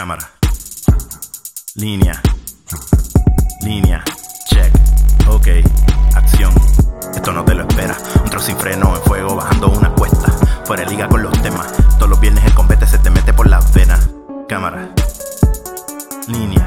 Cámara. 0.00 0.30
Línea. 1.74 2.22
Línea. 3.60 4.02
Check. 4.46 4.72
Ok. 5.28 5.48
Acción. 6.16 6.54
Esto 7.14 7.32
no 7.34 7.44
te 7.44 7.54
lo 7.54 7.68
espera. 7.68 7.94
Un 8.24 8.30
trozo 8.30 8.46
sin 8.46 8.56
freno 8.56 8.96
en 8.96 9.02
fuego 9.02 9.36
bajando 9.36 9.68
una 9.68 9.94
cuesta. 9.94 10.32
Fuera 10.64 10.84
de 10.84 10.90
liga 10.90 11.06
con 11.06 11.22
los 11.22 11.42
temas. 11.42 11.70
Todos 11.98 12.08
los 12.08 12.18
viernes 12.18 12.42
el 12.46 12.54
combate 12.54 12.86
se 12.86 12.98
te 12.98 13.10
mete 13.10 13.34
por 13.34 13.46
las 13.46 13.74
venas. 13.74 14.08
Cámara. 14.48 14.88
Línea. 16.28 16.64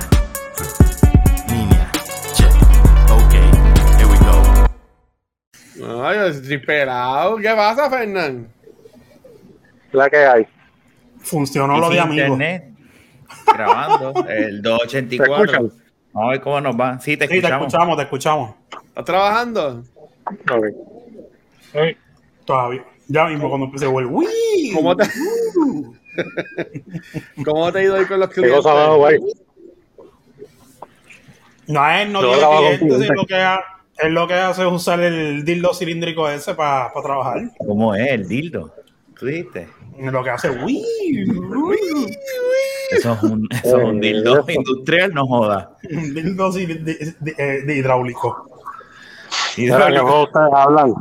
Línea. 1.48 1.92
Check. 2.36 2.54
Ok. 3.10 3.34
Here 3.98 4.06
we 4.06 4.18
go. 5.88 6.04
Ay, 6.06 6.30
estoy 6.30 6.60
pelado. 6.60 7.38
¿Qué 7.38 7.52
pasa, 7.56 7.90
Fernán? 7.90 8.54
La 9.92 10.08
que 10.08 10.18
hay. 10.18 10.48
Funcionó 11.18 11.80
lo 11.80 11.90
de 11.90 12.00
amigos. 12.00 12.40
Grabando 13.46 14.14
el 14.28 14.62
¿Te 14.62 14.70
284. 14.70 15.44
escuchan? 15.44 15.72
Vamos 16.14 16.28
a 16.28 16.32
ver 16.32 16.42
cómo 16.42 16.62
nos 16.62 16.76
va. 16.80 17.00
Sí, 17.00 17.18
te 17.18 17.26
Sí, 17.26 17.30
te 17.32 17.38
escuchamos. 17.38 17.68
escuchamos, 17.68 17.98
te 17.98 18.04
escuchamos. 18.04 18.56
¿Estás 18.88 19.06
trabajando? 19.06 19.84
Todavía. 22.46 22.86
Ya 23.08 23.26
mismo 23.26 23.50
cuando 23.50 23.66
empecé 23.68 23.86
el 23.86 23.92
¡Uy! 24.06 24.28
¿Cómo 24.74 24.96
te, 24.96 25.06
¿Cómo 27.44 27.72
te 27.72 27.80
ha 27.80 27.84
ido 27.84 27.96
hoy 27.96 28.06
con 28.06 28.20
los 28.20 28.30
¿Qué 28.30 28.42
clientes? 28.42 28.64
No, 31.68 31.90
él 31.90 32.12
no 32.12 32.22
Yo 32.22 32.28
tiene 32.34 32.48
clientes, 32.78 32.80
clientes. 32.88 33.10
lo, 33.16 33.26
que 33.26 33.36
ha- 33.36 33.64
él 34.00 34.14
lo 34.14 34.28
que 34.28 34.34
hace 34.34 34.62
es 34.68 34.72
usar 34.72 35.00
el 35.00 35.44
dildo 35.46 35.74
cilíndrico 35.74 36.30
ese 36.30 36.54
para 36.54 36.92
trabajar. 37.02 37.42
¿Cómo 37.66 37.96
es 37.96 38.12
el 38.12 38.28
dildo? 38.28 38.74
¿Tú 39.18 39.26
dijiste? 39.28 39.68
Lo 40.00 40.24
que 40.24 40.30
hace, 40.32 40.50
¡Uy! 40.50 40.84
Eso 42.92 43.14
es 43.14 43.24
un, 43.24 43.48
eso 43.52 43.78
es 43.78 43.84
un 43.84 43.98
Eh, 44.04 44.08
dildo 44.08 44.46
industrial, 44.48 45.14
no 45.14 45.26
joda. 45.28 45.72
Un 45.90 46.14
dildo 46.14 46.52
cilí- 46.52 46.84
de, 46.84 47.16
de- 47.20 47.36
eh, 47.38 47.62
de 47.64 47.76
hidráulico. 47.76 48.50
Y 49.58 49.62
Mira, 49.64 49.88
¿qué 49.92 50.00
juego 50.00 50.24
ustedes 50.24 50.50
hablan? 50.54 50.94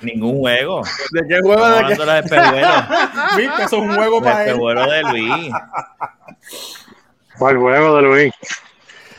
ningún 0.00 0.38
juego. 0.38 0.82
¿De 1.12 1.26
qué 1.28 1.40
juego? 1.40 1.64
Estamos 1.66 1.88
¿De 1.88 1.94
qué? 1.96 2.00
de 2.00 2.06
los 2.06 2.24
espejuelos. 2.24 2.84
¿Viste? 3.36 3.62
Eso 3.64 3.76
es 3.76 3.82
un 3.82 3.94
juego 3.96 4.14
Los 4.20 4.22
para 4.22 4.42
él. 4.44 4.48
espejuelos 4.50 4.90
de 4.90 5.02
Luis. 5.02 5.52
¿Cuál 7.38 7.56
juego 7.58 7.96
de 7.96 8.02
Luis? 8.02 8.34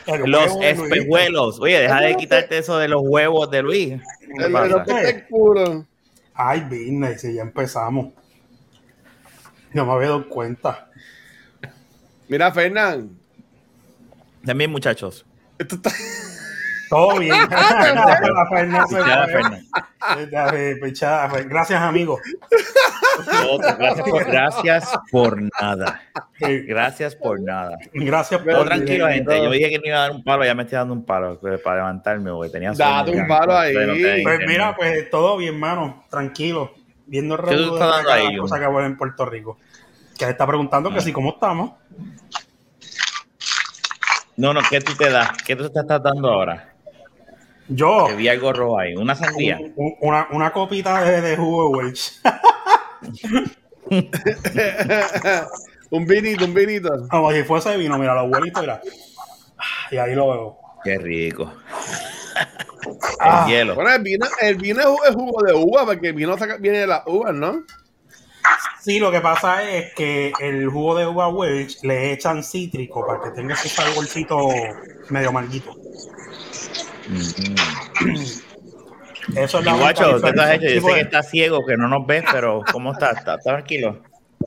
El 0.06 0.30
Los 0.30 0.58
de 0.58 0.74
Luis. 0.74 0.90
espejuelos. 0.90 1.60
Oye, 1.60 1.78
deja 1.80 2.00
de 2.00 2.16
quitarte 2.16 2.58
eso 2.58 2.78
de 2.78 2.88
los 2.88 3.02
huevos 3.04 3.50
de 3.50 3.62
Luis. 3.62 4.00
¿Qué 4.38 4.44
El 4.46 4.52
pasa? 4.52 4.84
Ay, 6.34 6.60
business, 6.62 7.24
y 7.24 7.34
ya 7.34 7.42
empezamos. 7.42 8.14
No 9.74 9.86
me 9.86 9.92
había 9.92 10.08
dado 10.08 10.28
cuenta. 10.28 10.88
Mira, 12.28 12.50
Fernán. 12.52 13.10
También, 14.44 14.70
muchachos. 14.70 15.24
Esto 15.58 15.76
está... 15.76 15.90
Todo 16.88 17.20
bien. 17.20 17.36
Gracias, 21.48 21.80
amigo. 21.80 22.18
Otro, 23.48 23.76
Gracias 23.78 24.08
por, 24.08 24.24
gracias 24.24 24.90
por 25.12 25.40
nada. 25.60 26.02
Gracias 26.40 27.14
por 27.14 27.40
nada. 27.40 27.78
Gracias 27.92 28.42
tranquilo, 28.42 29.06
bien, 29.06 29.18
gente. 29.18 29.36
Yo 29.40 29.50
dije 29.52 29.70
que 29.70 29.78
me 29.78 29.88
iba 29.88 29.98
a 29.98 30.00
dar 30.00 30.10
un 30.10 30.24
palo, 30.24 30.44
ya 30.44 30.54
me 30.56 30.64
estoy 30.64 30.78
dando 30.78 30.94
un 30.94 31.04
palo 31.04 31.40
para 31.62 31.76
levantarme, 31.76 32.32
porque 32.32 32.50
tenía 32.50 32.72
Date 32.72 33.12
un 33.12 33.28
palo 33.28 33.56
ahí. 33.56 33.72
Pues 34.24 34.40
mira, 34.48 34.74
pues 34.74 35.08
todo 35.10 35.36
bien, 35.36 35.60
mano. 35.60 36.04
Tranquilo. 36.10 36.72
Viendo 37.10 37.34
el 37.34 37.40
¿Qué 37.42 37.46
tú 37.46 37.50
revuelo 37.56 37.74
estás 37.74 37.88
de 37.88 37.92
dando 37.96 38.08
cada 38.08 38.20
ahí, 38.28 38.36
cosa 38.38 38.54
Jun? 38.56 38.64
que 38.64 38.68
huele 38.72 38.86
en 38.86 38.96
Puerto 38.96 39.26
Rico. 39.26 39.58
Que 40.16 40.24
está 40.28 40.46
preguntando 40.46 40.90
Ah. 40.90 40.94
que 40.94 41.00
si 41.00 41.12
cómo 41.12 41.30
estamos. 41.30 41.72
No, 44.36 44.54
no, 44.54 44.60
¿qué 44.70 44.80
tú 44.80 44.94
te 44.94 45.10
das? 45.10 45.30
¿Qué 45.44 45.56
tú 45.56 45.68
te 45.70 45.80
estás 45.80 46.00
dando 46.02 46.30
ahora? 46.30 46.72
Yo, 47.68 48.06
Que 48.06 48.14
vi 48.14 48.28
algo 48.28 48.52
rojo 48.52 48.78
ahí. 48.78 48.94
Una 48.94 49.14
sandía. 49.16 49.58
un- 49.58 49.72
un- 49.76 49.94
una, 50.00 50.28
una 50.30 50.52
copita 50.52 51.02
de, 51.02 51.20
de 51.20 51.36
jugo 51.36 51.64
de 51.64 51.70
Welch. 51.84 52.20
un 55.90 56.06
vinito, 56.06 56.44
un 56.44 56.54
vinito. 56.54 57.08
Como 57.10 57.32
si 57.32 57.42
fuese 57.42 57.76
vino, 57.76 57.98
mira, 57.98 58.14
lo 58.14 58.20
abuelitos, 58.20 58.60
mira. 58.62 58.80
Y 59.90 59.96
ahí 59.96 60.14
lo 60.14 60.28
veo. 60.30 60.58
Qué 60.84 60.96
rico. 60.98 61.52
Ah. 63.20 63.44
El 63.46 63.52
hielo. 63.52 63.74
Bueno, 63.74 63.90
el 63.92 64.02
vino, 64.02 64.26
el 64.40 64.56
vino 64.56 64.80
es 64.80 64.86
ju- 64.86 65.08
es 65.08 65.14
jugo 65.14 65.42
de 65.42 65.52
uva, 65.54 65.84
porque 65.86 66.08
el 66.08 66.14
vino 66.14 66.36
saca- 66.38 66.56
viene 66.58 66.78
de 66.78 66.86
las 66.86 67.02
uvas, 67.06 67.34
¿no? 67.34 67.62
Sí, 68.82 68.98
lo 68.98 69.10
que 69.12 69.20
pasa 69.20 69.62
es 69.70 69.92
que 69.94 70.32
el 70.40 70.68
jugo 70.68 70.96
de 70.96 71.06
uva 71.06 71.28
Welch 71.28 71.82
le 71.82 72.12
echan 72.12 72.42
cítrico 72.42 73.06
para 73.06 73.20
que 73.20 73.30
tenga 73.30 73.54
ese 73.54 73.68
saborcito 73.68 74.48
medio 75.10 75.28
amarguito. 75.28 75.74
Mm. 77.08 78.24
Eso 79.36 79.58
es 79.58 79.64
la 79.64 79.74
guacho, 79.74 80.20
¿qué 80.20 80.32
te 80.32 80.40
has 80.40 80.50
hecho? 80.54 80.66
Yo 80.66 80.74
sé 80.74 80.80
pues, 80.80 80.94
que 80.94 81.00
estás 81.02 81.30
ciego, 81.30 81.64
que 81.66 81.76
no 81.76 81.88
nos 81.88 82.06
ves, 82.06 82.24
pero 82.32 82.62
¿cómo 82.72 82.92
estás? 82.92 83.18
¿Estás 83.18 83.38
estás 83.38 83.44
tranquilo? 83.44 84.00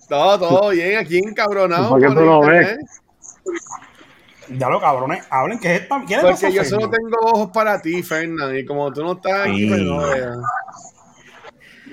Todo, 0.09 0.39
todo 0.39 0.69
bien, 0.69 0.97
aquí 0.97 1.19
encabronado. 1.19 1.89
¿Por 1.89 2.01
qué 2.01 2.07
tú 2.07 2.21
no 2.21 2.41
ves? 2.41 2.77
Ya 4.49 4.69
lo 4.69 4.79
cabrones, 4.81 5.23
hablen 5.29 5.59
que 5.59 5.73
es 5.75 5.81
esta. 5.81 6.03
¿Quién 6.05 6.21
le 6.21 6.29
pasa 6.29 6.47
Porque 6.47 6.55
yo 6.57 6.63
solo 6.65 6.81
Fernan? 6.89 6.99
tengo 7.11 7.17
ojos 7.31 7.49
para 7.53 7.81
ti, 7.81 8.03
Fernán, 8.03 8.55
y 8.57 8.65
como 8.65 8.91
tú 8.91 9.03
no 9.03 9.13
estás 9.13 9.47
aquí, 9.47 9.61
Sí. 9.63 9.67
pues 9.69 9.81
no 9.81 9.97
veo. 9.99 10.41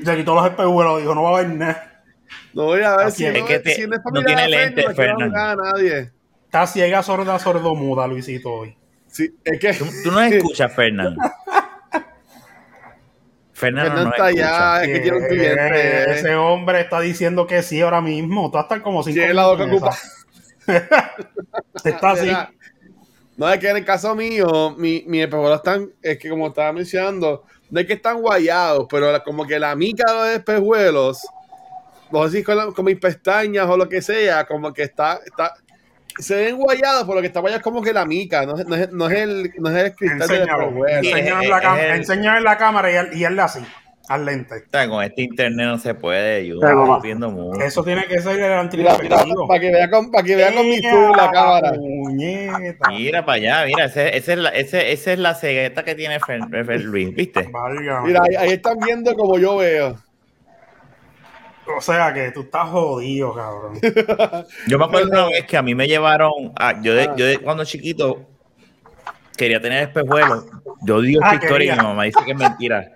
Se 0.04 0.16
quitó 0.16 0.34
los 0.34 0.46
espejuelos, 0.46 1.00
dijo, 1.00 1.14
no 1.14 1.22
va 1.22 1.30
a 1.30 1.38
haber 1.40 1.50
nada. 1.50 2.02
No 2.54 2.64
voy 2.64 2.82
a 2.82 2.96
ver 2.96 3.06
Así 3.06 3.18
si, 3.18 3.26
es 3.26 3.38
no, 3.40 3.46
que 3.46 3.58
te- 3.60 3.74
si 3.74 3.86
no 3.86 3.94
es 3.96 4.00
no 4.12 4.22
tiene 4.24 4.42
Fernán, 4.94 5.30
que 5.30 5.36
no 5.56 5.56
nadie. 5.56 6.10
Está 6.46 6.66
ciega, 6.66 7.02
sorda, 7.02 7.38
sordomuda, 7.38 8.06
Luisito, 8.08 8.50
hoy. 8.52 8.76
Sí, 9.06 9.32
es 9.44 9.60
que 9.60 9.72
Tú, 9.74 9.86
tú 10.04 10.10
no 10.10 10.20
escuchas, 10.22 10.74
Fernán. 10.74 11.16
Fernán 13.52 13.86
Fernán 13.88 14.04
no 14.04 14.10
está 14.10 14.24
allá, 14.24 14.82
es 14.84 14.88
que 14.88 15.00
tiene 15.00 15.18
un 15.18 15.24
Eh, 15.24 15.28
cliente. 15.28 16.12
Ese 16.12 16.34
hombre 16.34 16.80
está 16.80 17.00
diciendo 17.00 17.46
que 17.46 17.62
sí 17.62 17.80
ahora 17.82 18.00
mismo. 18.00 18.50
Tú 18.50 18.58
estás 18.58 18.80
como 18.80 19.02
cinco 19.02 19.14
Tiene 19.16 19.34
la 19.34 19.46
boca 19.48 19.64
esa. 19.64 19.70
Está 21.84 22.10
así. 22.10 22.30
No, 23.36 23.48
es 23.50 23.58
que 23.58 23.70
en 23.70 23.76
el 23.78 23.84
caso 23.84 24.14
mío, 24.14 24.74
mi, 24.76 25.02
mi 25.06 25.22
espejuelos 25.22 25.58
están, 25.58 25.90
es 26.02 26.18
que 26.18 26.28
como 26.28 26.48
estaba 26.48 26.72
mencionando, 26.72 27.44
no 27.70 27.80
es 27.80 27.86
que 27.86 27.94
están 27.94 28.20
guayados, 28.20 28.86
pero 28.90 29.10
la- 29.10 29.22
como 29.24 29.46
que 29.46 29.58
la 29.58 29.74
mica 29.74 30.04
de 30.12 30.18
los 30.18 30.28
espejuelos, 30.28 31.26
no 32.10 32.28
sé 32.28 32.38
si 32.38 32.42
con, 32.44 32.56
la- 32.56 32.66
con 32.66 32.84
mis 32.84 32.98
pestañas 32.98 33.66
o 33.66 33.76
lo 33.78 33.88
que 33.88 34.02
sea, 34.02 34.44
como 34.46 34.72
que 34.74 34.82
está, 34.82 35.20
está 35.24 35.54
se 36.18 36.34
ven 36.34 36.56
guayados, 36.58 37.04
por 37.04 37.14
lo 37.14 37.20
que 37.22 37.28
está 37.28 37.40
guayado 37.40 37.58
es 37.58 37.62
como 37.64 37.80
que 37.80 37.92
la 37.94 38.04
mica, 38.04 38.44
no, 38.44 38.58
es- 38.58 38.66
no, 38.66 38.74
es, 38.74 38.90
no 38.92 39.08
es 39.08 39.18
el, 39.20 39.52
no 39.58 39.70
es 39.70 39.84
el 39.84 39.94
cristal 39.94 40.28
del 40.28 40.40
Enséñalo. 40.42 40.62
espejuelo. 40.64 41.00
Sí, 41.02 41.08
Enséñalo 41.10 41.42
en 41.42 41.50
la 41.50 41.56
el- 41.94 42.36
en 42.38 42.44
la 42.44 42.58
cámara 42.58 42.90
y, 42.90 43.18
y 43.20 43.24
hazle 43.24 43.40
así, 43.42 43.60
al 44.10 44.24
lente. 44.26 44.54
O 44.56 44.70
sea, 44.72 44.88
con 44.88 45.04
este 45.04 45.22
internet 45.22 45.66
no 45.66 45.78
se 45.78 45.94
puede. 45.94 46.44
Yo 46.46 46.56
estoy 46.56 47.00
viendo 47.02 47.30
mucho. 47.30 47.60
Eso 47.60 47.84
tiene 47.84 48.06
que 48.06 48.20
ser 48.20 48.40
el 48.40 48.52
antiinfectivo. 48.52 49.46
para 49.46 49.60
que 49.60 49.70
vea 49.70 49.88
con, 49.88 50.10
para 50.10 50.24
que 50.24 50.34
vea 50.36 50.52
con 50.52 50.68
mi 50.68 50.82
zoom 50.82 51.16
la 51.16 51.30
cámara. 51.30 51.72
Puñeta. 51.74 52.88
Mira 52.90 53.24
para 53.24 53.36
allá, 53.36 53.64
mira, 53.66 53.84
ese- 53.84 54.16
ese 54.16 54.32
es 54.32 54.38
la, 54.38 54.48
ese- 54.50 54.92
esa 54.92 55.12
es 55.12 55.18
la 55.20 55.34
cegueta 55.34 55.84
que 55.84 55.94
tiene 55.94 56.18
Fer- 56.20 56.48
Fer- 56.50 56.82
Luis, 56.82 57.14
¿viste? 57.14 57.48
Válgame. 57.52 58.08
Mira, 58.08 58.20
ahí, 58.28 58.34
ahí 58.36 58.52
están 58.54 58.78
viendo 58.84 59.14
como 59.14 59.38
yo 59.38 59.56
veo. 59.58 59.96
O 61.76 61.80
sea 61.80 62.12
que 62.12 62.32
tú 62.32 62.40
estás 62.40 62.68
jodido, 62.68 63.32
cabrón. 63.32 63.78
Yo 64.66 64.76
me 64.76 64.84
acuerdo 64.86 65.08
una 65.10 65.26
vez 65.26 65.44
que 65.46 65.56
a 65.56 65.62
mí 65.62 65.74
me 65.76 65.86
llevaron, 65.86 66.52
a- 66.58 66.82
yo, 66.82 66.94
de, 66.94 67.04
Ah. 67.04 67.14
yo 67.16 67.26
de- 67.26 67.38
cuando 67.38 67.64
chiquito 67.64 68.26
quería 69.36 69.60
tener 69.60 69.84
espejuelos. 69.84 70.46
Yo 70.82 71.00
digo 71.00 71.20
Ah, 71.22 71.34
esta 71.34 71.44
historia 71.46 71.74
y 71.74 71.76
mi 71.78 71.84
mamá 71.84 72.04
dice 72.04 72.18
que 72.24 72.32
es 72.32 72.36
mentira. 72.36 72.90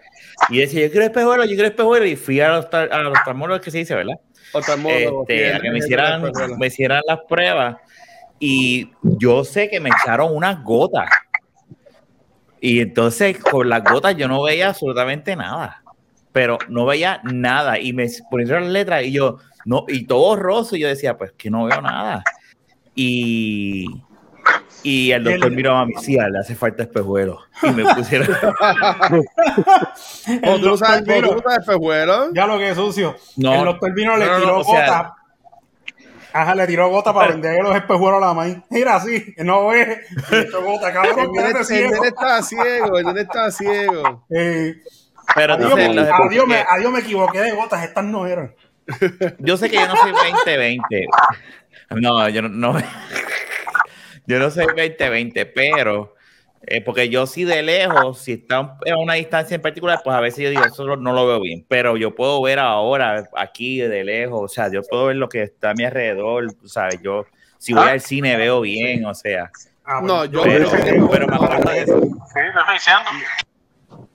Y 0.48 0.58
decía, 0.58 0.86
yo 0.86 0.90
quiero 0.90 1.06
espejuelos, 1.06 1.46
yo 1.46 1.54
quiero 1.54 1.68
espejuelos. 1.68 2.08
Y 2.08 2.16
fui 2.16 2.40
a 2.40 2.48
los, 2.48 2.66
a 2.72 2.98
los 2.98 3.60
que 3.60 3.70
se 3.70 3.78
dice, 3.78 3.94
¿verdad? 3.94 4.16
Oftalmólogo, 4.52 5.22
Este, 5.22 5.52
a 5.52 5.60
que 5.60 5.70
me 5.70 5.78
hicieran, 5.78 6.32
me 6.58 6.66
hicieran 6.66 7.02
las 7.06 7.20
pruebas. 7.28 7.76
Y 8.38 8.90
yo 9.02 9.44
sé 9.44 9.68
que 9.68 9.80
me 9.80 9.90
echaron 9.90 10.34
unas 10.34 10.62
gotas. 10.62 11.08
Y 12.60 12.80
entonces 12.80 13.38
con 13.38 13.68
las 13.68 13.84
gotas 13.84 14.16
yo 14.16 14.28
no 14.28 14.42
veía 14.42 14.68
absolutamente 14.68 15.36
nada. 15.36 15.82
Pero 16.32 16.58
no 16.68 16.86
veía 16.86 17.20
nada. 17.24 17.78
Y 17.78 17.92
me 17.92 18.08
pusieron 18.30 18.64
las 18.64 18.72
letras 18.72 19.04
y 19.04 19.12
yo, 19.12 19.38
no, 19.64 19.84
y 19.88 20.06
todo 20.06 20.20
borroso. 20.20 20.76
Y 20.76 20.80
yo 20.80 20.88
decía, 20.88 21.16
pues 21.16 21.32
que 21.32 21.50
no 21.50 21.64
veo 21.64 21.80
nada. 21.80 22.22
Y, 22.94 23.86
y 24.84 25.10
el 25.10 25.24
doctor 25.24 25.48
El- 25.50 25.56
miró 25.56 25.76
a 25.76 25.84
mí, 25.86 25.94
sí, 26.00 26.12
le 26.16 26.38
hace 26.38 26.54
falta 26.54 26.84
espejuelos. 26.84 27.40
Y 27.62 27.70
me 27.70 27.84
pusieron. 27.94 28.28
¿O 30.46 30.58
tú 30.60 30.74
espejuelo? 31.58 32.32
Ya 32.32 32.46
lo 32.46 32.58
que 32.58 32.70
es 32.70 32.76
sucio. 32.76 33.16
No. 33.36 33.54
el 33.54 33.64
doctor 33.64 33.92
vino 33.94 34.16
le 34.16 34.26
No, 34.26 34.36
tiró 34.36 34.46
no, 34.46 34.58
o 34.58 34.64
sea- 34.64 34.86
gota. 34.86 35.16
Ajá, 36.36 36.52
le 36.56 36.66
tiró 36.66 36.88
gota 36.88 37.12
para 37.14 37.28
vender 37.32 37.62
los 37.62 37.76
espejuelos 37.76 38.20
a 38.22 38.26
la 38.26 38.34
maíz. 38.34 38.56
Mira, 38.70 38.96
así, 38.96 39.34
no 39.38 39.68
ve. 39.68 40.00
Gota, 40.52 40.88
El 40.88 40.92
cabrón. 40.94 41.30
el 41.56 41.64
ciego. 41.64 41.90
nene 41.92 42.08
está 42.08 42.42
ciego, 42.42 42.98
el 42.98 43.06
nene 43.06 43.20
está 43.20 43.50
ciego. 43.52 44.26
Eh, 44.30 44.74
Pero 45.34 45.54
adiós, 45.54 45.74
me, 46.48 46.64
adiós, 46.68 46.92
me 46.92 46.98
equivoqué 47.00 47.40
de 47.40 47.52
gotas, 47.52 47.84
estas 47.84 48.04
no 48.04 48.26
eran. 48.26 48.52
yo 49.38 49.56
sé 49.56 49.70
que 49.70 49.76
yo 49.76 49.86
no 49.86 49.96
soy 49.96 50.10
2020. 50.10 51.06
No, 51.90 52.28
yo 52.28 52.42
no, 52.42 52.48
no- 52.48 52.78
yo 54.26 54.38
no 54.38 54.50
soy 54.50 54.64
20-20, 54.66 55.50
pero 55.54 56.14
eh, 56.66 56.80
porque 56.80 57.08
yo 57.10 57.26
sí 57.26 57.44
de 57.44 57.62
lejos, 57.62 58.20
si 58.20 58.32
está 58.32 58.56
a 58.58 58.96
una 58.98 59.14
distancia 59.14 59.54
en 59.54 59.60
particular, 59.62 60.00
pues 60.02 60.16
a 60.16 60.20
veces 60.20 60.44
yo 60.44 60.50
digo, 60.50 60.64
eso 60.64 60.96
no 60.96 61.12
lo 61.12 61.26
veo 61.26 61.40
bien, 61.40 61.64
pero 61.68 61.96
yo 61.96 62.14
puedo 62.14 62.40
ver 62.42 62.58
ahora 62.58 63.28
aquí 63.36 63.78
de 63.80 64.02
lejos, 64.04 64.40
o 64.42 64.48
sea, 64.48 64.70
yo 64.72 64.80
puedo 64.82 65.06
ver 65.06 65.16
lo 65.16 65.28
que 65.28 65.42
está 65.42 65.70
a 65.70 65.74
mi 65.74 65.84
alrededor, 65.84 66.46
sabes, 66.64 67.00
yo 67.02 67.26
si 67.58 67.72
voy 67.74 67.84
Ah. 67.86 67.92
al 67.92 68.00
cine 68.00 68.36
veo 68.36 68.60
bien, 68.62 69.04
o 69.04 69.14
sea, 69.14 69.50
Ah, 69.86 70.00
No, 70.02 70.24
yo- 70.24 70.42
pero, 70.42 70.70
pero- 70.70 71.08
pero 71.10 71.26
me 71.28 71.36
acuerdo 71.36 71.70
de 71.70 71.80
eso. 71.82 72.00
Sí, 72.00 72.08
te 72.34 72.48
estoy 72.48 72.74
diciendo. 72.74 74.08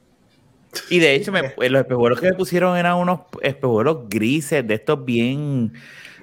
Y 0.90 0.98
de 1.00 1.14
hecho, 1.14 1.32
me- 1.32 1.54
los 1.70 1.82
espejuelos 1.82 2.20
que 2.20 2.28
me 2.32 2.34
pusieron 2.34 2.76
eran 2.76 2.96
unos 2.96 3.20
espejuelos 3.44 4.10
grises, 4.10 4.66
de 4.68 4.74
estos 4.74 5.06
bien... 5.06 5.74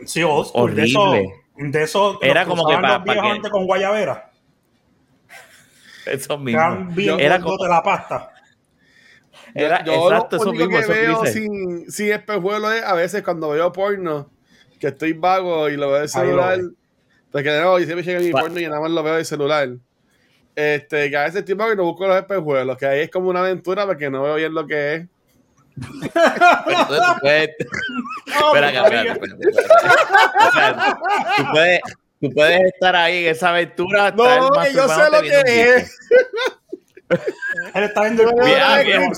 Sí, 0.05 0.21
school, 0.21 0.75
de 1.59 1.83
eso, 1.83 2.13
eso 2.13 2.19
Era 2.23 2.45
los 2.45 2.49
como 2.51 2.69
que 2.69 2.75
pa- 2.75 2.81
los 2.81 2.99
pa 2.99 3.05
viejos 3.05 3.23
que- 3.23 3.31
antes 3.37 3.51
con 3.51 3.67
guayabera. 3.67 4.31
Esos 6.07 6.27
Eran 6.31 6.45
mismos. 6.45 6.95
bien 6.95 7.21
Era 7.21 7.41
como- 7.41 7.57
de 7.63 7.69
la 7.69 7.83
pasta. 7.83 8.31
Era, 9.55 9.83
Yo 9.85 10.11
exacto, 10.11 10.37
lo 10.37 10.51
único 10.51 10.67
mismos, 10.67 10.87
que 10.87 10.93
esos 11.03 11.23
veo 11.23 11.27
sin, 11.33 11.91
sin 11.91 12.13
espejuelo 12.13 12.71
es 12.73 12.83
a 12.83 12.95
veces 12.95 13.23
cuando 13.23 13.49
veo 13.51 13.73
porno, 13.73 14.31
que 14.79 14.89
estoy 14.89 15.15
vago 15.15 15.69
y 15.71 15.77
lo 15.77 15.89
veo 15.89 15.97
en 15.99 16.03
el 16.05 16.09
Ahí 16.15 16.15
lo 16.15 16.43
celular. 16.43 16.61
Porque 17.33 17.51
de 17.51 17.61
nuevo, 17.61 17.79
yo 17.79 17.85
siempre 17.87 18.05
llego 18.05 18.19
a 18.21 18.23
mi 18.23 18.31
Pa- 18.31 18.41
porno 18.43 18.61
y 18.61 18.65
nada 18.67 18.81
más 18.81 18.91
lo 18.91 19.03
veo 19.03 19.15
en 19.15 19.19
el 19.21 19.25
celular. 19.27 19.69
Este, 20.55 21.11
que 21.11 21.17
a 21.17 21.23
veces 21.25 21.37
estoy 21.41 21.55
vago 21.55 21.73
y 21.73 21.77
no 21.77 21.85
busco 21.85 22.07
los 22.07 22.17
espejuelos, 22.17 22.77
que 22.77 22.87
ahí 22.87 23.01
es 23.01 23.11
como 23.11 23.29
una 23.31 23.41
aventura 23.41 23.85
porque 23.87 24.09
no 24.11 24.23
veo 24.23 24.37
bien 24.37 24.55
lo 24.55 24.67
que 24.67 24.95
es. 24.95 25.07
Pero 25.77 26.81
entonces 26.81 27.07
tú 27.07 27.21
puedes- 27.21 27.51
Espera. 28.37 29.17
O 30.47 30.53
sea, 30.53 30.97
tú 31.37 31.45
puedes, 31.53 31.81
tú 32.21 32.31
puedes 32.35 32.61
estar 32.73 32.97
ahí 32.97 33.25
en 33.27 33.33
esa 33.33 33.49
aventura. 33.51 34.11
No, 34.13 34.51
que 34.63 34.73
yo 34.73 34.89
sé 34.89 35.11
lo 35.11 35.21
que 35.23 35.77
es. 35.77 35.99
Él 37.75 37.85
está 37.85 38.03
viendo 38.03 38.23
el 38.25 38.31
culo 38.31 38.45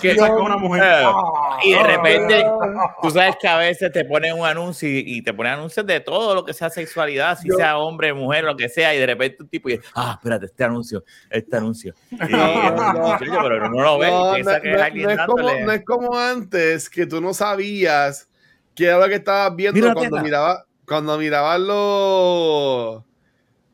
que 0.01 0.15
saca 0.15 0.35
una 0.35 0.57
mujer. 0.59 0.83
Eh, 0.85 1.05
Ah, 1.07 1.59
Y 1.65 1.73
de 1.73 1.83
repente, 1.83 2.45
tú 3.03 3.11
sabes 3.11 3.37
que 3.41 3.49
a 3.49 3.57
veces 3.57 3.91
te 3.91 4.05
ponen 4.05 4.39
un 4.39 4.47
anuncio 4.47 4.89
y, 4.89 5.03
y 5.07 5.23
te 5.23 5.33
ponen 5.33 5.55
anuncios 5.55 5.85
de 5.87 5.99
todo 6.01 6.35
lo 6.35 6.45
que 6.45 6.53
sea 6.53 6.69
sexualidad, 6.71 7.39
si 7.39 7.49
Yo- 7.49 7.57
sea 7.57 7.79
hombre, 7.79 8.13
mujer, 8.13 8.45
lo 8.45 8.57
que 8.57 8.69
sea, 8.69 8.95
y 8.95 8.99
de 8.99 9.07
repente 9.07 9.43
un 9.43 9.49
tipo 9.49 9.69
dice, 9.69 9.83
ah, 9.95 10.13
espérate, 10.19 10.47
este 10.47 10.65
anuncio, 10.65 11.03
este 11.31 11.57
anuncio. 11.57 11.95
Y, 12.11 12.17
No, 12.33 13.17
pero 13.19 13.71
no 13.71 13.83
lo 13.83 13.99
ves, 13.99 14.11
No, 14.11 14.33
piensa 14.35 14.57
no, 14.57 14.63
que 14.63 14.71
es 14.73 14.77
no, 14.79 14.83
alguien 14.85 15.05
no 15.07 15.13
es 15.13 15.21
como, 15.27 15.43
no 15.65 15.73
es 15.73 15.85
como 15.85 16.19
antes 16.19 16.91
que 16.91 17.07
tú 17.07 17.21
no 17.21 17.33
sabías 17.35 18.29
qué 18.75 18.87
era 18.87 18.99
lo 18.99 19.09
que 19.09 19.15
estabas 19.17 19.57
viendo 19.57 19.81
Mira 19.81 19.95
cuando 19.95 20.11
teta. 20.17 20.23
miraba, 20.23 20.65
cuando 20.87 21.19
mirabas 21.19 21.59
los 21.61 23.03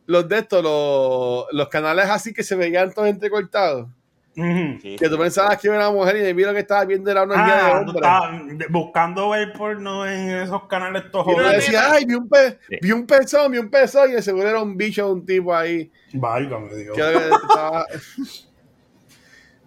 los 0.06 0.28
de 0.28 0.38
estos, 0.38 0.62
los, 0.62 1.46
los 1.52 1.68
canales 1.68 2.06
así 2.10 2.32
que 2.34 2.42
se 2.42 2.54
veían 2.56 2.92
todos 2.92 3.08
entrecortados. 3.08 3.88
Sí, 4.34 4.96
Que 4.98 5.08
tú 5.08 5.16
pensabas 5.16 5.60
que 5.60 5.68
era 5.68 5.76
una 5.76 5.90
mujer 5.92 6.16
y 6.16 6.20
de 6.20 6.34
mí 6.34 6.42
lo 6.42 6.52
que 6.52 6.58
estabas 6.60 6.86
viendo 6.88 7.08
era 7.10 7.22
una 7.22 7.44
guía 7.44 7.54
de 7.54 7.60
Ah, 8.02 8.30
hombre. 8.32 8.56
de- 8.56 8.66
buscando 8.68 9.30
ver 9.30 9.52
porno 9.52 10.04
en 10.06 10.28
esos 10.30 10.66
canales 10.66 11.04
todos 11.12 11.26
Y 11.28 11.30
uno 11.30 11.38
jodidos. 11.44 11.56
decía, 11.64 11.92
ay, 11.92 12.04
vi 12.04 12.14
un, 12.14 12.28
pe 12.28 12.58
Sí. 12.68 12.76
vi 12.82 12.90
un 12.92 13.06
pezón, 13.06 13.52
vi 13.52 13.58
un 13.58 13.70
pezón, 13.70 14.10
y 14.10 14.14
de 14.14 14.22
seguro 14.22 14.48
era 14.48 14.60
un 14.60 14.76
bicho, 14.76 15.08
un 15.12 15.24
tipo 15.24 15.54
ahí. 15.54 15.88
Válgame 16.14 16.74
Dios. 16.74 16.96
Que 16.96 17.02
lo 17.02 17.36
estaba- 17.36 17.86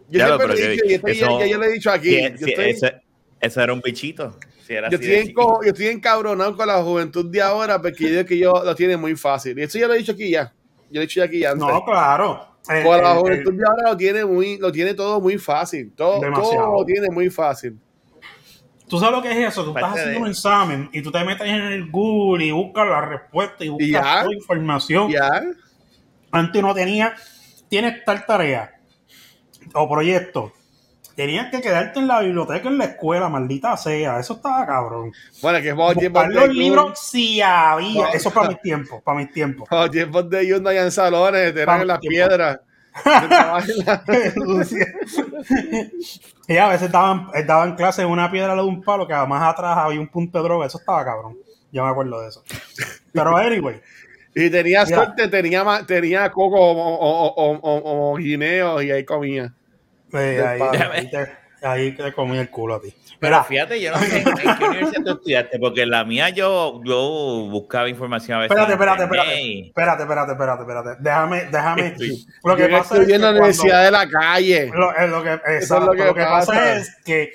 Yo 0.10 0.20
Ya 0.20 0.28
lo, 0.30 0.38
siempre 0.38 0.58
le 0.58 0.74
he 0.74 0.78
que 0.78 0.88
y 0.88 0.94
esto 0.96 1.08
eso- 1.08 1.40
ya 1.40 1.46
yo 1.48 1.58
le 1.60 1.66
he 1.68 1.72
dicho 1.72 1.92
aquí. 1.92 2.10
Sí, 2.10 2.22
yo 2.22 2.38
sí, 2.38 2.52
estoy- 2.52 2.70
ese, 2.70 3.02
ese 3.42 3.64
era 3.64 3.74
un 3.74 3.82
bichito. 3.82 4.38
Era 4.70 4.90
Yo 4.90 4.98
así 4.98 5.06
estoy, 5.06 5.10
de 5.10 5.22
chiquito. 5.22 5.60
yo 5.64 5.70
estoy 5.70 5.88
encabronado 5.88 6.56
con 6.58 6.68
la 6.68 6.82
juventud 6.84 7.26
de 7.32 7.42
ahora 7.42 7.82
porque 7.82 8.04
yo 8.04 8.10
digo 8.10 8.26
que 8.26 8.38
yo 8.38 8.52
lo 8.66 8.76
tiene 8.76 8.98
muy 8.98 9.16
fácil. 9.16 9.58
Y 9.60 9.64
eso 9.64 9.78
ya 9.80 9.88
lo 9.88 9.94
he 9.94 9.98
dicho 10.00 10.12
aquí 10.12 10.30
ya. 10.30 10.54
Yo 10.90 10.96
lo 10.96 11.00
he 11.00 11.02
dicho 11.04 11.20
ya 11.22 11.26
aquí 11.26 11.40
ya 11.40 11.52
antes. 11.52 11.68
No, 11.68 11.84
claro. 11.86 12.57
El- 12.70 12.84
con 12.84 13.02
la 13.04 13.12
el- 13.14 13.18
juventud 13.20 13.54
de 13.54 13.64
ahora 13.66 13.90
lo 13.92 13.98
tiene, 13.98 14.26
muy, 14.26 14.58
lo 14.58 14.72
tiene 14.72 14.94
todo 14.94 15.20
muy 15.22 15.38
fácil. 15.38 15.92
Todo, 15.96 16.20
todo 16.20 16.78
lo 16.80 16.86
tiene 16.86 17.10
muy 17.10 17.30
fácil. 17.30 17.78
Tú 18.88 19.00
sabes 19.00 19.16
lo 19.18 19.22
que 19.22 19.32
es 19.32 19.52
eso. 19.52 19.64
Tú 19.66 19.70
estás 19.72 19.92
haciendo 19.92 20.12
de- 20.12 20.18
un 20.18 20.28
examen 20.30 20.90
y 20.94 21.02
tú 21.02 21.12
te 21.12 21.24
metes 21.24 21.46
en 21.48 21.56
el 21.56 21.92
Google 21.92 22.46
y 22.46 22.52
buscas 22.52 22.88
la 22.88 23.02
respuesta 23.02 23.66
y 23.66 23.70
buscas 23.70 23.90
ya. 23.90 24.22
toda 24.24 24.34
información. 24.34 25.12
Ya. 25.12 25.42
Antes 26.32 26.62
no 26.62 26.74
tenía, 26.74 27.14
tienes 27.70 28.04
tal 28.06 28.26
tarea 28.26 28.74
o 29.74 29.90
proyecto. 29.90 30.54
Tenías 31.18 31.50
que 31.50 31.62
quedarte 31.62 32.00
en 32.00 32.08
la 32.08 32.20
biblioteca 32.20 32.70
en 32.70 32.78
la 32.78 32.86
escuela, 32.86 33.28
maldita 33.28 33.76
sea. 33.76 34.20
Eso 34.20 34.36
estaba 34.36 34.68
cabrón. 34.68 35.12
Bueno, 35.42 35.60
que 35.64 35.74
vos 35.74 35.96
tiempos 35.96 36.28
los 36.28 36.50
libros 36.50 37.00
si 37.00 37.42
había. 37.42 38.04
No. 38.04 38.14
Eso 38.14 38.30
para 38.32 38.50
mis 38.50 38.62
tiempos, 38.62 39.02
para 39.02 39.18
mis 39.18 39.32
tiempos. 39.32 39.68
Los 39.72 39.90
tiempos 39.90 40.30
de 40.30 40.52
Jun 40.52 40.62
no 40.62 40.70
en 40.70 40.92
salones, 40.92 41.54
te 41.56 41.62
eran 41.64 41.82
en 41.82 41.88
las 41.88 42.00
Tiempo. 42.00 42.14
piedras. 42.14 42.60
Y 46.48 46.58
a 46.58 46.68
veces 46.70 46.92
daban, 46.92 47.28
daban 47.46 47.76
clase 47.76 48.02
en 48.04 48.08
una 48.10 48.32
piedra 48.32 48.56
de 48.56 48.62
un 48.62 48.82
palo 48.82 49.06
que 49.06 49.14
además 49.14 49.44
atrás 49.44 49.78
había 49.78 50.00
un 50.00 50.08
punto 50.08 50.38
de 50.38 50.44
droga. 50.46 50.66
Eso 50.68 50.78
estaba 50.78 51.04
cabrón. 51.04 51.38
Yo 51.72 51.84
me 51.84 51.90
acuerdo 51.92 52.22
de 52.22 52.30
eso. 52.30 52.44
Pero 53.12 53.36
anyway, 53.36 53.82
y 54.36 54.50
tenía 54.50 54.86
suerte, 54.86 55.28
tenía, 55.28 55.66
tenía 55.86 56.32
coco 56.32 56.56
o, 56.58 56.72
o, 56.72 57.28
o, 57.28 57.60
o- 57.60 58.12
o 58.14 58.16
guineos 58.18 58.84
y 58.84 58.92
ahí 58.92 59.04
comía. 59.04 59.54
Eh, 60.14 60.44
ahí, 60.92 61.10
te, 61.10 61.28
ahí 61.68 61.92
te 61.94 62.14
comí 62.14 62.38
el 62.38 62.50
culo 62.50 62.76
a 62.76 62.82
ti. 62.82 62.94
Pero 63.20 63.36
Mira, 63.38 63.44
fíjate, 63.46 63.82
yo 63.82 63.92
no 63.92 63.98
sé 63.98 64.18
en, 64.20 64.24
qué 64.26 64.66
universidad 64.66 65.04
tú 65.04 65.12
estudiaste, 65.14 65.60
porque 65.60 65.82
en 65.82 65.90
la 65.90 66.04
mía 66.06 66.30
yo, 66.30 66.82
yo 66.84 67.48
buscaba 67.50 67.90
información 67.90 68.38
a 68.38 68.42
veces. 68.42 68.52
espérate, 68.56 68.74
espérate, 68.74 69.04
espérate, 69.04 70.04
espérate, 70.04 70.04
espérate, 70.04 70.32
espérate, 70.34 70.62
espérate. 70.62 70.90
Déjame, 71.04 71.46
déjame. 71.46 71.88
Estoy- 71.88 72.26
Lo 72.44 72.56
que 72.56 72.62
Yo 72.64 72.78
pasa 72.78 72.96
es 72.96 73.02
estudié 73.02 73.08
que 73.08 73.16
en 73.16 73.22
la 73.22 73.28
cuando- 73.28 73.40
Universidad 73.42 73.84
de 73.84 73.92
la 73.92 74.08
Calle. 74.10 74.72
Lo, 74.74 74.96
es 74.96 75.10
lo 75.10 75.24
que, 75.24 75.34
exacto, 75.34 75.86
lo 75.88 75.92
que 75.94 76.06
lo 76.06 76.14
que 76.14 76.22
pasa. 76.24 76.52
pasa. 76.54 76.76
es 76.78 76.96
que 77.04 77.34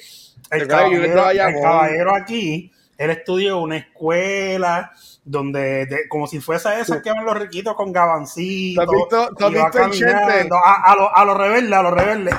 el 0.50 0.69
caballero, 0.69 1.30
el 1.30 1.60
caballero 1.60 2.14
aquí, 2.14 2.72
él 2.98 3.10
estudió 3.10 3.58
una 3.58 3.78
escuela 3.78 4.92
donde, 5.24 5.86
de- 5.86 6.08
como 6.08 6.26
si 6.28 6.38
fuese 6.40 6.78
esas 6.80 7.02
que 7.02 7.10
van 7.10 7.24
los 7.24 7.36
riquitos 7.38 7.74
con 7.74 7.92
gabancitos. 7.92 8.84
¿Tú 8.84 8.90
has 8.92 8.96
visto- 8.98 9.34
tú 9.36 9.46
has 9.46 9.52
visto 9.90 10.54
A, 10.64 10.92
a 10.92 10.96
los 10.96 11.08
a 11.12 11.24
los 11.24 11.36
rebeldes, 11.36 11.72
a 11.72 11.82
los 11.82 11.92
rebeldes. 11.94 12.34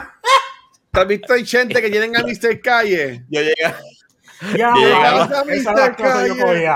¿Tú 0.94 1.00
has 1.00 1.08
visto 1.08 1.34
hay 1.34 1.44
gente 1.44 1.82
que 1.82 1.90
tienen 1.90 2.16
a 2.16 2.22
Mr. 2.22 2.62
Calle? 2.62 3.24
Yo 3.28 3.42
llegué, 3.42 3.56
Ya, 4.56 4.74
Llegaba 4.76 5.26
esa 5.26 5.42
es 5.42 5.66
Mr. 5.66 5.96
Calle. 5.96 6.70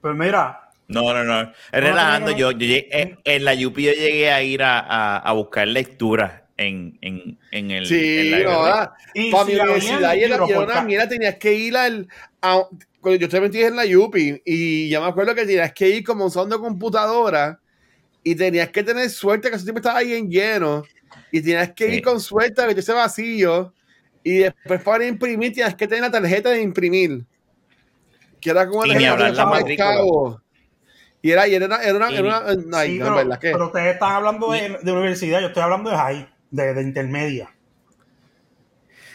Pues 0.00 0.14
mira, 0.16 0.70
No, 0.86 1.12
no, 1.12 1.24
no. 1.24 1.52
Relajando, 1.72 2.30
no, 2.30 2.32
no. 2.32 2.38
yo, 2.38 2.50
yo 2.52 2.58
llegué- 2.58 2.86
en, 2.92 3.18
en 3.24 3.44
la 3.44 3.54
UP 3.54 3.82
yo 3.82 3.90
llegué 3.92 4.30
a 4.30 4.42
ir 4.44 4.62
a, 4.62 4.78
a, 4.78 5.16
a 5.18 5.32
buscar 5.32 5.66
lectura 5.66 6.46
en, 6.56 6.96
en, 7.00 7.36
en 7.50 7.70
el. 7.72 7.86
Sí, 7.86 8.18
en 8.18 8.44
la 8.44 8.72
ah, 8.82 8.94
y 9.12 9.32
para 9.32 9.44
si 9.44 9.54
mi 9.54 9.58
universidad 9.60 10.14
y 10.14 10.22
era, 10.22 10.44
una 10.44 10.82
mierda, 10.82 11.08
tenías 11.08 11.36
que 11.38 11.52
ir 11.54 11.76
al. 11.76 12.06
a- 12.42 12.68
cuando 13.00 13.18
yo 13.18 13.26
estoy 13.26 13.40
metido 13.40 13.66
en 13.66 13.74
la 13.74 13.84
UPI 13.84 14.42
y 14.44 14.88
ya 14.88 15.00
me 15.00 15.06
acuerdo 15.06 15.34
que 15.34 15.44
tenías 15.44 15.72
que 15.72 15.88
ir 15.88 16.04
como 16.04 16.26
usando 16.26 16.60
computadora 16.60 17.58
y 18.22 18.36
tenías 18.36 18.68
que 18.68 18.84
tener 18.84 19.10
suerte 19.10 19.50
que 19.50 19.56
ese 19.56 19.64
tiempo 19.64 19.80
estaba 19.80 19.98
ahí 19.98 20.12
en 20.14 20.30
lleno 20.30 20.84
y 21.32 21.40
tenías 21.40 21.72
que 21.72 21.86
Sí. 21.88 21.94
ir 21.96 22.02
con 22.02 22.20
suerte 22.20 22.62
a 22.62 22.66
meterse 22.66 22.92
vacío 22.92 23.72
y 24.22 24.38
después 24.38 24.80
para 24.82 25.04
imprimir 25.06 25.52
tenías 25.52 25.74
que 25.74 25.88
tener 25.88 26.02
la 26.02 26.10
tarjeta 26.12 26.50
de 26.50 26.62
imprimir 26.62 27.24
que 28.40 28.50
era 28.50 28.68
como 28.68 28.82
tarjeta 28.82 29.16
que 29.16 29.76
la 29.76 29.76
cabo. 29.76 30.40
y 31.22 31.30
era 31.30 31.48
y 31.48 31.54
era 31.54 31.66
una, 31.66 31.82
era 31.82 31.96
una, 31.96 32.10
Y- 32.10 32.14
era 32.16 32.22
una- 32.40 32.82
Sí, 32.84 32.98
no, 32.98 33.04
pero, 33.04 33.14
¿verdad 33.16 33.38
que? 33.38 33.50
pero 33.52 33.66
ustedes 33.66 33.94
están 33.94 34.12
hablando 34.12 34.52
de, 34.52 34.78
de 34.82 34.92
universidad, 34.92 35.40
yo 35.40 35.46
estoy 35.48 35.62
hablando 35.62 35.90
de 35.90 35.96
high, 35.96 36.28
de, 36.50 36.74
de 36.74 36.82
intermedia. 36.82 37.50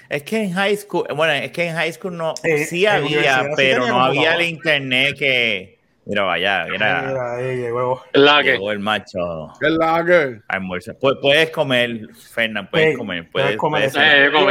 Es 0.10 0.24
que 0.24 0.44
en 0.44 0.54
high 0.54 0.78
school, 0.78 1.06
bueno, 1.16 1.34
es 1.34 1.52
que 1.52 1.68
en 1.68 1.76
high 1.76 1.92
school 1.92 2.16
no, 2.16 2.34
Eh, 2.44 2.66
sí 2.66 2.86
había, 2.86 3.50
pero 3.58 3.86
no 3.88 4.02
había 4.02 4.36
el 4.36 4.44
internet 4.44 5.16
que. 5.20 5.77
Mira, 6.08 6.24
vaya, 6.24 6.66
mira, 6.70 7.02
Mira, 7.06 7.36
ahí 7.36 7.58
llegó. 7.58 8.02
La 8.14 8.42
que. 8.42 8.52
llegó 8.54 8.72
el 8.72 8.80
macho 8.80 9.20
El 9.60 9.78
lager. 9.78 10.42
a 10.48 10.56
almorzar. 10.56 10.96
Pu- 10.98 11.20
Puedes 11.22 11.50
comer, 11.52 12.00
Fernán, 12.34 12.70
puedes 12.72 12.92
Sí, 12.92 12.98
comer, 12.98 13.30
puedes 13.32 13.58
puedes, 13.58 13.58
comer. 13.58 13.92
puedes- 13.92 13.96
Eh, 13.98 14.24
yo 14.26 14.32
creo 14.32 14.46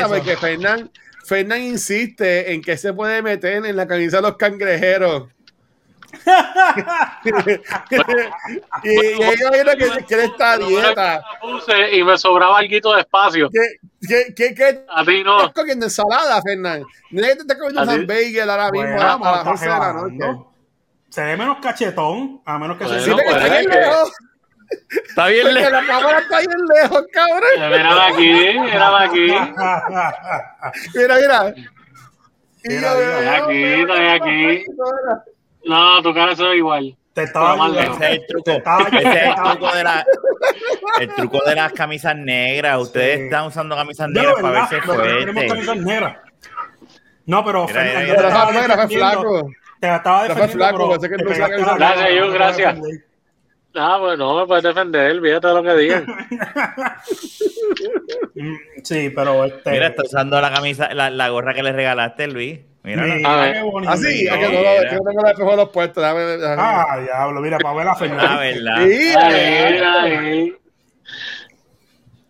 porque 0.08 0.36
Fernán, 0.36 0.90
Fernán 1.24 1.62
insiste 1.62 2.52
en 2.52 2.62
que 2.62 2.76
se 2.76 2.92
puede 2.92 3.22
meter 3.22 3.64
en 3.64 3.76
la 3.76 3.86
camisa 3.86 4.16
de 4.16 4.22
los 4.22 4.36
cangrejeros. 4.36 5.28
Y, 8.82 8.88
y 8.88 9.22
ellos 9.22 9.50
vieron 9.52 9.76
que, 9.78 10.04
que 10.06 10.14
él 10.14 10.20
está 10.20 10.52
a 10.52 10.58
dieta. 10.58 11.22
Puse 11.40 11.96
y 11.96 12.02
me 12.04 12.16
sobraba 12.18 12.58
algo 12.58 12.94
de 12.94 13.00
espacio. 13.00 13.48
¿Qué, 13.50 13.60
qué, 14.06 14.34
qué, 14.34 14.54
qué 14.54 14.84
A 14.88 15.04
ti 15.04 15.18
estás 15.18 15.52
comiendo 15.54 15.86
ensalada, 15.86 16.40
Fernán? 16.42 16.82
No 17.10 17.20
es 17.22 17.28
que 17.28 17.34
te 17.36 17.40
estás 17.42 17.58
comiendo 17.58 17.82
un 17.82 17.88
hamburger 17.90 18.50
ahora 18.50 18.70
mismo 18.70 18.88
Bueno, 18.88 19.02
a, 19.02 19.14
a 19.14 19.36
las 19.36 19.46
11 19.46 19.64
de 19.64 19.70
la 19.70 19.76
está 19.76 19.92
noche. 19.92 20.14
rebajando. 20.18 20.52
Se 21.08 21.22
ve 21.22 21.36
menos 21.36 21.58
cachetón, 21.62 22.42
a 22.44 22.58
menos 22.58 22.76
que 22.76 22.84
Bueno, 22.84 23.00
se 23.00 23.12
pues, 23.12 23.26
está 23.26 23.48
bien 23.48 23.64
lejos. 23.70 24.12
Está 25.08 25.26
bien, 25.28 25.42
Porque 25.46 25.60
le- 25.60 25.70
la 25.70 25.86
cámara 25.86 26.18
está 26.18 26.38
bien 26.40 26.50
lejos, 26.74 27.04
cabrón. 27.12 27.40
Mira 27.54 27.94
de 27.94 28.00
aquí, 28.02 28.58
mira 28.58 28.90
de 28.90 29.04
aquí. 29.04 29.30
Mira, 30.94 31.14
mira. 31.16 31.54
Mira, 32.64 32.92
yo, 32.92 32.98
mira. 32.98 33.30
"Ah, 33.30 33.36
Estoy 33.38 33.56
aquí, 33.56 33.64
estoy 33.80 34.06
aquí. 34.08 34.64
Ahora". 35.68 35.96
No, 35.96 36.02
tu 36.02 36.14
cara 36.14 36.34
se 36.36 36.42
ve 36.44 36.56
igual. 36.56 36.96
Te 37.12 37.22
estaba 37.22 37.52
ayudando. 37.54 37.80
Ese 37.80 38.04
es 38.04 38.10
el 38.20 38.26
truco. 38.26 38.50
Ese 38.50 39.08
es 39.08 39.16
el 39.26 39.34
truco 39.34 39.74
de 39.74 39.84
la, 39.84 40.06
el 41.00 41.14
truco 41.14 41.38
de 41.46 41.54
las 41.54 41.72
camisas 41.72 42.14
negras. 42.16 42.78
Ustedes 42.80 43.16
Sí. 43.18 43.24
están 43.24 43.46
usando 43.46 43.74
camisas 43.74 44.08
negras 44.10 44.34
para 44.34 44.48
verdad, 44.50 44.70
verse 44.70 44.86
fuerte. 44.86 45.48
camisas 45.48 45.76
negras. 45.78 46.16
No, 47.24 47.44
pero 47.44 47.66
Mira, 47.66 47.82
Pero 48.14 48.28
estaba 48.28 48.88
flaco. 48.88 49.50
Te 49.80 49.94
estaba 49.94 50.22
defendiendo, 50.24 50.52
flaco, 50.54 50.76
pero 50.78 50.90
pensé 50.90 51.08
que 51.08 51.16
te 51.16 51.24
no 51.24 51.30
usaba 51.30 51.48
pegaste 51.48 51.54
camisas 51.56 51.78
la 51.78 51.86
Gracias, 51.94 52.20
no 52.20 52.26
te 52.26 52.38
gracias. 52.38 52.78
Ah, 53.78 53.96
pues 54.00 54.18
no 54.18 54.38
me 54.40 54.46
puedes 54.46 54.64
defender, 54.64 55.10
olvídate 55.12 55.48
de 55.48 55.54
lo 55.54 55.62
que 55.62 55.74
digan. 55.74 56.06
Mm, 58.34 58.56
Sí, 58.82 59.10
pero 59.14 59.44
este. 59.44 59.70
Mira, 59.70 59.88
está 59.88 60.02
usando 60.04 60.40
la 60.40 60.52
camisa, 60.52 60.92
la, 60.94 61.10
la 61.10 61.28
gorra 61.30 61.54
que 61.54 61.62
le 61.62 61.72
regalaste, 61.72 62.26
Luis. 62.28 62.60
Mira. 62.86 63.02
Mira, 63.02 63.28
A 63.32 63.36
ver. 63.42 63.52
qué 63.54 63.62
bonito. 63.62 63.92
Ah, 63.92 63.96
sí, 63.96 64.26
es 64.26 64.32
que 64.32 64.42
no, 64.44 64.48
Mira. 64.50 64.74
es 64.76 64.84
que 64.90 64.94
no 64.96 65.02
tengo 65.02 65.22
la 65.22 65.30
espejuelos 65.30 65.68
puestos. 65.70 66.02
Déjame, 66.02 66.20
déjame. 66.22 66.62
Ah, 66.62 66.98
diablo, 67.02 67.40
mira, 67.40 67.58
para 67.58 67.74
ver 67.74 67.88
a 67.88 67.90
Ah, 67.90 67.96
Fernando. 67.96 68.38
verdad. 68.40 68.76
Sí, 68.86 69.14
ahí. 69.16 70.56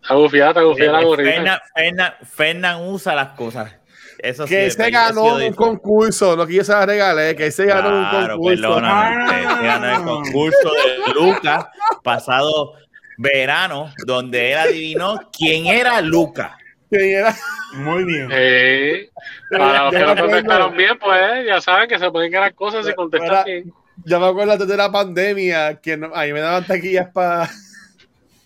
Está 0.01 0.15
gufiada, 0.15 0.49
está 0.51 0.61
gufiada 0.63 0.91
la 0.99 1.03
gorrita. 1.03 1.31
Fernan, 1.31 1.59
Fernan, 1.75 2.13
Fernan 2.25 2.81
usa 2.89 3.13
las 3.15 3.29
cosas. 3.29 3.75
Eso 4.19 4.47
sí, 4.47 4.55
que 4.55 4.65
es 4.65 4.73
se 4.73 4.81
eso 4.81 4.91
ganó 4.91 5.37
sí 5.37 5.41
lo 5.43 5.47
un 5.49 5.53
concurso, 5.53 6.35
no 6.35 6.47
que 6.47 6.53
yo 6.55 6.63
se 6.63 6.71
la 6.71 6.85
regalé, 6.87 7.35
que 7.35 7.51
se 7.51 7.65
ganó 7.65 7.89
un 7.89 8.09
Claro, 8.09 8.33
concurso. 8.37 8.61
perdóname. 8.61 9.15
Ah. 9.45 9.57
Se 9.59 9.63
ganó 9.67 9.91
el 9.95 10.03
concurso 10.03 10.71
de 10.73 11.13
Lucas 11.13 11.65
pasado 12.03 12.73
verano, 13.17 13.91
donde 14.07 14.53
él 14.53 14.57
adivinó 14.57 15.19
quién 15.31 15.67
era 15.67 16.01
Lucas. 16.01 16.51
Que 16.89 17.13
era- 17.13 17.35
Muy 17.75 18.03
bien. 18.05 18.29
Sí. 18.29 19.09
Para 19.57 19.83
los 19.83 19.91
que 19.93 19.99
Ya 19.99 20.05
no 20.15 20.21
contestaron 20.21 20.77
bien, 20.77 20.97
pues 20.99 21.45
ya 21.45 21.59
saben 21.61 21.89
que 21.89 21.99
se 21.99 22.09
pueden 22.11 22.31
ganar 22.31 22.53
cosas 22.55 22.85
si 22.85 22.93
contestan 22.93 23.43
bien. 23.45 23.73
Ya 24.05 24.19
me 24.19 24.27
acuerdo 24.27 24.53
antes 24.53 24.67
de 24.67 24.77
la 24.77 24.91
pandemia 24.91 25.79
que 25.81 25.97
no- 25.97 26.11
ahí 26.15 26.31
me 26.31 26.39
daban 26.39 26.65
taquillas 26.65 27.07
para 27.13 27.49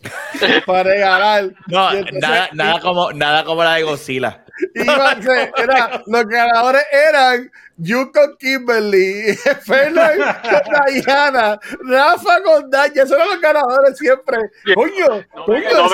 para 0.65 0.83
regalar. 0.83 1.51
No, 1.67 1.91
entonces- 1.91 2.21
nada, 2.21 2.49
nada, 2.53 2.79
como, 2.79 3.11
nada 3.13 3.43
como 3.43 3.63
la 3.63 3.75
de 3.75 3.83
Godzilla. 3.83 4.43
Iba 4.75 5.11
a 5.11 5.21
ser- 5.21 5.51
era- 5.57 6.03
los 6.07 6.25
ganadores 6.25 6.83
eran 6.91 7.51
Yu 7.77 8.11
con 8.11 8.37
Kimberly, 8.37 9.35
Fernan 9.65 10.17
con 10.19 10.93
Diana, 10.93 11.59
Rafa 11.87 12.43
con 12.43 12.69
Daya, 12.69 13.03
esos 13.03 13.11
eran 13.17 13.27
los 13.29 13.41
ganadores 13.41 13.97
siempre. 13.97 14.37
Coño, 14.75 15.25
No 15.35 15.45
coño, 15.45 15.61
no 15.73 15.89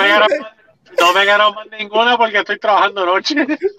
no 1.00 1.12
me 1.12 1.24
ganaron 1.24 1.54
más 1.54 1.66
ninguna 1.78 2.16
porque 2.16 2.38
estoy 2.38 2.58
trabajando 2.58 3.04
noche. 3.06 3.34
Sí, 3.48 3.56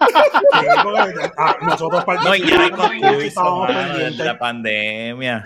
ah, 1.36 1.56
nosotros 1.62 2.04
No, 2.24 2.34
ya 2.34 3.10
estábamos 3.24 3.66
pendientes. 3.68 4.26
la 4.26 4.38
pandemia. 4.38 5.44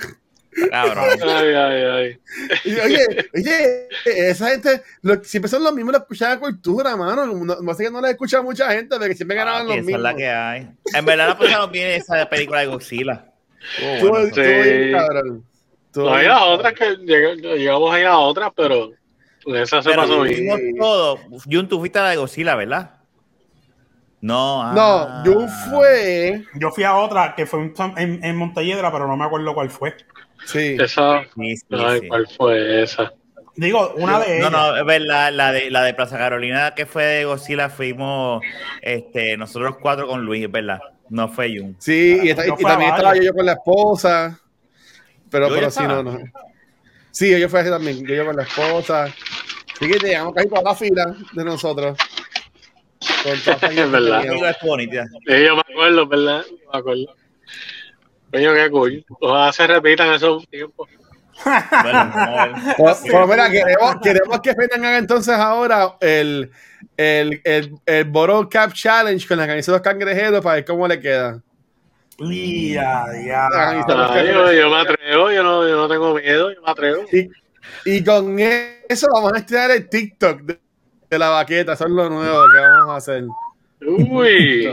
Cabrón. 0.71 1.05
Ay, 1.21 1.55
ay, 1.55 1.83
ay. 1.83 2.19
Y, 2.65 2.79
Oye, 2.79 3.07
oye, 3.35 3.89
esa 4.05 4.51
gente 4.51 4.83
lo- 5.03 5.23
siempre 5.25 5.49
son 5.51 5.65
los 5.65 5.73
mismos 5.75 5.95
los 5.95 6.03
escuchan 6.03 6.31
la 6.31 6.39
cultura, 6.39 6.97
mano. 6.97 7.27
No, 7.27 7.57
no 7.61 7.75
sé 7.75 7.85
que 7.85 7.91
no 7.91 8.01
les 8.01 8.13
escucha 8.13 8.41
mucha 8.41 8.71
gente, 8.71 8.97
porque 8.97 9.15
siempre 9.17 9.37
ganaban 9.37 9.67
Papi, 9.67 9.69
los 9.69 9.75
esa 9.79 9.81
es 9.81 9.87
mismos. 9.87 10.03
la 10.03 10.15
que 10.15 10.29
hay. 10.29 10.69
En 10.95 11.05
verdad 11.05 11.29
la 11.29 11.39
pasaron 11.39 11.73
bien 11.73 11.91
esa 11.91 12.29
película 12.29 12.61
de 12.61 12.67
Godzilla. 12.67 13.25
Estuvo- 13.81 14.11
bueno. 14.11 14.27
estuvo 14.29 14.45
bien, 14.45 14.85
Sí. 14.87 14.93
cabrón. 14.93 15.45
Estuvo 15.87 16.11
No 16.11 16.15
hay 16.15 16.29
las 16.29 16.43
otras 16.43 16.73
que 16.75 16.85
lleg- 16.99 17.57
llegamos 17.57 17.93
a 17.95 18.01
ir 18.01 18.07
a 18.07 18.19
otras, 18.19 18.53
pero 18.55 18.93
esa 19.55 19.83
se 19.83 19.91
Pero 19.91 20.03
pasó 20.03 20.23
bien. 20.23 20.77
todo. 20.79 21.19
Jun, 21.51 21.69
tú 21.69 21.79
fuiste 21.79 21.99
a 21.99 22.03
la 22.03 22.11
de 22.11 22.17
Godzilla, 22.17 22.55
¿verdad? 22.55 22.91
No, 24.21 24.63
ah. 24.63 24.73
No, 24.75 25.25
yo 25.25 25.47
fue. 25.71 26.45
Yo 26.55 26.71
fui 26.71 26.85
a 26.85 26.97
otra 26.97 27.35
que 27.35 27.45
fue 27.47 27.61
en, 27.61 27.75
en, 27.97 28.25
en 28.25 28.37
Montelledra, 28.37 28.91
pero 28.91 29.07
no 29.07 29.17
me 29.17 29.25
acuerdo 29.25 29.53
cuál 29.55 29.69
fue. 29.71 29.95
Sí. 30.47 30.77
Esa, 30.81 31.23
Sí, 31.37 31.57
sí, 31.57 31.65
ay, 31.71 32.01
sí. 32.01 32.09
¿cuál 32.09 32.27
fue 32.29 32.83
esa? 32.83 33.13
Digo, 33.57 33.93
una 33.97 34.19
de 34.21 34.41
No, 34.41 34.49
ellas. 34.49 34.51
no, 34.51 34.77
es 34.77 34.85
verdad, 34.85 35.33
la 35.33 35.53
de, 35.53 35.71
la 35.71 35.83
de 35.85 35.95
Plaza 35.95 36.19
Carolina 36.19 36.75
que 36.75 36.87
fue 36.87 37.05
de 37.05 37.25
Godzilla 37.25 37.69
fuimos 37.69 38.43
este, 38.83 39.37
nosotros 39.37 39.77
cuatro 39.81 40.09
con 40.09 40.25
Luis, 40.25 40.45
es 40.45 40.51
verdad. 40.51 40.81
No 41.11 41.29
fue 41.29 41.57
Jun. 41.57 41.77
Sí, 41.79 42.19
y, 42.23 42.35
también 42.35 42.95
estaba 42.95 43.15
yo, 43.17 43.33
con 43.35 43.47
la 43.47 43.53
esposa. 43.53 44.41
Pero, 45.31 45.49
¿Yo 45.49 45.55
pero 45.55 45.71
sí, 45.71 45.83
no, 45.87 46.03
no. 46.03 46.19
Sí, 47.11 47.39
yo 47.39 47.49
fui 47.49 47.61
así 47.61 47.71
también. 47.71 48.05
Yo, 48.07 48.15
yo 48.15 48.27
con 48.27 48.37
la 48.37 48.43
esposa. 48.43 49.15
Así 49.75 49.91
que 49.91 49.99
llegamos 49.99 50.35
casi 50.35 50.49
toda 50.49 50.63
la 50.63 50.75
fila 50.75 51.17
de 51.33 51.45
nosotros. 51.45 51.99
Es 53.25 53.91
verdad. 53.91 54.23
Yo 54.25 54.39
me 55.57 55.61
acuerdo, 55.61 56.07
¿verdad? 56.07 56.45
Me 56.73 56.79
acuerdo. 56.79 57.15
Coño, 58.33 58.55
qué 58.55 58.71
cool. 58.71 59.07
Ojalá 59.21 59.53
se 59.53 59.67
repitan 59.67 60.13
esos 60.13 60.47
tiempos. 60.49 60.89
Bueno. 61.45 62.13
Pues, 62.77 63.03
pues 63.11 63.29
mira, 63.29 63.51
queremos, 63.51 63.97
queremos 64.03 64.41
que 64.41 64.55
Fernan 64.55 64.85
haga 64.85 64.99
entonces 64.99 65.35
ahora 65.35 65.97
el, 66.01 66.51
el, 66.97 67.41
el, 67.45 67.75
el 67.87 68.05
Bottle 68.05 68.49
Cap 68.51 68.73
Challenge 68.73 69.27
con 69.27 69.39
la 69.39 69.47
camisa 69.47 69.73
de 69.73 69.79
los 69.79 69.83
cangrejeros 69.83 70.43
para 70.43 70.57
ver 70.57 70.65
cómo 70.65 70.87
le 70.87 71.01
queda. 71.01 71.41
Ya, 72.19 73.05
ya. 73.27 73.49
Yo, 73.89 74.53
yo 74.53 74.71
me 74.71 74.77
atrevo, 74.77 75.31
yo 75.31 75.43
no, 75.43 75.69
yo 75.69 75.77
no 75.77 75.89
tengo 75.89 76.15
miedo, 76.15 76.53
yo 76.53 76.63
me 76.63 76.71
atrevo. 76.71 77.03
Y, 77.13 77.31
y 77.85 78.05
con 78.05 78.35
eso 78.89 79.07
vamos 79.13 79.33
a 79.33 79.39
estrenar 79.39 79.71
el 79.73 79.89
TikTok 79.89 80.41
de, 80.43 80.61
de 81.11 81.19
la 81.19 81.29
baqueta. 81.31 81.73
Eso 81.75 81.85
es 81.85 81.91
lo 81.91 82.09
nuevo 82.11 82.43
que 82.53 82.61
vamos 82.61 82.95
a 82.95 82.97
hacer. 82.97 83.25
Uy, 83.87 84.71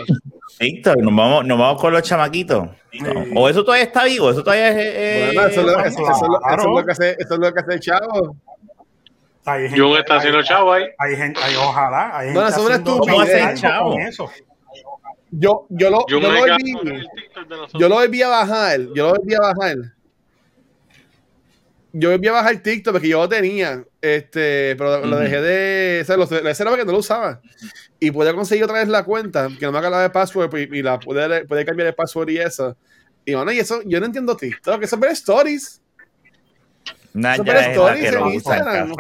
Víctor, 0.60 0.98
nos 1.02 1.16
vamos, 1.16 1.46
nos 1.46 1.58
vamos 1.60 1.82
con 1.82 1.92
los 1.94 2.02
chamaquitos. 2.04 2.70
O 3.36 3.50
eso 3.50 3.64
todavía 3.64 3.86
está 3.86 4.04
vivo, 4.06 4.30
eso 4.32 4.44
todavía 4.44 4.70
es. 4.70 4.76
eh, 4.78 5.32
Bueno, 5.34 5.50
eso, 5.50 5.60
es 5.62 5.66
lo- 5.66 5.72
eso- 5.80 5.88
eso 5.88 6.02
es 6.02 6.06
lo- 6.06 6.12
eso 6.12 6.36
es 6.36 6.56
claro. 6.56 6.76
lo 6.80 6.86
que 6.86 6.92
hace, 6.92 7.16
eso 7.20 7.34
es 7.34 7.40
lo 7.40 7.54
que 7.54 7.60
hace 7.60 7.74
el 7.74 7.80
chavo. 7.80 8.36
Hay 9.46 9.64
gente- 9.70 9.80
Jun 9.82 9.98
está 9.98 10.16
haciendo 10.18 10.40
hay- 10.40 10.46
chavo 10.46 10.74
ahí. 10.74 10.84
Hay 11.00 11.16
gente, 11.16 11.40
hay, 11.44 11.56
ojalá. 11.56 12.18
Hay 12.18 12.32
Bueno, 12.34 12.48
gente 12.48 12.52
eso 12.52 12.60
es 12.60 12.66
una 12.66 12.76
haciendo 12.76 13.00
¿Cómo 13.00 13.22
hace 13.22 13.54
chavo? 13.56 13.92
con 13.92 14.02
eso. 14.02 14.30
Yo, 15.32 15.66
yo 15.70 15.90
lo, 15.90 16.06
yo 16.08 16.20
Jun 16.22 16.34
lo 16.34 16.40
volví, 16.40 16.64
TikTok 16.74 17.70
yo 17.80 17.90
lo 17.90 17.96
volví 17.96 18.22
a 18.22 18.28
bajar. 18.28 18.80
Yo 18.94 19.08
lo 19.08 19.10
volví 19.16 19.34
a 19.34 19.40
bajar. 19.40 19.76
Yo 21.94 22.12
volví 22.12 22.28
a 22.28 22.32
bajar 22.32 22.58
TikTok 22.58 22.94
porque 22.94 23.10
yo 23.10 23.20
lo 23.20 23.28
tenía. 23.30 23.84
Este, 24.02 24.76
pero 24.78 25.06
lo 25.06 25.18
dejé 25.18 25.42
de. 25.42 26.00
O 26.02 26.06
sea, 26.06 26.18
lo, 26.18 26.26
lo 26.26 26.50
hice 26.50 26.64
porque 26.64 26.86
no 26.86 26.92
lo 26.94 27.00
usaba. 27.00 27.42
Y 28.00 28.12
pude 28.12 28.34
conseguir 28.34 28.64
otra 28.64 28.80
vez 28.80 28.88
la 28.88 29.04
cuenta, 29.04 29.50
que 29.60 29.66
no 29.66 29.72
me 29.72 29.80
acordaba 29.80 30.04
de 30.04 30.10
password 30.10 30.50
y, 30.58 30.80
y 30.80 30.82
la 30.82 31.00
pude, 31.00 31.46
pude 31.46 31.66
cambiar 31.66 31.88
el 31.90 31.94
password 31.94 32.30
y 32.30 32.38
eso. 32.40 32.78
Y 33.26 33.34
bueno, 33.36 33.52
y 33.52 33.60
eso, 33.60 33.82
yo 33.86 34.00
no 34.00 34.06
entiendo 34.06 34.36
TikTok, 34.36 34.82
eso 34.82 34.96
es 34.96 35.00
ver 35.02 35.12
stories. 35.12 35.82
Nah, 37.14 37.34
Eso 37.34 37.44
es 37.44 37.48
ya 37.48 37.54
ver 37.54 37.62
es 37.62 37.68
la 37.68 37.72
stories 37.74 38.14
en 38.14 38.14
Instagram. 38.34 38.92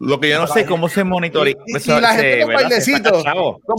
Lo 0.00 0.18
que 0.18 0.30
yo 0.30 0.38
no 0.40 0.48
sé 0.48 0.60
es 0.62 0.66
cómo 0.66 0.88
se 0.88 1.04
monitoriza. 1.04 1.60
Y- 1.64 1.76
y 1.76 2.00
la 2.00 2.14
gente 2.14 2.42
con 2.42 2.54
bailecitos. 2.54 3.24
Con 3.64 3.76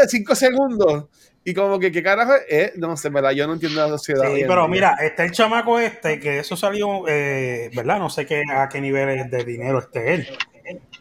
de 0.00 0.08
5 0.08 0.34
segundos. 0.34 1.04
Y 1.44 1.52
como 1.52 1.78
que, 1.78 1.92
¿qué 1.92 2.02
carajo 2.02 2.32
es? 2.48 2.74
No 2.76 2.96
sé, 2.96 3.10
¿verdad? 3.10 3.32
Yo 3.32 3.46
no 3.46 3.52
entiendo 3.52 3.82
la 3.82 3.88
sociedad. 3.88 4.34
Sí, 4.34 4.44
pero 4.46 4.66
mira, 4.66 4.96
está 5.00 5.24
el 5.24 5.30
chamaco 5.30 5.78
este, 5.78 6.18
que 6.18 6.38
eso 6.38 6.56
salió, 6.56 7.06
eh, 7.06 7.70
¿verdad? 7.74 7.98
No 7.98 8.08
sé 8.08 8.24
qué, 8.24 8.42
a 8.50 8.68
qué 8.68 8.80
nivel 8.80 9.28
de 9.28 9.44
dinero 9.44 9.78
esté 9.78 10.14
él. 10.14 10.28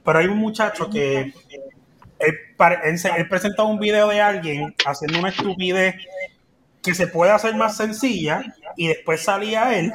Pero 0.03 0.19
hay 0.19 0.27
un 0.27 0.37
muchacho 0.37 0.89
que 0.89 1.19
él, 1.21 1.33
él 2.19 2.37
él 3.17 3.29
presenta 3.29 3.63
un 3.63 3.79
video 3.79 4.09
de 4.09 4.19
alguien 4.19 4.75
haciendo 4.85 5.19
una 5.19 5.29
estupidez 5.29 5.95
que 6.81 6.93
se 6.93 7.07
puede 7.07 7.31
hacer 7.31 7.55
más 7.55 7.77
sencilla 7.77 8.43
y 8.75 8.87
después 8.87 9.21
salía 9.21 9.77
él 9.77 9.93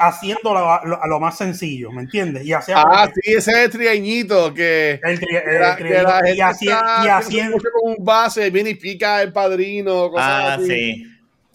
haciendo 0.00 0.54
lo, 0.54 0.84
lo- 0.84 1.00
lo 1.06 1.20
más 1.20 1.36
sencillo, 1.36 1.92
¿me 1.92 2.02
entiendes? 2.02 2.44
Y 2.44 2.52
hacía 2.52 2.76
como 2.82 2.94
Ah, 2.94 3.08
sí, 3.14 3.20
ese 3.34 3.50
es 3.52 3.56
el 3.58 3.70
triañito 3.70 4.52
que. 4.54 4.98
el 5.02 5.20
tri- 5.20 5.36
el 5.36 5.44
que 5.44 5.58
la- 5.58 5.78
tri- 5.78 5.88
que 5.88 6.02
la 6.02 7.04
y 7.04 7.08
haciendo 7.08 7.58
con 7.58 7.92
un 7.96 8.04
base, 8.04 8.50
viene 8.50 8.70
y 8.70 8.74
pica 8.74 9.22
el 9.22 9.32
padrino, 9.32 10.10
cosas 10.10 10.26
Ah, 10.28 10.54
así. 10.54 10.66
sí. 10.66 11.06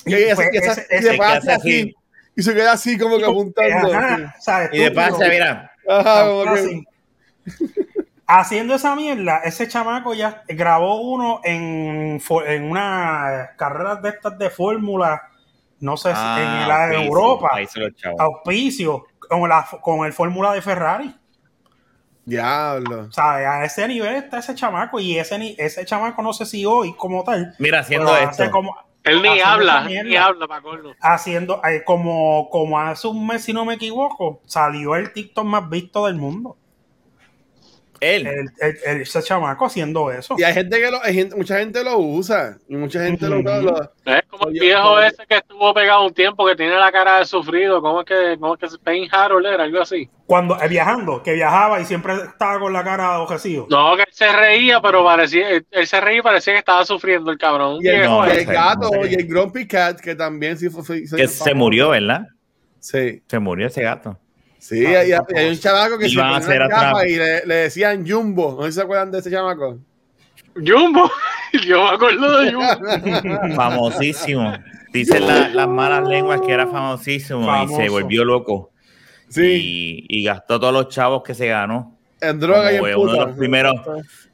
Y, 0.05 0.11
Pues 0.35 0.49
y 0.53 0.57
ese- 0.57 1.13
y 1.13 1.17
pasa 1.17 1.37
así. 1.37 1.49
así. 1.81 1.95
Y 2.37 2.43
se 2.43 2.53
queda 2.53 2.73
así 2.73 2.97
como 2.97 3.17
que 3.17 3.25
apuntando. 3.25 3.93
Ajá, 3.93 4.35
¿sabes? 4.39 4.69
Y 4.73 4.79
de 4.79 4.91
pasa, 4.91 5.27
mira, 5.29 5.71
Ajá, 5.87 6.03
Tan 6.03 6.27
como 6.29 6.43
que. 6.43 6.49
fácil. 6.49 6.87
Haciendo 8.27 8.73
esa 8.75 8.95
mierda, 8.95 9.41
ese 9.45 9.67
chamaco 9.67 10.15
ya 10.15 10.41
grabó 10.47 10.99
uno 11.01 11.41
en, 11.43 12.19
en 12.47 12.63
una 12.63 13.51
carrera 13.55 13.95
de 13.97 14.09
estas 14.09 14.37
de 14.39 14.49
fórmula, 14.49 15.21
no 15.85 15.95
sé 15.97 16.09
si 16.09 16.15
ah, 16.17 16.37
en, 16.63 16.67
la, 16.67 16.85
en 16.87 16.93
auspicio, 16.95 17.07
Europa, 17.07 17.49
auspicio, 18.19 19.05
con, 19.29 19.47
la, 19.47 19.65
con 19.81 20.05
el 20.05 20.11
fórmula 20.13 20.51
de 20.53 20.61
Ferrari. 20.61 21.15
Diablo. 22.25 23.01
O 23.09 23.11
sea, 23.11 23.33
a 23.59 23.65
ese 23.65 23.87
nivel 23.87 24.15
está 24.15 24.39
ese 24.39 24.55
chamaco 24.55 24.99
y 24.99 25.17
ese, 25.19 25.37
ni- 25.37 25.55
ese 25.59 25.85
chamaco 25.85 26.21
no 26.23 26.33
sé 26.33 26.45
si 26.45 26.65
hoy 26.65 26.93
como 26.95 27.23
tal, 27.23 27.53
Mira, 27.59 27.79
haciendo 27.81 28.15
esto. 28.17 28.49
como, 28.49 28.75
Él 29.03 29.21
ni 29.21 29.39
habla, 29.39 29.81
mierda. 29.81 30.09
ni 30.09 30.15
habla 30.15 30.47
para 30.47 30.61
colmo. 30.61 30.93
haciendo, 31.01 31.61
eh, 31.63 31.83
como, 31.85 32.49
como 32.49 32.79
hace 32.79 33.07
un 33.07 33.27
mes, 33.27 33.43
si 33.43 33.53
no 33.53 33.63
me 33.63 33.75
equivoco, 33.75 34.41
salió 34.45 34.95
el 34.95 35.13
TikTok 35.13 35.45
más 35.45 35.69
visto 35.69 36.07
del 36.07 36.15
mundo. 36.15 36.57
Él. 37.99 38.27
el, 38.27 38.49
el- 38.61 38.77
el- 38.85 39.01
ese 39.01 39.21
chamaco 39.23 39.65
haciendo 39.65 40.11
eso. 40.11 40.35
Y 40.37 40.43
hay 40.43 40.53
gente 40.53 40.79
que 40.79 40.91
lo, 40.91 41.01
hay 41.03 41.13
gente, 41.13 41.35
mucha 41.35 41.57
gente 41.59 41.83
lo 41.83 41.97
usa. 41.97 42.57
Y 42.67 42.75
mucha 42.75 43.03
gente 43.03 43.27
lo 43.27 43.39
usa. 43.39 43.61
lo- 43.61 43.81
Es 44.05 44.23
como 44.29 44.47
el 44.49 44.53
viejo 44.59 44.99
ese 45.01 45.25
que 45.27 45.37
estuvo 45.37 45.73
pegado 45.73 46.05
un 46.05 46.13
tiempo, 46.13 46.45
que 46.45 46.55
tiene 46.55 46.75
la 46.77 46.91
cara 46.91 47.19
de 47.19 47.25
sufrido. 47.25 47.81
¿Cómo 47.81 48.01
es 48.01 48.05
que, 48.07 48.37
cómo 48.39 48.55
es 48.55 48.59
que 48.71 48.77
Pain 48.83 49.07
Harold 49.11 49.45
era? 49.45 49.63
Algo 49.63 49.81
así. 49.81 50.09
Cuando 50.27 50.59
eh, 50.59 50.67
viajando, 50.67 51.21
que 51.21 51.33
viajaba 51.33 51.79
y 51.79 51.85
siempre 51.85 52.13
estaba 52.15 52.59
con 52.59 52.73
la 52.73 52.83
cara 52.83 53.19
ojecido. 53.21 53.67
No, 53.69 53.95
que 53.95 54.01
él 54.03 54.07
se 54.11 54.31
reía, 54.31 54.81
pero 54.81 55.03
parecía, 55.03 55.49
él, 55.51 55.65
él 55.69 55.85
se 55.87 56.01
reía 56.01 56.19
y 56.19 56.21
parecía 56.23 56.53
que 56.53 56.59
estaba 56.59 56.83
sufriendo 56.83 57.29
el 57.31 57.37
cabrón. 57.37 57.77
Y 57.81 57.87
el, 57.87 57.99
Viejo, 57.99 58.25
No, 58.25 58.27
y 58.27 58.31
el 58.31 58.45
sé, 58.45 58.53
gato 58.53 58.89
no 58.91 59.03
sé. 59.03 59.11
y 59.11 59.13
el 59.13 59.27
Grumpy 59.27 59.67
Cat, 59.67 59.99
que 59.99 60.15
también 60.15 60.57
sí 60.57 60.69
fue. 60.69 60.83
fue- 60.83 61.03
Que 61.15 61.27
se 61.27 61.53
murió, 61.53 61.89
¿verdad? 61.89 62.25
Sí. 62.79 63.21
Se 63.27 63.39
murió 63.39 63.67
ese 63.67 63.81
gato. 63.83 64.17
Sí, 64.67 64.83
Ah, 64.87 65.01
hay 65.35 65.49
un 65.51 65.59
chamaco 65.59 65.99
que 65.99 66.09
se 66.09 66.19
a 66.19 66.23
ponía 66.23 66.37
hacer 66.37 66.59
capa 66.69 67.07
y 67.07 67.17
le, 67.17 67.45
le 67.45 67.55
decían 67.55 68.03
Jumbo. 68.07 68.55
No 68.57 68.63
sé 68.63 68.71
si 68.71 68.75
se 68.77 68.81
acuerdan 68.81 69.11
de 69.11 69.19
ese 69.19 69.29
chamaco. 69.29 69.77
Jumbo. 70.55 71.11
Yo 71.67 71.83
me 71.83 71.89
acuerdo 71.91 72.39
de 72.39 72.51
Jumbo. 72.51 72.65
Famosísimo. 73.55 74.53
Dicen 74.91 75.27
la- 75.27 75.49
las 75.49 75.67
malas 75.67 76.07
lenguas 76.07 76.41
que 76.41 76.51
era 76.51 76.65
famosísimo 76.65 77.47
y 77.63 77.67
se 77.75 77.89
volvió 77.89 78.25
loco. 78.25 78.71
sí, 79.29 80.03
Y, 80.09 80.21
y 80.21 80.23
gastó 80.23 80.59
todos 80.59 80.73
los 80.73 80.89
chavos 80.89 81.21
que 81.21 81.35
se 81.35 81.45
ganó. 81.47 81.95
en 82.21 82.39
droga 82.39 82.71
y 82.71 82.75
en 82.77 82.81
Como 82.81 82.93
uno 83.03 83.11
de 83.11 83.17
puta. 83.17 83.27
los 83.27 83.37
primeros- 83.37 83.75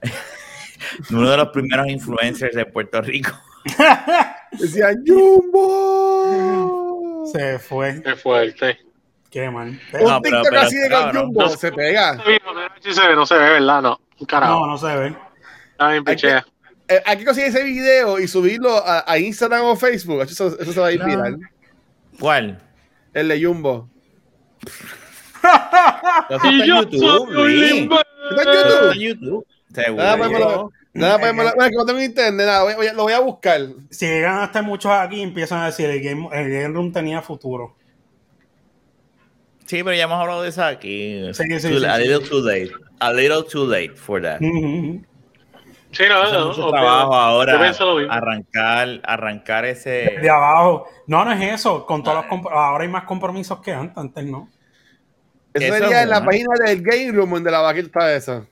Uno 1.12 1.30
de 1.30 1.38
los 1.38 1.50
primeros 1.50 1.88
influencers 1.90 2.56
de 2.56 2.66
Puerto 2.66 3.02
Rico. 3.02 3.32
Decían 4.54 5.04
Jumbo. 5.06 7.26
Se 7.32 7.60
fue. 7.60 8.02
Qué 8.02 8.16
fuerte. 8.16 8.78
Qué 9.32 9.50
mal. 9.50 9.70
Un 9.70 10.22
TikTok 10.22 10.44
pero 10.50 10.60
así 10.62 10.76
de 10.78 10.90
cabrón. 10.90 11.26
Jumbo 11.28 11.50
se 11.50 11.72
pega. 11.72 12.16
No 12.16 12.24
se 12.94 13.08
ve, 13.08 13.16
no 13.16 13.26
se 13.26 13.36
ve, 13.36 13.50
¿verdad? 13.52 13.82
No. 13.82 14.00
Carajo. 14.28 14.60
No, 14.60 14.68
no 14.68 14.78
se 14.78 14.96
ve. 14.96 15.16
Está 15.72 15.90
bien, 15.90 16.04
pichea. 16.04 16.46
Eh, 16.88 17.02
hay 17.06 17.18
que 17.18 17.24
conseguir 17.26 17.50
ese 17.50 17.64
video 17.64 18.20
y 18.20 18.28
subirlo 18.28 18.76
a, 18.86 19.04
a 19.10 19.18
Instagram 19.18 19.64
o 19.64 19.76
Facebook. 19.78 20.22
Eso, 20.24 20.48
eso 20.60 20.74
se 20.74 20.80
va 20.80 20.88
a 20.88 20.92
ir 20.92 21.04
viral. 21.04 21.40
¿Cuál? 22.20 22.62
El 23.14 23.30
de 23.30 23.44
Jumbo. 23.44 23.90
Eso 26.30 26.36
está 26.36 26.48
en 26.50 26.54
Y 26.54 26.68
yo 26.68 26.82
YouTube, 26.84 27.00
soy 27.00 27.20
un 27.22 27.34
Luis. 27.34 27.72
limbo. 27.72 28.00
¿Está 28.30 28.44
en 28.44 28.50
Eso 28.50 28.94
YouTube? 28.94 29.02
YouTube. 29.02 29.48
Seguro. 29.74 30.04
Nada, 30.04 30.18
pues, 30.18 30.32
nada, 30.94 31.20
pues, 31.20 31.34
bueno, 31.34 31.70
que 31.70 31.76
no 31.78 31.86
tengo 31.86 32.02
internet, 32.02 32.46
nada, 32.46 32.64
voy- 32.64 32.76
voy- 32.76 32.94
lo 32.94 33.04
voy 33.04 33.14
a 33.14 33.20
buscar. 33.22 33.62
Si 33.90 34.06
llegan 34.06 34.40
a 34.40 34.46
estar 34.46 34.62
muchos 34.64 34.92
aquí, 34.92 35.22
empiezan 35.22 35.60
a 35.62 35.68
decir 35.68 35.90
el 35.90 36.02
Game, 36.02 36.28
el 36.34 36.52
game 36.52 36.68
Room 36.68 36.92
tenía 36.92 37.22
futuro. 37.22 37.76
Sí, 39.72 39.84
pero 39.86 39.96
ya 39.96 40.04
hemos 40.04 40.20
hablado 40.20 40.42
de 40.44 40.50
eso 40.50 40.66
aquí. 40.66 41.30
Sí, 41.32 41.44
sí, 41.62 41.70
Too- 41.70 41.80
sí, 41.80 41.86
a 41.86 41.96
sí. 41.96 42.02
little 42.04 42.28
too 42.28 42.42
late. 42.42 42.72
A 43.00 43.14
little 43.14 43.44
too 43.50 43.66
late 43.66 43.94
for 43.96 44.22
that. 44.22 44.40
Sí, 44.42 46.04
no, 46.10 46.30
no. 46.30 46.48
mucho 46.50 46.70
trabajo 46.72 47.16
ahora 47.16 47.72
arrancar, 48.10 49.00
arrancar 49.06 49.64
ese. 49.64 50.18
De 50.22 50.30
abajo. 50.30 50.90
No, 51.08 51.24
no 51.24 51.32
es 51.32 51.54
eso. 51.54 51.86
Con 51.86 52.04
todos 52.04 52.26
los 52.30 52.46
ahora 52.52 52.84
hay 52.84 52.90
más 52.90 53.06
compromisos 53.06 53.62
que 53.62 53.72
antes, 53.72 53.98
antes 53.98 54.26
no. 54.26 54.50
Eso, 55.54 55.64
Eso 55.68 55.74
sería 55.76 55.98
es 56.00 56.04
en 56.04 56.10
la 56.10 56.26
página 56.26 56.50
del 56.66 56.82
Game 56.82 57.14
Room 57.14 57.30
donde 57.30 57.50
la 57.52 57.62
vaquita 57.62 57.86
está 57.86 58.14
esa. 58.14 58.46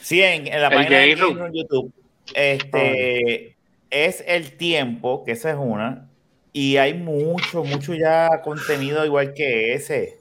Sí, 0.00 0.22
en, 0.22 0.46
en 0.46 0.62
la 0.62 0.68
El 0.68 0.74
página 0.74 0.98
de 0.98 1.08
Game 1.08 1.20
Room. 1.20 1.34
Game 1.34 1.46
Room 1.48 1.52
YouTube. 1.56 1.92
Este 2.32 3.56
es 3.90 4.22
el 4.24 4.56
tiempo, 4.56 5.24
que 5.24 5.32
esa 5.32 5.50
es 5.50 5.56
una. 5.58 6.08
Y 6.52 6.76
hay 6.76 6.94
mucho, 6.94 7.64
mucho 7.64 7.92
ya 7.94 8.40
contenido 8.44 9.04
igual 9.04 9.34
que 9.34 9.74
ese. 9.74 10.17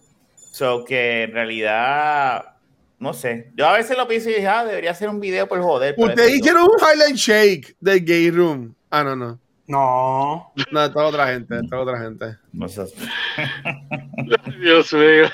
So 0.58 0.84
que 0.84 1.22
en 1.24 1.34
realidad, 1.34 2.56
no 2.98 3.14
sé. 3.14 3.52
Yo 3.56 3.68
a 3.68 3.74
veces 3.74 3.96
lo 3.96 4.08
pienso 4.08 4.28
y 4.32 4.34
dije, 4.34 4.48
ah, 4.48 4.66
debería 4.66 4.90
hacer 4.90 5.08
un 5.08 5.20
video 5.20 5.48
por 5.48 5.62
joder. 5.62 5.94
Ustedes 5.96 6.34
hicieron 6.38 6.64
un 6.64 6.70
highlight 6.82 7.16
shake 7.16 7.76
del 7.80 8.04
Game 8.04 8.32
Room. 8.32 8.76
Ah, 8.90 9.04
no, 9.04 9.16
no. 9.16 9.40
No. 9.68 10.52
No, 10.72 10.84
esta 10.84 11.00
es 11.02 11.06
otra 11.06 11.28
gente, 11.28 11.60
esta 11.62 11.76
es 11.76 11.82
otra 11.82 12.00
gente. 12.00 12.38
no, 12.54 12.68
sé. 12.68 12.86
Dios 14.60 14.92
mío. 14.94 15.26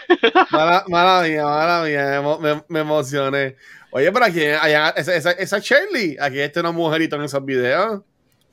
Mala, 0.52 0.84
mala 0.90 1.22
mía, 1.26 1.46
mala 1.46 1.84
mía, 1.86 2.04
me, 2.06 2.18
emo- 2.20 2.40
me- 2.40 2.64
me 2.68 2.80
emocioné. 2.82 3.56
Oye, 3.92 4.12
pero 4.12 4.26
aquí, 4.26 4.44
allá, 4.46 4.90
esa, 4.98 5.16
esa, 5.16 5.32
esa 5.32 5.60
Shirley, 5.60 6.18
aquí 6.20 6.40
está 6.42 6.60
una 6.60 6.72
mujerita 6.72 7.16
en 7.16 7.22
esos 7.24 7.46
videos. 7.46 8.02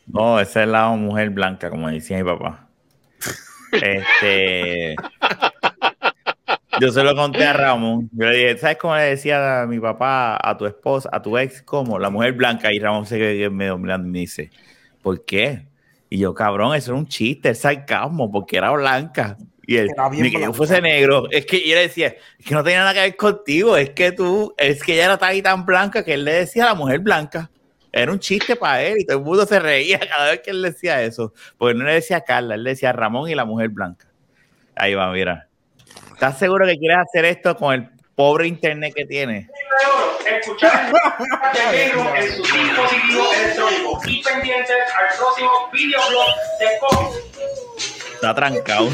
No, 0.06 0.38
esa 0.38 0.62
es 0.62 0.68
la 0.68 0.88
mujer 0.90 1.30
blanca, 1.30 1.68
como 1.68 1.88
decía 1.90 2.18
mi 2.18 2.22
papá. 2.24 2.68
Este. 3.72 4.94
Yo 6.80 6.90
se 6.90 7.04
lo 7.04 7.14
conté 7.14 7.44
a 7.44 7.52
Ramón. 7.52 8.08
Yo 8.12 8.26
le 8.26 8.36
dije, 8.36 8.58
¿sabes 8.58 8.78
cómo 8.78 8.96
le 8.96 9.02
decía 9.02 9.62
a 9.62 9.66
mi 9.66 9.78
papá, 9.78 10.38
a 10.42 10.56
tu 10.56 10.66
esposa, 10.66 11.10
a 11.12 11.20
tu 11.20 11.36
ex, 11.36 11.62
como 11.62 11.98
la 11.98 12.10
mujer 12.10 12.32
blanca? 12.32 12.72
Y 12.72 12.78
Ramón 12.78 13.06
se 13.06 13.18
quedó 13.18 13.50
medio 13.50 13.78
mirando 13.78 14.08
y 14.08 14.10
me 14.10 14.18
dice, 14.20 14.50
¿por 15.02 15.24
qué? 15.24 15.66
Y 16.08 16.18
yo, 16.18 16.34
cabrón, 16.34 16.74
eso 16.74 16.92
era 16.92 16.98
un 16.98 17.06
chiste, 17.06 17.50
es 17.50 17.60
sarcasmo, 17.60 18.30
porque 18.30 18.56
era 18.56 18.70
blanca. 18.70 19.36
Y 19.66 19.76
él, 19.76 19.90
ni 20.12 20.32
que 20.32 20.40
yo 20.40 20.52
fuese 20.52 20.80
negro. 20.80 21.30
Es 21.30 21.46
que 21.46 21.58
y 21.58 21.70
él 21.70 21.86
decía, 21.86 22.16
es 22.38 22.44
que 22.44 22.54
no 22.54 22.64
tenía 22.64 22.80
nada 22.80 22.94
que 22.94 23.00
ver 23.00 23.16
contigo, 23.16 23.76
es 23.76 23.90
que 23.90 24.10
tú, 24.10 24.52
es 24.56 24.82
que 24.82 24.94
ella 24.94 25.04
era 25.04 25.18
tan 25.18 25.36
y 25.36 25.42
tan 25.42 25.64
blanca 25.64 26.04
que 26.04 26.14
él 26.14 26.24
le 26.24 26.32
decía 26.32 26.64
a 26.64 26.68
la 26.70 26.74
mujer 26.74 26.98
blanca. 26.98 27.50
Era 27.92 28.10
un 28.10 28.18
chiste 28.18 28.56
para 28.56 28.82
él 28.82 28.96
y 28.98 29.04
todo 29.04 29.18
el 29.18 29.24
mundo 29.24 29.46
se 29.46 29.60
reía 29.60 30.00
cada 30.14 30.30
vez 30.30 30.40
que 30.40 30.50
él 30.50 30.62
decía 30.62 31.02
eso. 31.02 31.32
Porque 31.58 31.78
no 31.78 31.84
le 31.84 31.94
decía 31.94 32.16
a 32.16 32.20
Carla, 32.22 32.56
él 32.56 32.64
le 32.64 32.70
decía 32.70 32.90
a 32.90 32.92
Ramón 32.92 33.30
y 33.30 33.34
la 33.34 33.44
mujer 33.44 33.68
blanca. 33.68 34.08
Ahí 34.74 34.94
va, 34.94 35.12
mira. 35.12 35.49
¿Estás 36.20 36.38
seguro 36.38 36.66
que 36.66 36.76
quieres 36.76 36.98
hacer 36.98 37.24
esto 37.24 37.56
con 37.56 37.72
el 37.72 37.88
pobre 38.14 38.46
internet 38.46 38.92
que 38.94 39.06
tienes? 39.06 39.46
escuchar 40.26 40.92
el 41.54 41.92
Game 41.92 42.20
en 42.20 42.32
sus 42.36 42.52
dispositivos 42.52 43.36
electrónicos 43.38 44.06
y 44.06 44.22
pendientes 44.22 44.76
al 44.98 45.16
próximo 45.16 45.50
videoblog 45.72 46.26
de 46.58 46.66
COVID. 46.78 48.14
Está 48.16 48.34
trancado. 48.34 48.90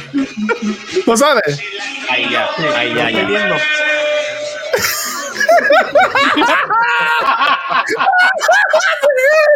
¿No 1.04 1.16
sabes? 1.16 1.60
Ahí 2.08 2.30
ya, 2.30 2.48
ahí 2.76 2.94
ya, 2.94 3.10
ya. 3.10 3.24
viendo. 3.24 3.56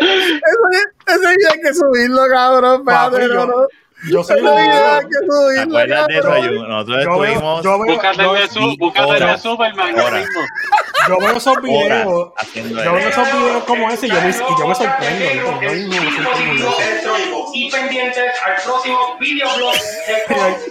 Ese, 0.01 0.83
ese 1.07 1.19
video 1.37 1.51
hay 1.53 1.61
que 1.61 1.75
subirlo, 1.75 2.23
cabrón. 2.31 2.85
Papi, 2.85 3.17
Espérate, 3.17 3.35
yo- 3.35 3.47
no, 3.47 3.61
no. 3.63 3.69
Yo 4.09 4.25
soy 4.25 4.39
Ese 4.39 4.49
un 4.49 4.57
video 4.57 4.85
hay 4.87 5.01
video. 5.01 5.01
que 5.01 5.09
¿Te 5.09 5.27
subirlo, 5.27 5.79
acuerdas 5.79 6.07
de 6.07 6.15
eso? 6.19 6.29
Nosotros 6.69 7.05
Yo 7.05 7.19
veo, 7.19 7.25
estuvimos 7.25 7.65
yo 7.65 7.79
veo, 7.79 7.95
Búscate 7.95 8.23
yo, 8.23 8.37
el 8.37 8.49
sí, 8.49 8.77
búscate 8.79 9.13
el 9.13 9.27
de 9.27 9.39
Superman 9.39 9.95
mismo. 9.95 10.41
yo 11.09 11.19
veo 11.19 11.37
esos 11.37 11.63
videos. 11.63 12.33
Yo 12.55 12.93
veo 12.93 12.99
eso. 12.99 13.09
esos 13.09 13.33
videos 13.33 13.65
como 13.65 13.91
ese 13.91 14.07
y 14.07 14.11
yo 14.11 14.21
me, 14.23 14.31
y 14.31 14.33
yo 14.59 14.69
me 14.69 14.75
sorprendo. 14.75 15.27
Y 17.53 17.71
pendientes 17.71 18.25
al 18.47 18.55
próximo 18.63 19.17
videoblog 19.21 19.75
de. 19.75 20.71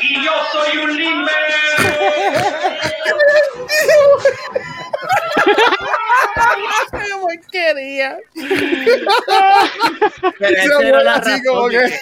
Y 0.00 0.24
yo 0.24 0.32
soy 0.52 0.78
un 0.78 0.96
limber. 0.96 1.34
Pero 10.38 10.56
Se 10.56 10.64
esa 10.64 10.82
era 10.82 11.02
la 11.02 11.18
razón 11.18 11.40
como 11.46 11.68
que- 11.68 11.78
que- 11.78 11.98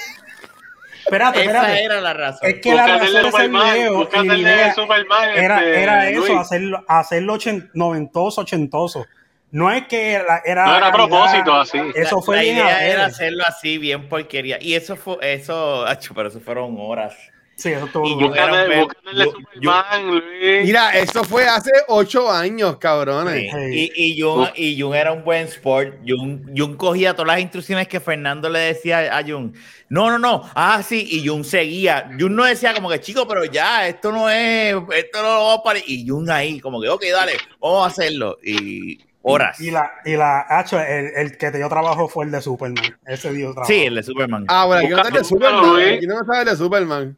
Espérate, 1.06 1.38
Esa 1.40 1.50
espérate. 1.52 1.84
era 1.84 2.00
la 2.00 2.12
razón. 2.14 2.40
Es 2.50 2.54
que 2.60 2.74
la 2.74 2.86
razón 2.88 3.12
de 3.12 3.28
ese 3.28 3.48
video 3.48 4.02
el 4.02 4.74
Superman. 4.74 5.28
era, 5.36 5.58
este, 5.58 5.82
era 5.82 6.08
eso, 6.10 6.20
Luis. 6.20 6.32
hacerlo, 6.36 6.84
hacerlo 6.88 7.34
ochen- 7.34 7.70
noventoso, 7.74 8.40
ochentoso. 8.40 9.06
No 9.52 9.70
es 9.70 9.86
que 9.86 10.14
era. 10.14 10.42
era 10.44 10.66
No 10.66 10.76
era 10.76 10.88
a 10.88 10.92
propósito 10.92 11.54
así. 11.54 11.78
Eso 11.94 12.20
fue 12.20 12.36
la 12.36 12.42
bien 12.42 12.56
idea 12.56 12.84
era 12.88 13.06
hacerlo 13.06 13.44
así, 13.46 13.78
bien 13.78 14.08
porquería. 14.08 14.58
Y 14.60 14.74
eso 14.74 14.96
fue, 14.96 15.16
eso, 15.20 15.84
pero 16.12 16.28
eso 16.28 16.40
fueron 16.40 16.74
horas. 16.80 17.14
Sí, 17.56 17.70
eso 17.72 17.86
estuvo 17.86 18.06
Y 18.06 18.10
yo- 18.10 18.18
yo- 18.20 18.34
Superman, 18.34 20.06
Luis. 20.10 20.64
Mira, 20.66 20.90
eso 20.98 21.24
fue 21.24 21.46
hace 21.46 21.70
ocho 21.88 22.30
años, 22.30 22.76
cabrones. 22.76 23.50
Sí. 23.50 23.90
Y, 23.96 24.12
y, 24.12 24.20
Jun, 24.20 24.48
y 24.54 24.78
Jun 24.78 24.94
era 24.94 25.12
un 25.12 25.24
buen 25.24 25.46
sport. 25.46 25.94
Jun, 26.06 26.52
Jun 26.54 26.76
cogía 26.76 27.14
todas 27.14 27.28
las 27.28 27.40
instrucciones 27.40 27.88
que 27.88 27.98
Fernando 27.98 28.50
le 28.50 28.58
decía 28.58 29.16
a 29.16 29.22
Jun. 29.22 29.54
No, 29.88 30.10
no, 30.10 30.18
no. 30.18 30.42
Ah, 30.54 30.82
sí. 30.86 31.08
Y 31.10 31.26
Jun 31.26 31.44
seguía. 31.44 32.10
Jun 32.20 32.36
no 32.36 32.44
decía 32.44 32.74
como 32.74 32.90
que, 32.90 33.00
chico, 33.00 33.26
pero 33.26 33.44
ya, 33.46 33.88
esto 33.88 34.12
no 34.12 34.28
es, 34.28 34.74
esto 34.94 35.22
no 35.22 35.28
lo 35.28 35.44
vamos 35.44 35.58
a 35.60 35.62
parar. 35.62 35.82
Y 35.86 36.06
Jun 36.06 36.28
ahí, 36.30 36.60
como 36.60 36.78
que, 36.82 36.90
ok, 36.90 37.04
dale, 37.10 37.32
vamos 37.58 37.84
a 37.84 37.86
hacerlo. 37.88 38.36
Y 38.44 39.00
horas. 39.22 39.58
Y 39.60 39.70
la, 39.70 39.90
y 40.04 40.14
la, 40.14 40.40
hacho, 40.46 40.78
el, 40.78 41.06
el 41.16 41.38
que 41.38 41.50
te 41.50 41.56
dio 41.56 41.70
trabajo 41.70 42.06
fue 42.06 42.26
el 42.26 42.32
de 42.32 42.42
Superman. 42.42 42.98
Ese 43.06 43.32
dio 43.32 43.52
trabajo. 43.52 43.72
Sí, 43.72 43.84
el 43.84 43.94
de 43.94 44.02
Superman. 44.02 44.44
Ah, 44.48 44.66
bueno, 44.66 44.82
aquí 44.82 44.90
no 44.90 44.96
está 44.98 45.08
el 45.08 45.14
de 45.14 45.20
Búscalo, 45.20 45.62
Superman. 45.64 45.94
Aquí 45.94 46.06
no 46.06 46.20
está 46.20 46.40
el 46.42 46.48
de 46.48 46.56
Superman. 46.56 47.16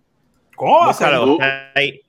¿Cómo 0.58 0.86
Búscalo, 0.86 1.38
ahí. 1.74 2.00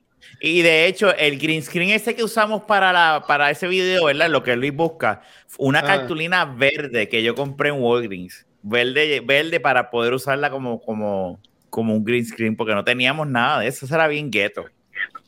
Y 0.41 0.61
de 0.61 0.87
hecho, 0.87 1.15
el 1.15 1.37
green 1.37 1.61
screen 1.61 1.91
ese 1.91 2.15
que 2.15 2.23
usamos 2.23 2.63
para, 2.63 2.91
la, 2.91 3.23
para 3.27 3.49
ese 3.51 3.67
video, 3.67 4.05
¿verdad? 4.05 4.29
Lo 4.29 4.41
que 4.43 4.55
Luis 4.55 4.73
busca, 4.75 5.21
una 5.57 5.79
Ah. 5.79 5.83
cartulina 5.83 6.45
verde 6.45 7.07
que 7.09 7.21
yo 7.23 7.35
compré 7.35 7.69
en 7.69 7.81
Walgreens. 7.81 8.45
Verde, 8.61 9.21
verde 9.21 9.59
para 9.59 9.89
poder 9.89 10.13
usarla 10.13 10.49
como, 10.49 10.81
como, 10.81 11.39
como 11.69 11.93
un 11.93 12.03
green 12.03 12.25
screen, 12.25 12.55
porque 12.55 12.73
no 12.73 12.83
teníamos 12.83 13.27
nada 13.27 13.59
de 13.59 13.67
eso. 13.67 13.85
Eso 13.85 13.95
era 13.95 14.07
bien 14.07 14.29
gueto. 14.31 14.65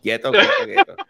Quieto, 0.02 0.32
quieto, 0.32 0.50
quieto. 0.66 0.96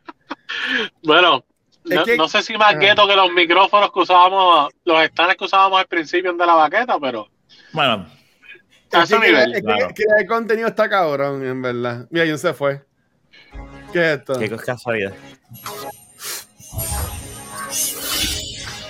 Bueno, 1.04 1.44
Es 1.86 1.96
no, 1.96 2.04
que- 2.04 2.18
no 2.18 2.28
sé 2.28 2.42
si 2.44 2.58
más 2.58 2.76
Ah. 2.76 2.78
gueto 2.78 3.08
que 3.08 3.16
los 3.16 3.32
micrófonos 3.32 3.92
que 3.92 4.00
usábamos, 4.00 4.70
los 4.84 5.04
stands 5.08 5.36
que 5.38 5.46
usábamos 5.46 5.80
al 5.80 5.88
principio 5.88 6.34
de 6.34 6.46
la 6.46 6.54
baqueta, 6.56 6.98
pero 7.00 7.28
Bueno, 7.72 8.06
a 8.94 9.04
ese 9.04 9.20
nivel. 9.20 9.54
que- 9.54 9.62
claro. 9.62 9.88
que 9.96 10.04
el 10.20 10.28
contenido 10.28 10.68
está 10.68 10.90
cabrón, 10.90 11.46
en 11.46 11.62
verdad. 11.62 12.08
Mira, 12.10 12.26
¿quién 12.26 12.38
se 12.38 12.54
fue? 12.54 12.82
¿Qué 13.94 14.00
es 14.14 14.20
esto? 14.20 14.38
qué 14.40 14.50
casualidad. 14.50 15.14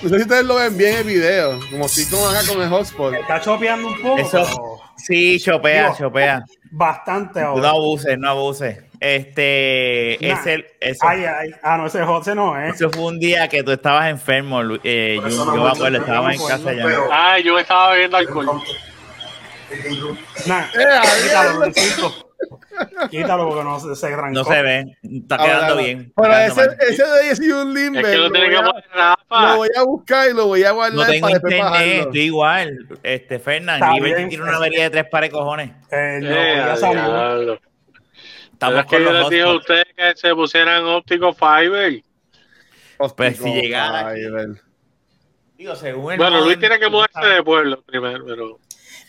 No 0.02 0.10
sé 0.10 0.16
si 0.16 0.22
ustedes 0.24 0.46
lo 0.46 0.56
ven 0.56 0.76
bien 0.78 0.94
en 0.94 0.98
el 1.00 1.04
video, 1.04 1.60
como 1.70 1.88
si 1.88 2.10
como 2.10 2.28
acá 2.28 2.40
con 2.48 2.60
el 2.62 2.70
hotspot. 2.70 3.14
Está 3.14 3.40
chopeando 3.40 3.88
un 3.90 4.02
poco, 4.02 4.18
Eso- 4.18 4.44
pero 4.46 4.82
Sí, 4.98 5.40
chopea, 5.40 5.86
Digo, 5.86 5.96
chopea. 5.98 6.44
bastante 6.70 7.42
No 7.42 7.48
ahora. 7.48 7.70
abuses, 7.70 8.18
no 8.20 8.30
abuses. 8.30 8.84
Este, 9.00 10.18
Nah. 10.22 10.28
es 10.34 10.46
el, 10.46 10.66
eso, 10.80 11.08
Ay, 11.08 11.26
ay. 11.26 11.52
Ah, 11.64 11.78
no, 11.78 11.88
ese 11.88 12.04
José 12.04 12.36
no, 12.36 12.56
¿eh? 12.60 12.70
eso 12.70 12.88
fue 12.92 13.06
un 13.06 13.20
día 13.20 13.48
que 13.48 13.64
tú 13.64 13.72
estabas 13.72 14.10
enfermo, 14.12 14.62
eh, 14.84 15.16
yo, 15.16 15.22
no 15.24 15.30
yo 15.30 15.46
me 15.46 15.46
me 15.46 15.52
acuerdo, 15.52 15.70
acuerdo, 15.70 15.98
estábamos 15.98 16.34
en 16.34 16.40
no 16.40 16.48
casa 16.48 16.74
ya. 16.74 16.84
Pero- 16.84 17.10
Ay, 17.12 17.44
yo 17.44 17.58
estaba 17.58 17.92
bebiendo 17.94 18.18
alcohol. 18.18 18.62
Nah, 20.48 20.66
Eh, 20.74 20.86
quítalo. 21.24 21.72
Quítalo 23.10 23.48
porque 23.50 23.64
no 23.64 23.80
se, 23.80 23.96
se 23.96 24.08
trancó. 24.08 24.32
No 24.34 24.44
se 24.44 24.62
ve, 24.62 24.86
está 25.04 25.36
Ahora, 25.36 25.46
quedando 25.54 25.78
bien. 25.78 26.14
Pero 26.16 26.34
ese, 26.38 26.62
ese 26.90 27.04
de 27.06 27.20
ahí 27.22 27.30
ha 27.30 27.36
sido 27.36 27.62
un 27.62 27.74
limber. 27.74 28.06
Es 28.06 28.12
que 28.12 28.18
lo 28.18 28.32
tiene 28.32 28.48
voy 28.48 28.56
que 28.56 28.62
a, 28.62 28.66
poner 28.66 28.84
Rafa. 28.94 29.48
lo 29.52 29.56
voy 29.58 29.70
a 29.76 29.84
buscar 29.84 30.30
y 30.30 30.34
lo 30.34 30.48
voy 30.48 30.64
a 30.64 30.72
guardar 30.72 30.98
No 30.98 31.06
tengo 31.06 31.28
para 31.28 31.36
internet, 31.36 32.00
estoy 32.08 32.22
igual. 32.22 32.88
Este, 33.04 33.40
Fernán, 33.40 33.82
bien, 34.02 34.30
tiene 34.30 34.44
una 34.44 34.56
avería 34.58 34.84
de 34.84 34.90
tres 34.90 35.06
pares 35.12 35.30
de 35.30 35.34
cojones. 35.38 35.72
Eh, 35.92 36.20
no, 36.22 36.30
Eh, 36.30 36.56
ya 36.58 36.76
salió. 36.76 37.60
Estamos 38.54 38.80
es 38.80 38.86
que 38.86 38.96
con 38.96 39.04
yo 39.06 39.12
les 39.14 39.30
dije 39.30 39.42
a 39.42 39.54
ustedes 39.54 39.86
que 39.96 40.14
se 40.16 40.34
pusieran 40.36 40.84
óptico 40.86 41.34
fiber. 41.34 42.02
Pues 43.16 43.38
si 43.38 43.54
llegara. 43.54 44.14
Digo, 45.58 45.76
según 45.76 46.18
Bueno, 46.18 46.42
Luis 46.42 46.60
tiene 46.60 46.80
que 46.80 46.90
mudarse 46.90 47.26
de 47.26 47.44
pueblo 47.44 47.82
primero, 47.84 48.24
pero 48.26 48.60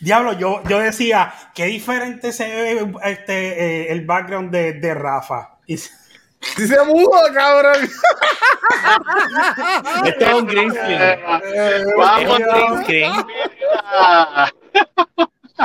Diablo, 0.03 0.33
yo, 0.33 0.61
yo 0.67 0.79
decía, 0.79 1.33
qué 1.55 1.65
diferente 1.65 2.31
se 2.33 2.45
ve 2.47 2.91
este, 3.03 3.85
eh, 3.85 3.91
el 3.91 4.05
background 4.05 4.51
de, 4.51 4.73
de 4.73 4.93
Rafa. 4.93 5.57
Y, 5.65 5.77
Si 5.77 5.89
se 6.67 6.83
mudó, 6.85 7.09
cabrón. 7.33 7.77
Esto 10.05 10.25
es 10.25 10.33
un 10.33 10.45
green 10.45 10.71
screen. 10.71 11.01
Eh, 11.01 11.83
Vamos, 11.97 12.21
Es 12.21 12.29
un 12.29 12.37
green 12.53 12.83
screen. 12.83 13.11
Ah, 13.95 14.49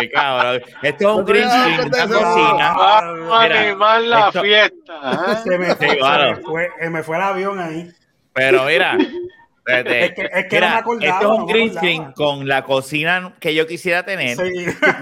Qué 0.01 0.11
cabrón. 0.11 0.63
Esto 0.83 1.11
es 1.11 1.17
un 1.17 1.25
green 1.25 1.49
screen, 1.51 1.81
una 1.89 2.07
cocina. 2.09 2.75
Vamos 2.77 3.39
a 3.39 3.43
Mira, 3.43 3.61
animar 3.61 4.01
la 4.03 4.27
esto- 4.29 4.43
fiesta. 4.43 5.33
¿eh? 5.33 5.37
se, 5.43 5.59
me 5.59 5.75
fue, 5.75 5.91
Sí, 5.91 5.97
claro. 5.97 6.37
se 6.37 6.37
me 6.37 6.43
fue, 6.47 6.71
me 6.91 7.03
fue 7.03 7.17
el 7.17 7.23
avión 7.23 7.59
ahí. 7.59 7.91
Pero 8.35 8.65
mira. 8.65 8.99
Es 9.69 10.13
que- 10.15 10.31
es 10.33 10.47
que 10.47 10.61
no 10.61 10.67
Mira, 10.67 10.71
me 10.73 10.79
acordaba, 10.81 11.13
esto 11.15 11.27
es 11.27 11.31
un 11.33 11.41
no 11.41 11.47
green 11.47 11.75
screen 11.75 12.13
con 12.13 12.49
la 12.49 12.65
cocina 12.65 13.35
que 13.39 13.55
yo 13.55 13.67
quisiera 13.67 14.05
tener 14.05 14.37
Sí. 14.37 14.43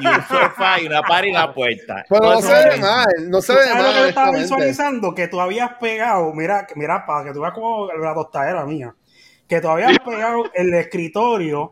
y 0.01 0.07
un 0.07 0.23
sofá 0.29 0.81
y 0.81 0.87
una 0.87 1.03
pared 1.03 1.29
y 1.29 1.33
la 1.33 1.53
puerta. 1.55 2.05
Pero 2.09 2.21
no 2.23 2.39
eso 2.39 2.49
se 2.49 2.69
ve 2.69 2.77
mal, 2.79 3.07
no 3.29 3.41
se 3.41 3.53
¿Tú 3.53 3.59
ve 3.59 3.65
¿Sabes 3.67 3.75
mal. 3.77 3.85
lo 3.87 3.93
que 3.93 3.99
yo 4.01 4.07
estaba 4.07 4.31
visualizando? 4.33 5.15
Que 5.15 5.29
tú 5.29 5.41
habías 5.41 5.71
pegado, 5.81 6.33
mira, 6.35 6.67
mira, 6.75 7.05
para 7.07 7.25
que 7.25 7.33
tú 7.33 7.41
veas 7.41 7.53
como 7.55 7.87
la 7.93 8.15
tostadera 8.15 8.67
mía, 8.67 8.95
que 9.49 9.61
tú 9.61 9.69
habías 9.69 9.93
pegado 10.05 10.45
el 10.55 10.75
escritorio 10.75 11.71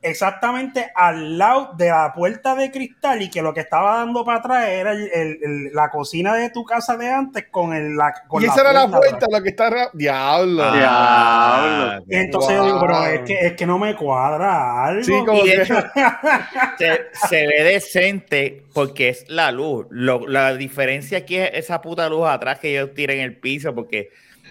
exactamente 0.00 0.90
al 0.94 1.36
lado 1.38 1.72
de 1.76 1.88
la 1.88 2.12
puerta 2.14 2.54
de 2.54 2.70
cristal 2.70 3.20
y 3.22 3.30
que 3.30 3.42
lo 3.42 3.52
que 3.52 3.60
estaba 3.60 3.96
dando 3.98 4.24
para 4.24 4.38
atrás 4.38 4.68
era 4.68 4.92
el- 4.92 5.10
el- 5.12 5.38
el- 5.42 5.72
la 5.74 5.90
cocina 5.90 6.34
de 6.34 6.50
tu 6.50 6.64
casa 6.64 6.96
de 6.96 7.10
antes 7.10 7.46
con 7.50 7.72
el 7.74 7.96
la 7.96 8.12
con 8.28 8.42
Y 8.42 8.46
esa 8.46 8.60
era 8.60 8.72
la 8.72 8.86
puerta, 8.88 9.16
atrás. 9.16 9.28
lo 9.32 9.42
que 9.42 9.48
está. 9.48 9.70
ra- 9.70 9.90
Diablo. 9.92 10.62
Ah, 10.64 11.98
Y 12.08 12.16
entonces 12.16 12.56
yo 12.56 12.64
digo, 12.64 12.80
pero 12.80 13.04
es 13.06 13.20
que, 13.22 13.46
es 13.46 13.52
que 13.54 13.66
no 13.66 13.78
me 13.78 13.94
cuadra 13.96 14.84
algo. 14.84 15.02
Sí, 15.02 15.12
como 15.26 15.44
Y 15.44 15.48
de 15.48 15.56
que. 15.56 15.62
hecho, 15.62 15.74
se, 16.78 17.00
se 17.28 17.46
ve 17.46 17.64
decente 17.64 18.64
porque 18.74 19.08
es 19.10 19.24
la 19.28 19.50
luz. 19.52 19.86
Lo- 19.90 20.26
la 20.28 20.54
diferencia 20.54 21.18
aquí 21.18 21.36
es 21.36 21.50
esa 21.54 21.80
puta 21.80 22.08
luz 22.08 22.26
atrás 22.28 22.58
que 22.60 22.72
yo 22.72 22.90
tiré 22.92 23.14
en 23.14 23.20
el 23.20 23.36
piso, 23.38 23.74
porque 23.74 24.10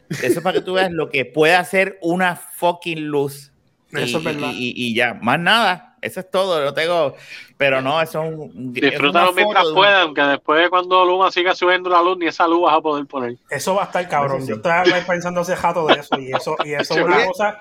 eso 0.10 0.26
es 0.26 0.42
para 0.42 0.60
que 0.60 0.66
tú 0.66 0.74
veas 0.74 0.92
lo 0.92 1.10
que 1.10 1.26
puede 1.26 1.56
hacer 1.56 1.98
una 2.02 2.36
fucking 2.36 3.08
luz. 3.08 3.54
Y, 4.00 4.04
Eso 4.04 4.18
es 4.20 4.24
verdad. 4.24 4.50
y- 4.54 4.70
y- 4.70 4.74
y 4.92 4.96
ya, 4.96 5.14
más 5.16 5.40
nada. 5.40 5.84
Eso 6.02 6.20
es 6.20 6.30
todo. 6.30 6.64
No 6.64 6.74
tengo, 6.74 7.16
pero 7.58 7.82
no, 7.82 8.00
eso 8.02 8.24
es 8.24 8.32
un. 8.34 8.72
Disfrútalo 8.74 9.34
mientras 9.34 9.68
de 9.68 9.74
puedan, 9.74 10.14
que 10.14 10.22
después 10.22 10.70
cuando 10.70 11.04
Luma 11.06 11.32
siga 11.32 11.56
subiendo 11.56 11.90
la 11.90 12.02
luz, 12.04 12.18
ni 12.20 12.28
esa 12.28 12.48
luz 12.48 12.62
vas 12.64 12.76
a 12.78 12.82
poder 12.82 13.06
poner. 13.08 13.36
Eso 13.50 13.74
va 13.76 13.84
a 13.84 13.86
estar 13.86 14.08
cabrón. 14.08 14.42
Sí. 14.42 14.50
Yo 14.50 14.56
estaba 14.56 14.84
pensando 15.08 15.42
hace 15.42 15.56
rato 15.56 15.88
de 15.88 15.96
eso 15.96 16.20
y 16.20 16.32
eso, 16.32 16.56
y 16.64 16.74
eso 16.74 16.94
es 16.94 17.02
una 17.06 17.26
cosa. 17.26 17.58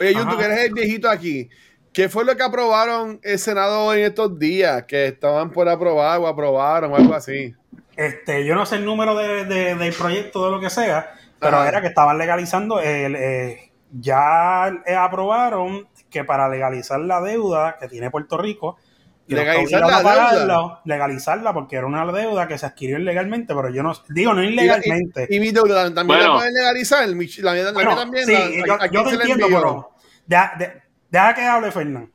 Oye, 0.00 0.14
Jun, 0.14 0.28
tú 0.28 0.36
que 0.36 0.44
eres 0.44 0.58
el 0.66 0.74
viejito 0.74 1.08
aquí. 1.08 1.48
¿Qué 1.92 2.10
fue 2.10 2.26
lo 2.26 2.36
que 2.36 2.42
aprobaron 2.42 3.18
el 3.22 3.38
Senado 3.38 3.94
en 3.94 4.04
estos 4.04 4.38
días? 4.38 4.84
Que 4.84 5.06
estaban 5.06 5.50
por 5.50 5.66
aprobar 5.68 6.20
o 6.20 6.26
aprobaron 6.26 6.92
o 6.92 6.96
algo 6.96 7.14
así. 7.14 7.54
Este, 7.96 8.44
yo 8.44 8.54
no 8.54 8.66
sé 8.66 8.76
el 8.76 8.84
número 8.84 9.14
de, 9.16 9.46
de- 9.46 9.74
del 9.76 9.94
proyecto 9.94 10.44
de 10.44 10.50
lo 10.50 10.60
que 10.60 10.68
sea, 10.68 11.14
pero 11.40 11.56
Ajá. 11.56 11.68
era 11.68 11.80
que 11.80 11.86
estaban 11.86 12.18
legalizando 12.18 12.80
el, 12.80 13.16
eh, 13.16 13.65
ya 13.92 14.68
eh, 14.86 14.94
aprobaron 14.94 15.88
que 16.10 16.24
para 16.24 16.48
legalizar 16.48 17.00
la 17.00 17.20
deuda 17.20 17.76
que 17.78 17.88
tiene 17.88 18.10
Puerto 18.10 18.36
Rico, 18.38 18.76
Legalizar 19.28 19.80
la 19.80 20.02
pagarla, 20.04 20.80
legalizarla 20.84 21.52
porque 21.52 21.74
era 21.74 21.86
una 21.86 22.06
deuda 22.12 22.46
que 22.46 22.58
se 22.58 22.66
adquirió 22.66 22.96
ilegalmente, 22.96 23.56
pero 23.56 23.70
yo 23.70 23.82
no 23.82 23.92
digo 24.10 24.32
no 24.32 24.40
ilegalmente. 24.40 25.26
Y, 25.28 25.36
y 25.36 25.40
mi 25.40 25.50
deuda 25.50 25.82
también 25.92 26.06
Bueno. 26.06 26.34
la 26.34 26.38
pueden 26.38 26.54
legalizar. 26.54 27.08
La 27.08 27.14
mía 27.16 27.28
la 27.40 27.52
mía 27.54 27.72
Bueno, 27.72 27.96
también. 27.96 28.24
sí, 28.24 28.32
la- 28.32 28.66
yo, 28.66 28.72
¿a- 28.74 28.84
a 28.84 28.86
yo 28.86 28.90
quién 29.02 29.04
te 29.04 29.16
la 29.16 29.24
entiendo, 29.24 29.46
pero 29.48 29.90
deja, 30.26 30.52
de- 30.56 30.82
deja 31.10 31.34
que 31.34 31.40
hable 31.42 31.72
Fernán. 31.72 32.12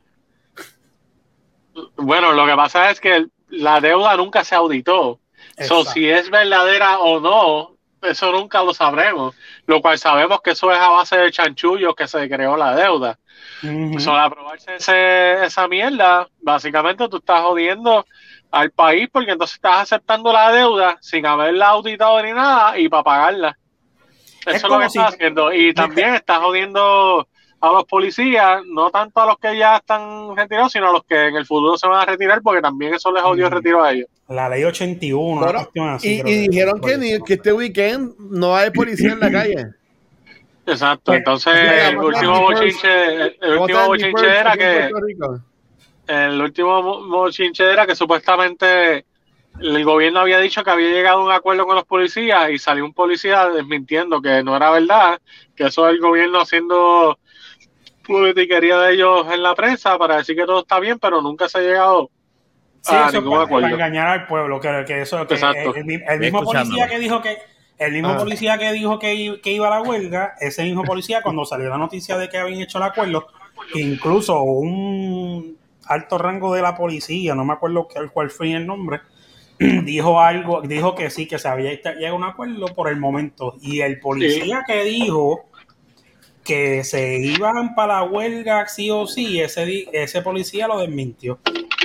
Bueno, 1.97 2.33
lo 2.33 2.45
que 2.45 2.55
pasa 2.55 2.91
es 2.91 2.99
que 2.99 3.25
la 3.49 3.79
deuda 3.81 4.15
nunca 4.17 4.43
se 4.43 4.55
auditó. 4.55 5.19
So, 5.59 5.83
si 5.85 6.09
es 6.09 6.29
verdadera 6.29 6.99
o 6.99 7.19
no, 7.19 7.75
eso 8.01 8.31
nunca 8.31 8.63
lo 8.63 8.73
sabremos. 8.73 9.35
Lo 9.65 9.81
cual 9.81 9.97
sabemos 9.97 10.41
que 10.41 10.51
eso 10.51 10.71
es 10.71 10.77
a 10.79 10.89
base 10.89 11.17
de 11.17 11.31
chanchullos 11.31 11.95
que 11.95 12.07
se 12.07 12.29
creó 12.29 12.57
la 12.57 12.75
deuda. 12.75 13.17
Al 14.11 14.19
aprobarse 14.19 14.75
ese- 14.75 15.43
esa 15.45 15.67
mierda, 15.67 16.27
básicamente 16.41 17.07
tú 17.09 17.17
estás 17.17 17.41
jodiendo 17.41 18.05
al 18.51 18.71
país 18.71 19.07
porque 19.11 19.31
entonces 19.31 19.55
estás 19.55 19.81
aceptando 19.83 20.33
la 20.33 20.51
deuda 20.51 20.97
sin 20.99 21.25
haberla 21.25 21.69
auditado 21.69 22.21
ni 22.21 22.31
nada 22.33 22.77
y 22.77 22.89
para 22.89 23.03
pagarla. 23.03 23.57
Eso 24.45 24.49
Es 24.49 24.55
es, 24.63 24.63
lo 24.69 24.79
que 24.79 24.89
si- 24.89 24.97
estás 24.99 25.13
haciendo. 25.13 25.53
Y 25.53 25.73
también 25.73 26.15
estás 26.15 26.39
jodiendo 26.39 27.27
a 27.61 27.71
los 27.71 27.85
policías, 27.85 28.61
no 28.65 28.89
tanto 28.89 29.21
a 29.21 29.27
los 29.27 29.37
que 29.37 29.55
ya 29.55 29.77
están 29.77 30.35
retirados, 30.35 30.71
sino 30.71 30.89
a 30.89 30.93
los 30.93 31.03
que 31.03 31.27
en 31.27 31.35
el 31.35 31.45
futuro 31.45 31.77
se 31.77 31.87
van 31.87 31.99
a 32.01 32.05
retirar 32.05 32.41
porque 32.41 32.61
también 32.61 32.95
eso 32.95 33.11
les 33.11 33.21
jodió 33.21 33.45
el 33.45 33.51
retiro 33.51 33.83
a 33.83 33.91
ellos. 33.91 34.07
La 34.31 34.49
ley 34.49 34.63
81, 34.63 35.25
una 35.31 35.41
Bueno, 35.41 35.59
cuestión 35.59 35.89
así. 35.89 36.21
Y, 36.25 36.47
dijeron 36.47 36.79
que, 36.81 36.97
ni- 36.97 37.21
que 37.23 37.33
este 37.33 37.51
weekend 37.53 38.15
no 38.17 38.49
va 38.49 38.57
a 38.57 38.61
haber 38.61 38.73
policía 38.73 39.11
en 39.13 39.19
la 39.19 39.31
calle. 39.31 39.67
Exacto. 40.65 41.13
Entonces, 41.13 41.53
el 41.89 41.97
último 41.97 42.41
bochinche, 42.41 43.05
el, 43.05 43.21
el 43.21 43.37
¿Cómo 43.39 43.61
último 43.63 43.87
bochinche 43.87 44.39
era 44.39 44.55
que 44.55 44.89
el 46.07 46.41
último 46.41 46.81
mo- 46.81 47.07
bochinche 47.07 47.71
era 47.71 47.85
que 47.85 47.95
supuestamente 47.95 49.05
el 49.59 49.83
gobierno 49.83 50.21
había 50.21 50.39
dicho 50.39 50.63
que 50.63 50.69
había 50.71 50.89
llegado 50.89 51.19
a 51.19 51.25
un 51.25 51.31
acuerdo 51.31 51.65
con 51.65 51.75
los 51.75 51.85
policías 51.85 52.49
y 52.51 52.57
salió 52.57 52.85
un 52.85 52.93
policía 52.93 53.49
desmintiendo 53.49 54.21
que 54.21 54.43
no 54.43 54.55
era 54.55 54.71
verdad, 54.71 55.19
que 55.55 55.65
eso 55.65 55.87
es 55.87 55.95
el 55.95 55.99
gobierno 56.01 56.39
haciendo 56.41 57.19
politiquería 58.05 58.77
de 58.79 58.93
ellos 58.93 59.27
en 59.31 59.43
la 59.43 59.55
prensa 59.55 59.97
para 59.97 60.17
decir 60.17 60.35
que 60.35 60.45
todo 60.45 60.61
está 60.61 60.79
bien, 60.79 60.99
pero 60.99 61.21
nunca 61.21 61.47
se 61.49 61.59
ha 61.59 61.61
llegado 61.61 62.09
Sí, 62.81 62.95
a 62.95 63.09
eso 63.09 63.23
para, 63.47 63.69
engañar 63.69 64.07
al 64.07 64.27
pueblo, 64.27 64.59
que, 64.59 64.83
que 64.87 65.01
eso 65.01 65.25
que 65.27 65.35
Exacto. 65.35 65.75
el, 65.75 66.19
mismo 66.19 66.43
policía 66.43 66.87
que 66.87 66.99
dijo 66.99 67.21
que 67.21 67.37
el 67.77 67.93
mismo 67.93 68.09
Ah. 68.09 68.17
policía 68.17 68.57
que 68.57 68.71
dijo 68.73 68.99
que, 68.99 69.39
que 69.41 69.51
iba 69.51 69.67
a 69.67 69.71
la 69.71 69.81
huelga, 69.81 70.35
ese 70.39 70.63
mismo 70.63 70.83
policía 70.83 71.21
cuando 71.21 71.45
salió 71.45 71.69
la 71.69 71.77
noticia 71.77 72.17
de 72.17 72.29
que 72.29 72.37
habían 72.37 72.61
hecho 72.61 72.77
el 72.77 72.83
acuerdo, 72.83 73.27
incluso 73.73 74.41
un 74.41 75.57
alto 75.85 76.17
rango 76.17 76.53
de 76.53 76.61
la 76.61 76.75
policía, 76.75 77.35
no 77.35 77.43
me 77.43 77.53
acuerdo 77.53 77.87
cuál, 77.91 78.11
cuál 78.11 78.29
fue 78.29 78.51
el 78.53 78.67
nombre, 78.67 79.01
dijo 79.83 80.19
algo, 80.19 80.61
dijo 80.61 80.95
que 80.95 81.09
sí, 81.09 81.27
que 81.27 81.37
se 81.39 81.47
había 81.47 81.71
llegado 81.71 82.15
a 82.15 82.17
un 82.17 82.23
acuerdo 82.23 82.67
por 82.67 82.89
el 82.89 82.97
momento. 82.97 83.55
Y 83.61 83.81
el 83.81 83.99
policía 83.99 84.63
que 84.65 84.83
dijo 84.83 85.45
que 86.43 86.83
se 86.83 87.19
iban 87.19 87.75
para 87.75 87.95
la 87.95 88.03
huelga 88.03 88.67
sí 88.67 88.89
o 88.89 89.05
sí, 89.05 89.39
ese, 89.39 89.87
ese 89.91 90.21
policía 90.21 90.67
lo 90.67 90.79
desmintió. 90.79 91.39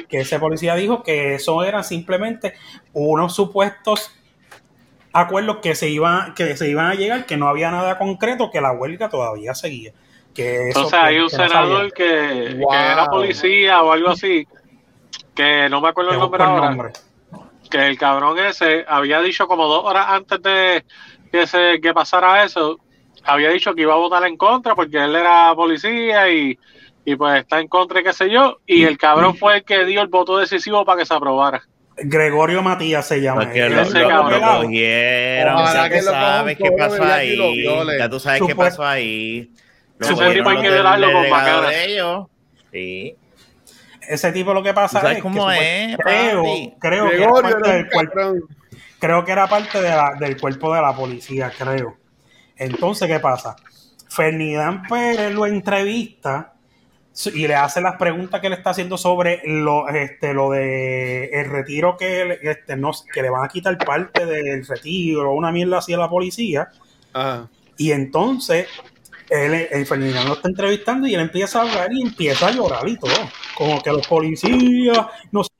Que 0.08 0.20
ese 0.20 0.38
policía 0.38 0.74
dijo 0.76 1.02
que 1.02 1.34
eso 1.34 1.64
eran 1.64 1.82
simplemente 1.84 2.54
unos 2.92 3.34
supuestos 3.34 4.12
acuerdos 5.12 5.58
que 5.62 5.74
se 5.74 5.88
iban, 5.88 6.34
que 6.34 6.56
se 6.56 6.68
iban 6.68 6.86
a 6.86 6.94
llegar, 6.94 7.26
que 7.26 7.36
no 7.36 7.48
había 7.48 7.70
nada 7.70 7.98
concreto, 7.98 8.50
que 8.50 8.60
la 8.60 8.72
huelga 8.72 9.08
todavía 9.08 9.54
seguía. 9.54 9.92
Que 10.34 10.68
eso- 10.68 10.80
Entonces 10.80 10.98
que- 11.00 11.06
hay 11.06 11.18
un 11.18 11.28
que 11.28 11.36
senador 11.36 11.92
que, 11.92 12.54
Wow. 12.58 12.70
que 12.70 12.76
era 12.78 13.06
policía 13.06 13.82
o 13.82 13.92
algo 13.92 14.10
así, 14.10 14.46
que 15.34 15.68
no 15.70 15.80
me 15.80 15.88
acuerdo 15.88 16.12
el 16.12 16.18
nombre 16.18 16.42
el 16.44 16.48
ahora. 16.50 16.68
nombre. 16.70 16.92
que 17.70 17.84
el 17.84 17.98
cabrón 17.98 18.38
ese 18.38 18.84
había 18.86 19.20
dicho 19.20 19.48
como 19.48 19.66
dos 19.66 19.84
horas 19.84 20.06
antes 20.10 20.40
de 20.40 20.84
que 21.32 21.46
se 21.48 21.80
que 21.80 21.92
pasara 21.92 22.44
eso, 22.44 22.78
había 23.24 23.50
dicho 23.50 23.74
que 23.74 23.82
iba 23.82 23.92
a 23.94 23.96
votar 23.96 24.24
en 24.24 24.36
contra 24.36 24.76
porque 24.76 24.98
él 25.02 25.16
era 25.16 25.52
policía 25.56 26.30
y, 26.30 26.56
y 27.06 27.16
pues 27.16 27.40
está 27.40 27.60
en 27.60 27.68
contra 27.68 28.02
qué 28.02 28.12
sé 28.12 28.28
yo, 28.28 28.58
y 28.66 28.82
el 28.84 28.98
cabrón 28.98 29.36
fue 29.36 29.56
el 29.58 29.64
que 29.64 29.84
dio 29.86 30.02
el 30.02 30.08
voto 30.08 30.36
decisivo 30.38 30.84
para 30.84 30.98
que 30.98 31.06
se 31.06 31.14
aprobara. 31.14 31.62
Gregorio 31.96 32.62
Matías 32.62 33.06
se 33.08 33.22
llama. 33.22 33.42
Porque 33.44 33.70
lo, 33.70 33.80
ese 33.80 34.00
lo- 34.00 34.28
lo 34.28 34.40
cogieron, 34.60 35.54
Ojalá 35.54 35.72
ya 35.84 35.88
que 35.88 35.98
tú 36.00 36.04
lo 36.04 36.10
cojan 36.10 36.26
sabes 36.36 36.58
qué 36.58 36.70
pasó 36.72 37.04
ahí. 37.04 37.64
Ya 37.98 38.08
tú 38.10 38.20
sabes 38.20 38.42
qué 38.46 38.54
pasó 38.54 38.84
ahí. 38.84 39.50
Lo 39.98 40.04
Ese 40.04 40.14
cogieron 40.14 40.34
tipo 40.36 40.48
hay 40.50 40.56
que 40.62 41.12
con 41.12 41.30
bacana. 41.30 41.74
ellos. 41.74 42.26
Sí. 42.70 43.16
Ese 44.08 44.32
tipo 44.32 44.52
lo 44.52 44.62
que 44.62 44.74
pasa 44.74 44.98
¿Tú 45.00 45.02
sabes 45.06 45.16
es 45.18 45.22
cómo 45.22 45.48
que 45.48 45.92
es, 45.92 45.96
creo, 45.98 46.44
creo 46.78 47.08
que 47.10 47.16
era 47.22 47.32
parte 47.32 47.72
del 47.72 47.88
cuerpo, 47.90 48.14
cabrón. 48.14 48.42
creo 48.98 49.24
que 49.24 49.32
era 49.32 49.46
parte 49.46 49.80
de 49.80 49.88
la- 49.88 50.14
del 50.20 50.38
cuerpo 50.40 50.74
de 50.74 50.82
la 50.82 50.94
policía, 50.94 51.50
creo. 51.56 51.96
Entonces, 52.58 53.08
¿qué 53.08 53.20
pasa? 53.20 53.56
Ferdinand 54.08 54.86
Pérez 54.88 55.32
lo 55.32 55.46
entrevista 55.46 56.52
y 57.32 57.46
le 57.48 57.54
hace 57.54 57.80
las 57.80 57.96
preguntas 57.96 58.40
que 58.40 58.48
le 58.50 58.56
está 58.56 58.70
haciendo 58.70 58.98
sobre 58.98 59.40
lo, 59.44 59.88
este, 59.88 60.34
lo 60.34 60.50
de 60.50 61.26
el 61.32 61.48
retiro 61.50 61.96
que, 61.96 62.24
le- 62.26 62.38
este, 62.50 62.76
no, 62.76 62.90
que 63.12 63.22
le 63.22 63.30
van 63.30 63.44
a 63.44 63.48
quitar 63.48 63.78
parte 63.78 64.26
del 64.26 64.66
retiro, 64.66 65.32
una 65.32 65.50
mierda 65.50 65.78
así 65.78 65.94
a 65.94 65.98
la 65.98 66.10
policía. 66.10 66.68
Ajá. 67.14 67.48
Y 67.78 67.92
entonces, 67.92 68.68
él, 69.30 69.54
el 69.70 69.86
Ferdinand 69.86 70.28
lo 70.28 70.34
está 70.34 70.48
entrevistando 70.48 71.06
y 71.06 71.14
él 71.14 71.20
empieza 71.20 71.60
a 71.60 71.62
hablar 71.62 71.92
y 71.92 72.02
empieza 72.02 72.48
a 72.48 72.52
llorar 72.52 72.86
y 72.88 72.98
todo. 72.98 73.12
Como 73.56 73.82
que 73.82 73.90
los 73.92 74.06
policías 74.06 74.98
no, 75.32 75.42
se- 75.42 75.50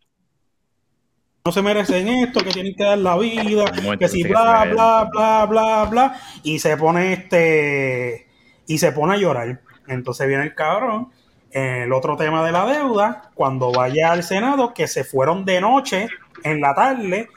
no 1.45 1.53
se 1.53 1.63
merecen 1.63 2.09
esto, 2.09 2.41
que 2.41 2.51
tienen 2.51 2.75
que 2.75 2.85
dar 2.85 2.99
la 2.99 3.17
vida, 3.17 3.65
que 3.99 4.09
si 4.09 4.23
sí, 4.23 4.29
bla, 4.29 4.65
bla, 4.65 5.09
bla, 5.11 5.47
bla, 5.47 5.85
bla. 5.85 6.21
Y 6.43 6.59
se 6.59 6.77
pone 6.77 7.13
este. 7.13 8.27
Y 8.67 8.79
se 8.79 8.93
pone 8.93 9.15
a 9.15 9.17
llorar. 9.19 9.61
Entonces 9.87 10.27
viene 10.27 10.43
el 10.43 10.55
cabrón. 10.55 11.13
El 11.59 11.93
otro 11.95 12.17
tema 12.19 12.45
de 12.45 12.53
la 12.53 12.67
deuda, 12.67 13.31
cuando 13.35 13.73
vaya 13.73 14.13
al 14.13 14.23
Senado, 14.23 14.75
que 14.75 14.87
se 14.87 15.05
fueron 15.05 15.47
de 15.47 15.59
noche 15.61 16.07
en 16.45 16.61
la 16.61 16.75
tarde 16.75 17.31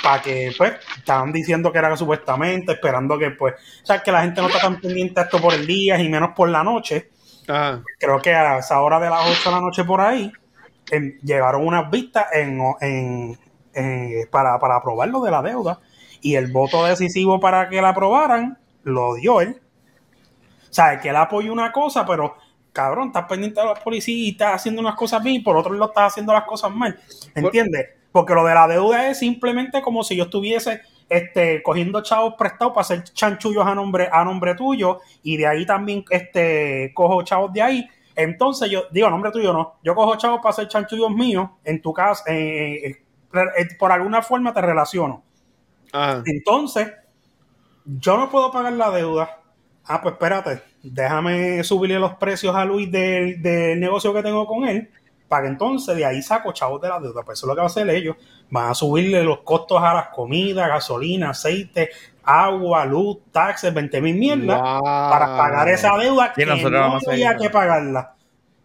para 0.00 0.22
que 0.22 0.52
pues 0.56 0.74
estaban 0.98 1.32
diciendo 1.32 1.72
que 1.72 1.78
era 1.78 1.96
supuestamente 1.96 2.72
esperando 2.72 3.18
que 3.18 3.30
pues 3.32 3.54
o 3.82 3.86
sea 3.86 4.02
que 4.04 4.12
la 4.12 4.22
gente 4.22 4.40
no 4.40 4.46
está 4.48 4.60
tan 4.60 4.80
pendiente 4.80 5.18
a 5.18 5.24
esto 5.24 5.40
por 5.40 5.52
el 5.52 5.66
día 5.66 5.98
y 5.98 6.08
menos 6.08 6.30
por 6.36 6.48
la 6.48 6.62
noche. 6.62 7.10
Ajá. 7.48 7.82
creo 7.98 8.20
que 8.20 8.32
a 8.34 8.58
esa 8.58 8.80
hora 8.82 9.00
de 9.00 9.08
las 9.10 9.20
8 9.28 9.50
de 9.50 9.54
la 9.56 9.60
noche 9.60 9.84
por 9.84 10.00
ahí 10.00 10.32
em, 10.92 11.18
llegaron 11.22 11.66
unas 11.66 11.90
vistas 11.90 12.26
en, 12.34 12.60
en- 12.80 13.38
en- 13.74 14.28
para, 14.30 14.58
para 14.60 14.76
aprobar 14.76 15.08
lo 15.08 15.20
de 15.22 15.30
la 15.32 15.42
deuda. 15.42 15.80
Y 16.20 16.36
el 16.36 16.52
voto 16.52 16.84
decisivo 16.84 17.40
para 17.40 17.68
que 17.68 17.80
la 17.82 17.88
aprobaran 17.90 18.58
lo 18.84 19.14
dio 19.14 19.40
él. 19.40 19.60
O 20.70 20.72
sea 20.76 21.00
que 21.00 21.08
él 21.08 21.16
apoyó 21.16 21.52
una 21.52 21.72
cosa 21.72 22.04
pero 22.06 22.36
cabrón 22.76 23.08
estás 23.08 23.24
pendiente 23.24 23.58
de 23.58 23.66
los 23.66 23.78
policías 23.80 24.18
y 24.18 24.30
estás 24.32 24.56
haciendo 24.56 24.82
unas 24.82 24.94
cosas 24.94 25.22
bien 25.22 25.36
y 25.36 25.40
por 25.40 25.56
otro 25.56 25.72
lado 25.72 25.86
estás 25.86 26.12
haciendo 26.12 26.34
las 26.34 26.44
cosas 26.44 26.70
mal 26.74 26.98
¿entiendes? 27.34 27.88
porque 28.12 28.34
lo 28.34 28.44
de 28.44 28.54
la 28.54 28.68
deuda 28.68 29.08
es 29.08 29.18
simplemente 29.18 29.80
como 29.80 30.04
si 30.04 30.14
yo 30.14 30.24
estuviese 30.24 30.82
este, 31.08 31.62
cogiendo 31.62 32.02
chavos 32.02 32.34
prestados 32.38 32.72
para 32.74 32.82
hacer 32.82 33.04
chanchullos 33.04 33.66
a 33.66 33.74
nombre, 33.74 34.08
a 34.12 34.24
nombre 34.24 34.54
tuyo 34.54 35.00
y 35.22 35.36
de 35.36 35.46
ahí 35.46 35.64
también 35.64 36.04
este, 36.10 36.92
cojo 36.94 37.22
chavos 37.22 37.52
de 37.52 37.62
ahí. 37.62 37.88
Entonces 38.14 38.70
yo 38.70 38.84
digo, 38.90 39.06
a 39.06 39.10
nombre 39.10 39.30
tuyo 39.30 39.52
no, 39.52 39.74
yo 39.82 39.94
cojo 39.94 40.16
chavos 40.16 40.38
para 40.38 40.50
hacer 40.50 40.68
chanchullos 40.68 41.10
míos 41.10 41.50
en 41.64 41.80
tu 41.82 41.92
casa, 41.92 42.24
eh, 42.28 42.86
eh, 42.86 42.96
eh, 43.32 43.68
por 43.78 43.92
alguna 43.92 44.22
forma 44.22 44.52
te 44.52 44.60
relaciono. 44.60 45.22
Ajá. 45.92 46.22
Entonces, 46.24 46.92
yo 47.84 48.16
no 48.16 48.28
puedo 48.30 48.50
pagar 48.50 48.72
la 48.72 48.90
deuda. 48.90 49.40
Ah, 49.84 50.00
pues 50.02 50.14
espérate, 50.14 50.62
déjame 50.92 51.62
subirle 51.64 51.98
los 51.98 52.14
precios 52.14 52.54
a 52.54 52.64
Luis 52.64 52.90
del, 52.90 53.40
del 53.42 53.78
negocio 53.80 54.12
que 54.14 54.22
tengo 54.22 54.46
con 54.46 54.66
él, 54.68 54.90
para 55.28 55.42
que 55.42 55.48
entonces 55.48 55.96
de 55.96 56.04
ahí 56.04 56.22
saco 56.22 56.52
chavos 56.52 56.80
de 56.80 56.88
la 56.88 57.00
deuda. 57.00 57.22
Pues 57.24 57.38
eso 57.38 57.46
es 57.46 57.48
lo 57.48 57.54
que 57.54 57.60
van 57.60 57.64
a 57.64 57.66
hacer 57.66 57.88
ellos. 57.90 58.16
Van 58.50 58.70
a 58.70 58.74
subirle 58.74 59.22
los 59.24 59.40
costos 59.40 59.82
a 59.82 59.92
las 59.94 60.08
comidas, 60.08 60.68
gasolina, 60.68 61.30
aceite, 61.30 61.90
agua, 62.22 62.84
luz, 62.84 63.18
taxes, 63.32 63.72
20 63.74 64.00
mil 64.00 64.16
mierdas, 64.16 64.60
Wow. 64.60 64.82
para 64.84 65.36
pagar 65.36 65.68
esa 65.68 65.96
deuda 65.98 66.32
que 66.32 66.46
no 66.46 66.52
había 67.12 67.36
que 67.36 67.50
pagarla. 67.50 68.14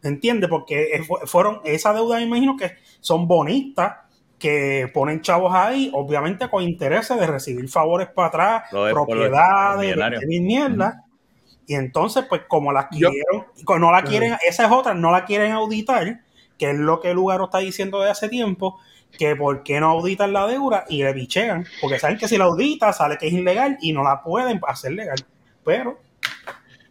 ¿Entiendes? 0.04 0.50
Porque 0.50 0.96
eh, 0.96 1.04
fu- 1.04 1.18
fueron, 1.26 1.62
esa 1.64 1.94
deuda 1.94 2.18
me 2.18 2.24
imagino 2.24 2.56
que 2.58 2.72
son 3.00 3.28
bonistas 3.28 3.98
que 4.40 4.90
ponen 4.92 5.22
chavos 5.22 5.54
ahí, 5.54 5.92
obviamente 5.94 6.50
con 6.50 6.64
intereses 6.64 7.20
de 7.20 7.28
recibir 7.28 7.68
favores 7.70 8.08
para 8.08 8.28
atrás, 8.28 8.64
propiedades, 8.94 9.82
millonarios. 9.90 10.22
20 10.22 10.28
mil 10.28 10.42
mierdas. 10.42 10.96
Y 11.68 11.76
entonces, 11.76 12.26
pues 12.28 12.42
como 12.48 12.72
la 12.74 12.90
quieren, 12.90 13.14
no 13.80 13.92
la 13.92 14.04
quieren, 14.04 14.36
esa 14.48 14.66
es 14.66 14.72
otra, 14.72 14.94
no 14.94 15.12
la 15.12 15.26
quieren 15.26 15.52
auditar, 15.52 16.22
que 16.58 16.72
es 16.72 16.78
lo 16.78 17.00
que 17.00 17.10
el 17.12 17.16
lugar 17.16 17.42
está 17.42 17.60
diciendo 17.60 18.02
de 18.02 18.10
hace 18.10 18.30
tiempo, 18.30 18.80
que 19.18 19.36
por 19.36 19.64
qué 19.64 19.80
no 19.80 19.90
auditan 19.92 20.34
la 20.34 20.48
deuda 20.48 20.86
y 20.90 21.04
le 21.04 21.14
bichean, 21.14 21.66
porque 21.82 22.00
saben 22.00 22.18
que 22.18 22.28
si 22.28 22.38
la 22.38 22.46
audita 22.46 22.94
sale 22.94 23.18
que 23.18 23.28
es 23.28 23.34
ilegal 23.34 23.78
y 23.82 23.94
no 23.94 24.04
la 24.04 24.22
pueden 24.24 24.60
hacer 24.68 24.94
legal. 24.94 25.18
Pero 25.64 26.00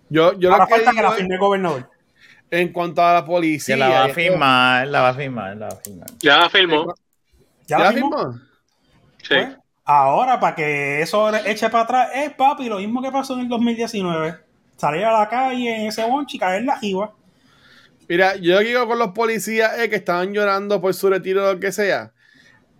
Yo, 0.08 0.38
yo 0.38 0.50
ahora 0.52 0.64
lo 0.64 0.68
que 0.68 0.74
falta 0.76 0.92
que 0.92 1.02
la 1.02 1.12
firme 1.12 1.34
el 1.34 1.40
gobernador. 1.40 1.90
en 2.50 2.72
cuanto 2.72 3.02
a 3.02 3.14
la 3.14 3.20
Se 3.20 3.26
policía. 3.26 3.76
la 3.76 3.88
va 3.88 4.04
a 4.04 4.08
firmar, 4.10 4.86
la 4.88 5.00
va 5.02 5.08
a 5.10 5.14
firmar, 5.14 5.56
la 5.56 5.68
va 5.68 5.72
a 5.72 5.76
firmar. 5.76 6.08
Ya 6.20 6.38
la 6.38 6.50
firmó. 6.50 6.94
¿Ya, 7.66 7.78
¿Ya 7.78 7.84
la 7.84 7.92
firmó? 7.92 8.32
Sí. 9.22 9.28
Pues, 9.28 9.48
ahora, 9.84 10.40
para 10.40 10.54
que 10.56 11.00
eso 11.02 11.34
eche 11.44 11.68
para 11.70 11.84
atrás, 11.84 12.08
es 12.14 12.32
papi, 12.34 12.68
lo 12.68 12.78
mismo 12.78 13.00
que 13.02 13.10
pasó 13.12 13.34
en 13.34 13.40
el 13.40 13.48
2019. 13.48 14.49
Salir 14.80 15.04
a 15.04 15.12
la 15.12 15.28
calle 15.28 15.76
en 15.76 15.88
ese 15.88 16.02
bonche 16.06 16.38
y 16.38 16.40
caer 16.40 16.64
la 16.64 16.78
jiba. 16.78 17.12
Mira, 18.08 18.36
yo 18.36 18.58
digo 18.60 18.86
con 18.88 18.98
los 18.98 19.08
policías 19.08 19.78
es 19.78 19.90
que 19.90 19.96
estaban 19.96 20.32
llorando 20.32 20.80
por 20.80 20.94
su 20.94 21.10
retiro 21.10 21.46
o 21.46 21.52
lo 21.52 21.60
que 21.60 21.70
sea. 21.70 22.12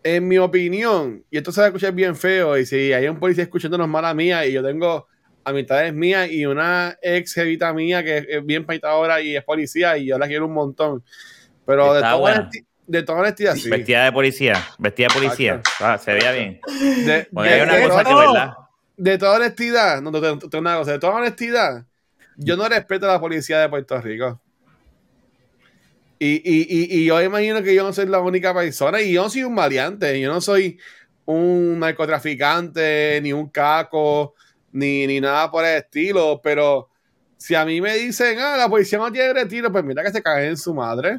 En 0.03 0.27
mi 0.27 0.39
opinión, 0.39 1.23
y 1.31 1.37
esto 1.37 1.53
se 1.53 1.61
va 1.61 1.67
a 1.67 1.69
escuchar 1.69 1.93
bien 1.93 2.17
feo, 2.17 2.57
y 2.57 2.65
si 2.65 2.95
hay 2.95 3.07
un 3.07 3.19
policía 3.19 3.45
escuchándonos 3.45 3.87
mala 3.87 4.15
mía, 4.15 4.47
y 4.47 4.53
yo 4.53 4.63
tengo 4.63 5.09
amistades 5.45 5.93
mías 5.93 6.31
y 6.31 6.47
una 6.47 6.97
ex 7.03 7.35
jevita 7.35 7.73
mía 7.75 8.03
que 8.03 8.27
es 8.27 8.47
bien 8.47 8.65
paitadora 8.65 9.21
y 9.21 9.37
es 9.37 9.45
policía, 9.45 9.99
y 9.99 10.07
yo 10.07 10.19
la 10.19 10.27
quiero 10.27 10.47
un 10.47 10.55
montón. 10.55 11.05
Pero 11.67 11.93
de 11.93 12.01
toda, 12.01 12.51
de 12.87 13.05
honestidad, 13.13 13.55
sí. 13.57 13.69
Vestida 13.69 14.07
de 14.07 14.13
policía, 14.13 14.67
vestida 14.79 15.09
de 15.09 15.15
policía. 15.21 15.61
Ah, 15.81 15.99
se 15.99 16.15
veía 16.15 16.33
bien. 16.33 16.61
De, 17.05 17.29
hay 17.37 17.61
una 17.61 17.77
de- 17.77 17.89
cosa 17.89 18.05
que, 18.05 18.11
no. 18.11 18.19
¿verdad? 18.19 18.53
de 18.97 19.17
toda 19.17 19.37
honestidad, 19.37 20.03
no, 20.03 20.11
una 20.11 20.77
cosa, 20.77 20.93
de 20.93 20.99
toda 20.99 21.15
honestidad, 21.15 21.87
yo 22.41 22.57
no 22.57 22.69
respeto 22.69 23.07
a 23.07 23.13
la 23.13 23.21
policía 23.21 23.61
de 23.61 23.69
Puerto 23.69 24.01
Rico. 24.01 24.41
Y, 26.19 26.43
y, 26.45 27.01
y, 27.01 27.07
yo 27.07 27.23
imagino 27.23 27.63
que 27.63 27.75
yo 27.75 27.83
no 27.83 27.93
soy 27.93 28.07
la 28.07 28.21
única 28.21 28.53
persona, 28.53 29.01
y 29.01 29.13
yo 29.13 29.23
no 29.23 29.31
soy 29.31 29.45
un 29.45 29.55
maleante, 29.55 30.21
yo 30.21 30.31
no 30.31 30.41
soy 30.41 30.79
un 31.25 31.79
narcotraficante, 31.79 33.21
ni 33.23 33.33
un 33.33 33.49
caco, 33.49 34.35
ni, 34.73 35.07
ni 35.07 35.21
nada 35.21 35.51
por 35.51 35.65
el 35.65 35.79
estilo, 35.79 36.41
pero 36.43 36.91
si 37.39 37.55
a 37.55 37.65
mí 37.65 37.81
me 37.81 37.97
dicen, 37.97 38.39
ah, 38.39 38.57
la 38.57 38.69
policía 38.69 38.99
no 38.99 39.11
tiene 39.11 39.33
retiro, 39.33 39.73
pues 39.73 39.83
mira 39.83 40.03
que 40.03 40.11
se 40.13 40.23
cae 40.23 40.49
en 40.49 40.57
su 40.59 40.75
madre. 40.75 41.19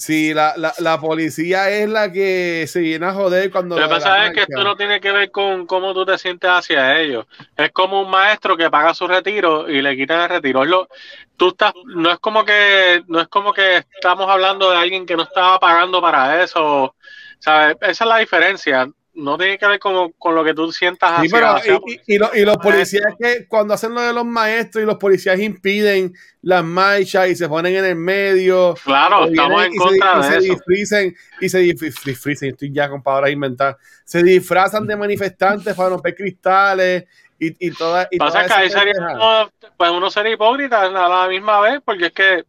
Si 0.00 0.32
la, 0.32 0.54
la, 0.56 0.72
la 0.78 0.98
policía 0.98 1.68
es 1.68 1.86
la 1.88 2.10
que 2.10 2.64
se 2.66 2.80
viene 2.80 3.04
a 3.04 3.12
joder 3.12 3.50
cuando... 3.50 3.78
Lo 3.78 3.82
que 3.82 3.94
pasa 3.96 4.26
es 4.26 4.32
que 4.32 4.40
esto 4.40 4.64
no 4.64 4.74
tiene 4.74 4.98
que 4.98 5.12
ver 5.12 5.30
con 5.30 5.66
cómo 5.66 5.92
tú 5.92 6.06
te 6.06 6.16
sientes 6.16 6.48
hacia 6.50 6.98
ellos. 6.98 7.26
Es 7.54 7.70
como 7.72 8.00
un 8.00 8.10
maestro 8.10 8.56
que 8.56 8.70
paga 8.70 8.94
su 8.94 9.06
retiro 9.06 9.68
y 9.68 9.82
le 9.82 9.94
quitan 9.96 10.22
el 10.22 10.28
retiro. 10.30 10.62
Es 10.62 10.70
lo- 10.70 10.88
tú 11.36 11.48
estás, 11.48 11.74
no 11.84 12.10
es 12.10 12.18
como 12.18 12.46
que, 12.46 13.02
no 13.08 13.20
es 13.20 13.28
como 13.28 13.52
que 13.52 13.76
estamos 13.94 14.28
hablando 14.30 14.70
de 14.70 14.78
alguien 14.78 15.04
que 15.04 15.16
no 15.16 15.24
estaba 15.24 15.60
pagando 15.60 16.00
para 16.00 16.42
eso. 16.42 16.94
¿sabes? 17.38 17.76
Esa 17.82 18.04
es 18.04 18.08
la 18.08 18.16
diferencia. 18.18 18.88
No 19.20 19.36
tiene 19.38 19.58
que 19.58 19.66
ver 19.66 19.78
con, 19.78 20.12
con 20.12 20.34
lo 20.34 20.42
que 20.42 20.54
tú 20.54 20.70
sientas 20.72 21.10
Sí, 21.20 21.26
hacia, 21.26 21.30
pero 21.30 21.46
hacia- 21.52 21.74
y, 21.86 21.92
y- 21.92 22.14
y 22.14 22.18
lo- 22.18 22.30
y 22.34 22.44
los 22.44 22.56
policías 22.56 23.14
que 23.18 23.46
cuando 23.46 23.74
hacen 23.74 23.94
lo 23.94 24.00
de 24.00 24.12
los 24.12 24.24
maestros 24.24 24.82
y 24.82 24.86
los 24.86 24.96
policías 24.96 25.38
impiden 25.38 26.12
las 26.42 26.64
marchas 26.64 27.28
y 27.28 27.36
se 27.36 27.48
ponen 27.48 27.76
en 27.76 27.84
el 27.84 27.96
medio. 27.96 28.74
Claro, 28.84 29.26
estamos 29.26 29.64
en 29.64 29.72
se- 29.72 29.78
contra 29.78 30.12
y 30.14 30.16
de 30.16 30.22
se 30.24 30.38
eso. 30.38 30.52
disfricen 30.54 31.16
y 31.40 31.48
se 31.48 31.58
disfricen, 31.58 32.50
estoy 32.50 32.72
ya 32.72 32.88
con 32.88 33.02
palabras 33.02 33.30
inventadas. 33.32 33.76
Se 34.04 34.22
disfrazan 34.22 34.86
de 34.86 34.96
manifestantes 34.96 35.74
para 35.74 35.90
romper 35.90 36.14
cristales 36.14 37.04
y, 37.38 37.66
y 37.68 37.70
toda 37.72 38.08
y 38.10 38.18
Pasa 38.18 38.44
toda 38.44 38.46
que 38.48 38.52
ahí 38.54 38.70
sería 38.70 38.92
uno, 39.14 39.50
pues 39.76 39.90
uno 39.90 40.10
sería 40.10 40.32
hipócrita 40.32 40.82
a 40.82 40.88
la 41.08 41.28
misma 41.28 41.60
vez, 41.60 41.80
porque 41.84 42.06
es 42.06 42.12
que, 42.12 42.44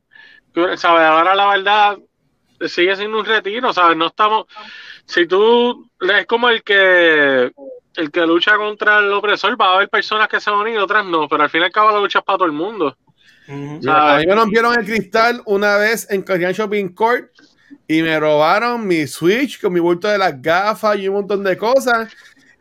¿sabes? 0.77 1.03
Ahora 1.03 1.35
la 1.35 1.47
verdad 1.47 1.97
sigue 2.67 2.95
siendo 2.95 3.19
un 3.19 3.25
retiro, 3.25 3.73
¿sabes? 3.73 3.97
No 3.97 4.07
estamos. 4.07 4.45
Si 5.05 5.25
tú 5.25 5.89
es 5.99 6.25
como 6.25 6.49
el 6.49 6.63
que 6.63 7.51
el 7.95 8.11
que 8.11 8.25
lucha 8.25 8.57
contra 8.57 8.99
el 8.99 9.11
opresor, 9.11 9.59
va 9.59 9.71
a 9.71 9.75
haber 9.75 9.89
personas 9.89 10.27
que 10.27 10.39
se 10.39 10.49
van 10.49 10.59
a 10.59 10.61
unir 10.63 10.75
y 10.75 10.77
otras 10.77 11.05
no, 11.05 11.27
pero 11.27 11.43
al 11.43 11.49
fin 11.49 11.61
y 11.61 11.65
al 11.65 11.71
cabo 11.71 11.91
la 11.91 11.99
lucha 11.99 12.19
es 12.19 12.25
para 12.25 12.37
todo 12.37 12.45
el 12.45 12.53
mundo. 12.53 12.95
Mira, 13.47 14.15
a 14.15 14.19
mí 14.19 14.25
me 14.25 14.35
rompieron 14.35 14.79
el 14.79 14.85
cristal 14.85 15.41
una 15.45 15.75
vez 15.77 16.09
en 16.09 16.21
Korean 16.21 16.53
Shopping 16.53 16.89
Court 16.89 17.29
y 17.87 18.01
me 18.01 18.17
robaron 18.19 18.87
mi 18.87 19.07
Switch 19.07 19.59
con 19.59 19.73
mi 19.73 19.79
bulto 19.79 20.07
de 20.07 20.17
las 20.17 20.41
gafas 20.41 20.97
y 20.97 21.07
un 21.07 21.15
montón 21.15 21.43
de 21.43 21.57
cosas. 21.57 22.09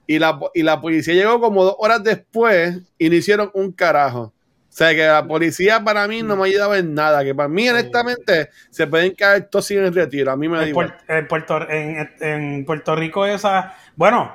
Y 0.07 0.19
la, 0.19 0.41
y 0.55 0.65
la 0.65 0.81
policía 0.81 1.15
llegó 1.15 1.41
como 1.41 1.63
dos 1.63 1.77
horas 1.79 2.03
después 2.03 2.81
y 2.99 3.09
no 3.09 3.15
hicieron 3.15 3.51
un 3.55 3.71
carajo. 3.71 4.33
O 4.71 4.73
sea 4.73 4.95
que 4.95 5.05
la 5.05 5.27
policía 5.27 5.83
para 5.83 6.07
mí 6.07 6.23
no 6.23 6.37
me 6.37 6.43
ha 6.43 6.47
ayudado 6.47 6.77
en 6.77 6.95
nada. 6.95 7.25
Que 7.25 7.35
para 7.35 7.49
mí, 7.49 7.69
honestamente, 7.69 8.51
se 8.71 8.87
pueden 8.87 9.15
caer 9.17 9.49
todos 9.51 9.69
en 9.73 9.85
el 9.85 9.93
retiro. 9.95 10.31
A 10.31 10.37
mí 10.37 10.49
me 10.49 10.59
da 10.59 10.63
En, 10.63 10.69
igual. 10.69 10.97
Puer- 11.07 11.19
en 11.19 11.29
Puerto, 11.29 11.69
en, 11.69 12.11
en 12.21 12.65
Puerto 12.65 12.95
Rico 12.95 13.27
esa... 13.27 13.75
Bueno, 13.97 14.33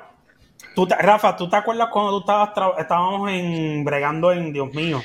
tú 0.74 0.86
Rafa, 0.86 1.36
¿tú 1.36 1.48
te 1.48 1.56
acuerdas 1.56 1.88
cuando 1.90 2.12
tú 2.12 2.18
estabas 2.20 2.50
tra- 2.54 2.78
estábamos 2.78 3.30
en 3.30 3.82
bregando 3.82 4.30
en, 4.30 4.52
Dios 4.52 4.72
mío, 4.74 5.02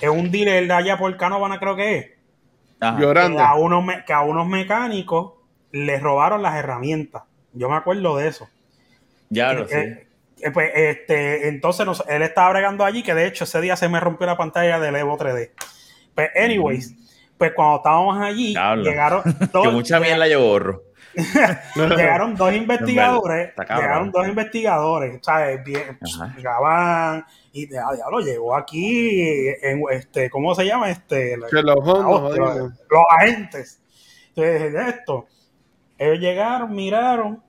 en 0.00 0.10
un 0.10 0.30
dealer 0.30 0.66
de 0.66 0.72
allá 0.72 0.96
por 0.96 1.14
Canovana 1.18 1.58
creo 1.58 1.76
que 1.76 1.96
es? 1.98 2.06
Ajá. 2.80 2.96
que 2.96 3.02
Llorando. 3.02 3.38
a 3.40 3.54
unos, 3.56 3.84
me- 3.84 4.02
que 4.06 4.14
a 4.14 4.22
unos 4.22 4.48
mecánicos 4.48 5.34
les 5.72 6.00
robaron 6.02 6.40
las 6.42 6.56
herramientas. 6.56 7.22
Yo 7.52 7.68
me 7.68 7.76
acuerdo 7.76 8.16
de 8.16 8.28
eso. 8.28 8.48
Ya 9.28 9.52
lo 9.52 9.64
Eh, 9.64 9.68
sé. 9.68 10.06
Eh, 10.42 10.50
pues, 10.52 10.70
este, 10.74 11.48
entonces 11.48 11.86
nos- 11.86 12.04
él 12.08 12.22
estaba 12.22 12.50
bregando 12.50 12.84
allí, 12.84 13.02
que 13.02 13.14
de 13.14 13.26
hecho 13.26 13.44
ese 13.44 13.60
día 13.60 13.76
se 13.76 13.88
me 13.88 14.00
rompió 14.00 14.26
la 14.26 14.36
pantalla 14.36 14.78
del 14.80 14.96
Evo 14.96 15.16
3D. 15.18 15.50
Pues, 16.14 16.30
anyways, 16.36 16.94
pues 17.38 17.52
cuando 17.54 17.76
estábamos 17.76 18.18
allí, 18.20 18.54
llegaron 18.82 19.22
dos, 19.52 19.66
Que 19.66 19.72
mucha 19.72 20.00
mierda 20.00 20.28
yo 20.28 20.40
borro. 20.40 20.82
llegaron 21.74 22.36
dos 22.36 22.52
investigadores, 22.54 23.52
cabrón. 23.56 23.78
llegaron 23.78 24.10
dos 24.12 24.28
investigadores, 24.28 25.18
¿sabes? 25.22 25.64
Bien, 25.64 25.98
llegaban 26.36 27.24
y 27.52 27.64
ah, 27.76 27.92
diablo, 27.94 28.20
llegó 28.20 28.54
aquí 28.54 29.48
en 29.62 29.82
este, 29.90 30.30
¿cómo 30.30 30.54
se 30.54 30.66
llama? 30.66 30.88
Este, 30.90 31.36
los 31.36 31.50
hostia, 31.84 32.72
agentes. 33.18 33.82
Entonces, 34.28 34.72
de 34.72 34.88
esto, 34.88 35.26
ellos 35.98 36.18
llegaron, 36.20 36.72
miraron, 36.74 37.42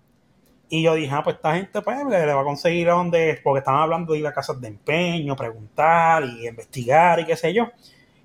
y 0.71 0.81
yo 0.83 0.95
dije, 0.95 1.13
ah, 1.13 1.21
pues 1.23 1.35
esta 1.35 1.53
gente 1.55 1.81
pues, 1.81 1.97
le, 2.09 2.25
le 2.25 2.33
va 2.33 2.41
a 2.41 2.45
conseguir 2.45 2.89
a 2.89 2.93
donde, 2.93 3.39
porque 3.43 3.59
estaban 3.59 3.81
hablando 3.81 4.13
de 4.13 4.19
ir 4.19 4.27
a 4.27 4.33
casas 4.33 4.59
de 4.61 4.69
empeño, 4.69 5.35
preguntar 5.35 6.23
y 6.23 6.47
investigar 6.47 7.19
y 7.19 7.25
qué 7.25 7.35
sé 7.37 7.53
yo. 7.53 7.69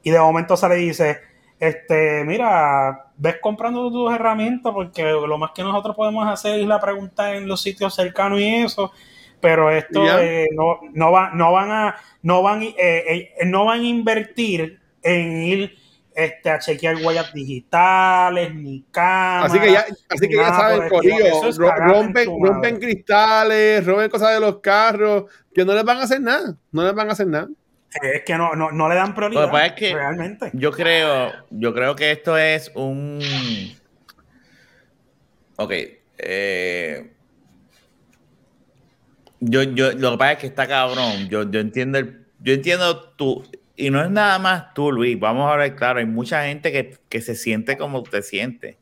Y 0.02 0.10
de 0.10 0.20
momento 0.20 0.56
se 0.56 0.68
le 0.68 0.76
dice, 0.76 1.18
este, 1.58 2.24
mira, 2.24 3.06
ves 3.16 3.36
comprando 3.42 3.90
tus 3.90 4.12
herramientas 4.14 4.72
porque 4.72 5.02
lo 5.02 5.38
más 5.38 5.50
que 5.54 5.62
nosotros 5.62 5.96
podemos 5.96 6.26
hacer 6.28 6.60
es 6.60 6.66
la 6.66 6.80
pregunta 6.80 7.34
en 7.34 7.48
los 7.48 7.60
sitios 7.62 7.94
cercanos 7.94 8.40
y 8.40 8.54
eso, 8.56 8.92
pero 9.40 9.70
esto 9.70 10.04
eh, 10.22 10.46
no, 10.54 10.78
no, 10.94 11.12
va- 11.12 11.30
no 11.34 11.52
van 11.52 11.70
a, 11.70 11.96
no 12.22 12.42
van, 12.42 12.62
eh, 12.62 12.74
eh, 12.78 13.30
no 13.46 13.64
van 13.64 13.80
a 13.80 13.84
invertir 13.84 14.80
en 15.02 15.42
ir 15.42 15.76
este, 16.16 16.48
a 16.50 16.58
chequear 16.58 16.96
huellas 16.96 17.32
digitales, 17.32 18.54
ni 18.54 18.82
cámaras. 18.90 19.50
Así 19.52 19.60
que 19.60 19.70
ya, 19.72 19.86
así 20.08 20.28
que 20.28 20.34
ya 20.36 20.48
saben. 20.54 20.88
Corillo, 20.88 21.46
es 21.48 21.58
rompen, 21.58 22.24
tu 22.24 22.44
rompen 22.44 22.78
cristales, 22.78 23.84
roben 23.84 24.08
cosas 24.10 24.32
de 24.34 24.40
los 24.40 24.60
carros, 24.60 25.24
que 25.54 25.64
no 25.64 25.74
les 25.74 25.84
van 25.84 25.98
a 25.98 26.02
hacer 26.04 26.20
nada, 26.20 26.56
no 26.72 26.82
les 26.84 26.94
van 26.94 27.08
a 27.10 27.12
hacer 27.12 27.26
nada. 27.26 27.48
Es 28.02 28.22
que 28.24 28.36
no, 28.36 28.54
no, 28.54 28.72
no 28.72 28.88
le 28.88 28.94
dan 28.94 29.14
prioridad. 29.14 29.42
Lo 29.42 29.46
que 29.48 29.52
pasa 29.52 29.66
es 29.66 29.72
que- 29.74 29.94
realmente. 29.94 30.50
Yo 30.54 30.72
creo, 30.72 31.32
yo 31.50 31.72
creo 31.74 31.94
que 31.94 32.10
esto 32.12 32.36
es 32.38 32.70
un. 32.74 33.20
Ok. 35.56 35.72
eh, 36.18 37.12
Yo, 39.40 39.62
yo, 39.62 39.92
lo 39.92 40.12
que 40.12 40.18
pasa 40.18 40.32
es 40.32 40.38
que 40.38 40.46
está 40.46 40.66
cabrón. 40.66 41.28
Yo, 41.28 41.48
yo 41.50 41.60
entiendo 41.60 41.98
el, 41.98 42.26
yo 42.40 42.54
entiendo 42.54 43.10
tú. 43.10 43.44
Y 43.76 43.90
no 43.90 44.02
es 44.02 44.10
nada 44.10 44.38
más 44.38 44.72
tú, 44.74 44.90
Luis. 44.90 45.18
Vamos 45.20 45.52
a 45.52 45.56
ver, 45.56 45.74
claro, 45.76 45.98
hay 45.98 46.06
mucha 46.06 46.44
gente 46.46 46.72
que, 46.72 46.96
que 47.08 47.20
se 47.20 47.34
siente 47.34 47.76
como 47.76 48.02
te 48.02 48.22
sientes. 48.22 48.76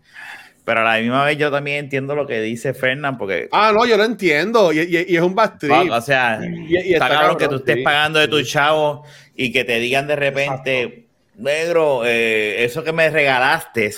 Pero 0.65 0.81
a 0.81 0.85
la 0.85 1.01
misma 1.01 1.25
vez 1.25 1.37
yo 1.37 1.51
también 1.51 1.85
entiendo 1.85 2.15
lo 2.15 2.27
que 2.27 2.41
dice 2.41 2.73
Fernán, 2.73 3.19
porque 3.19 3.49
Ah, 3.53 3.71
no, 3.75 3.85
yo 3.85 3.99
lo 3.99 4.05
entiendo, 4.05 4.73
y, 4.73 4.79
y- 4.81 5.05
y 5.09 5.17
es 5.17 5.21
un 5.23 5.35
fuck, 5.35 5.91
o 5.91 6.01
sea, 6.01 6.41
Y- 6.43 6.77
está, 6.93 7.07
está 7.07 7.09
cabrón 7.09 7.37
que 7.37 7.49
tú 7.49 7.57
estés 7.57 7.85
pagando 7.85 8.19
de 8.19 8.29
tus 8.29 8.49
chavos 8.51 9.07
y 9.35 9.53
que 9.53 9.65
te 9.65 9.79
digan 9.79 10.07
de 10.07 10.17
repente, 10.17 11.07
negro, 11.37 12.03
eh, 12.07 12.65
eso 12.65 12.83
que 12.83 12.93
me 12.93 13.11
regalaste, 13.11 13.93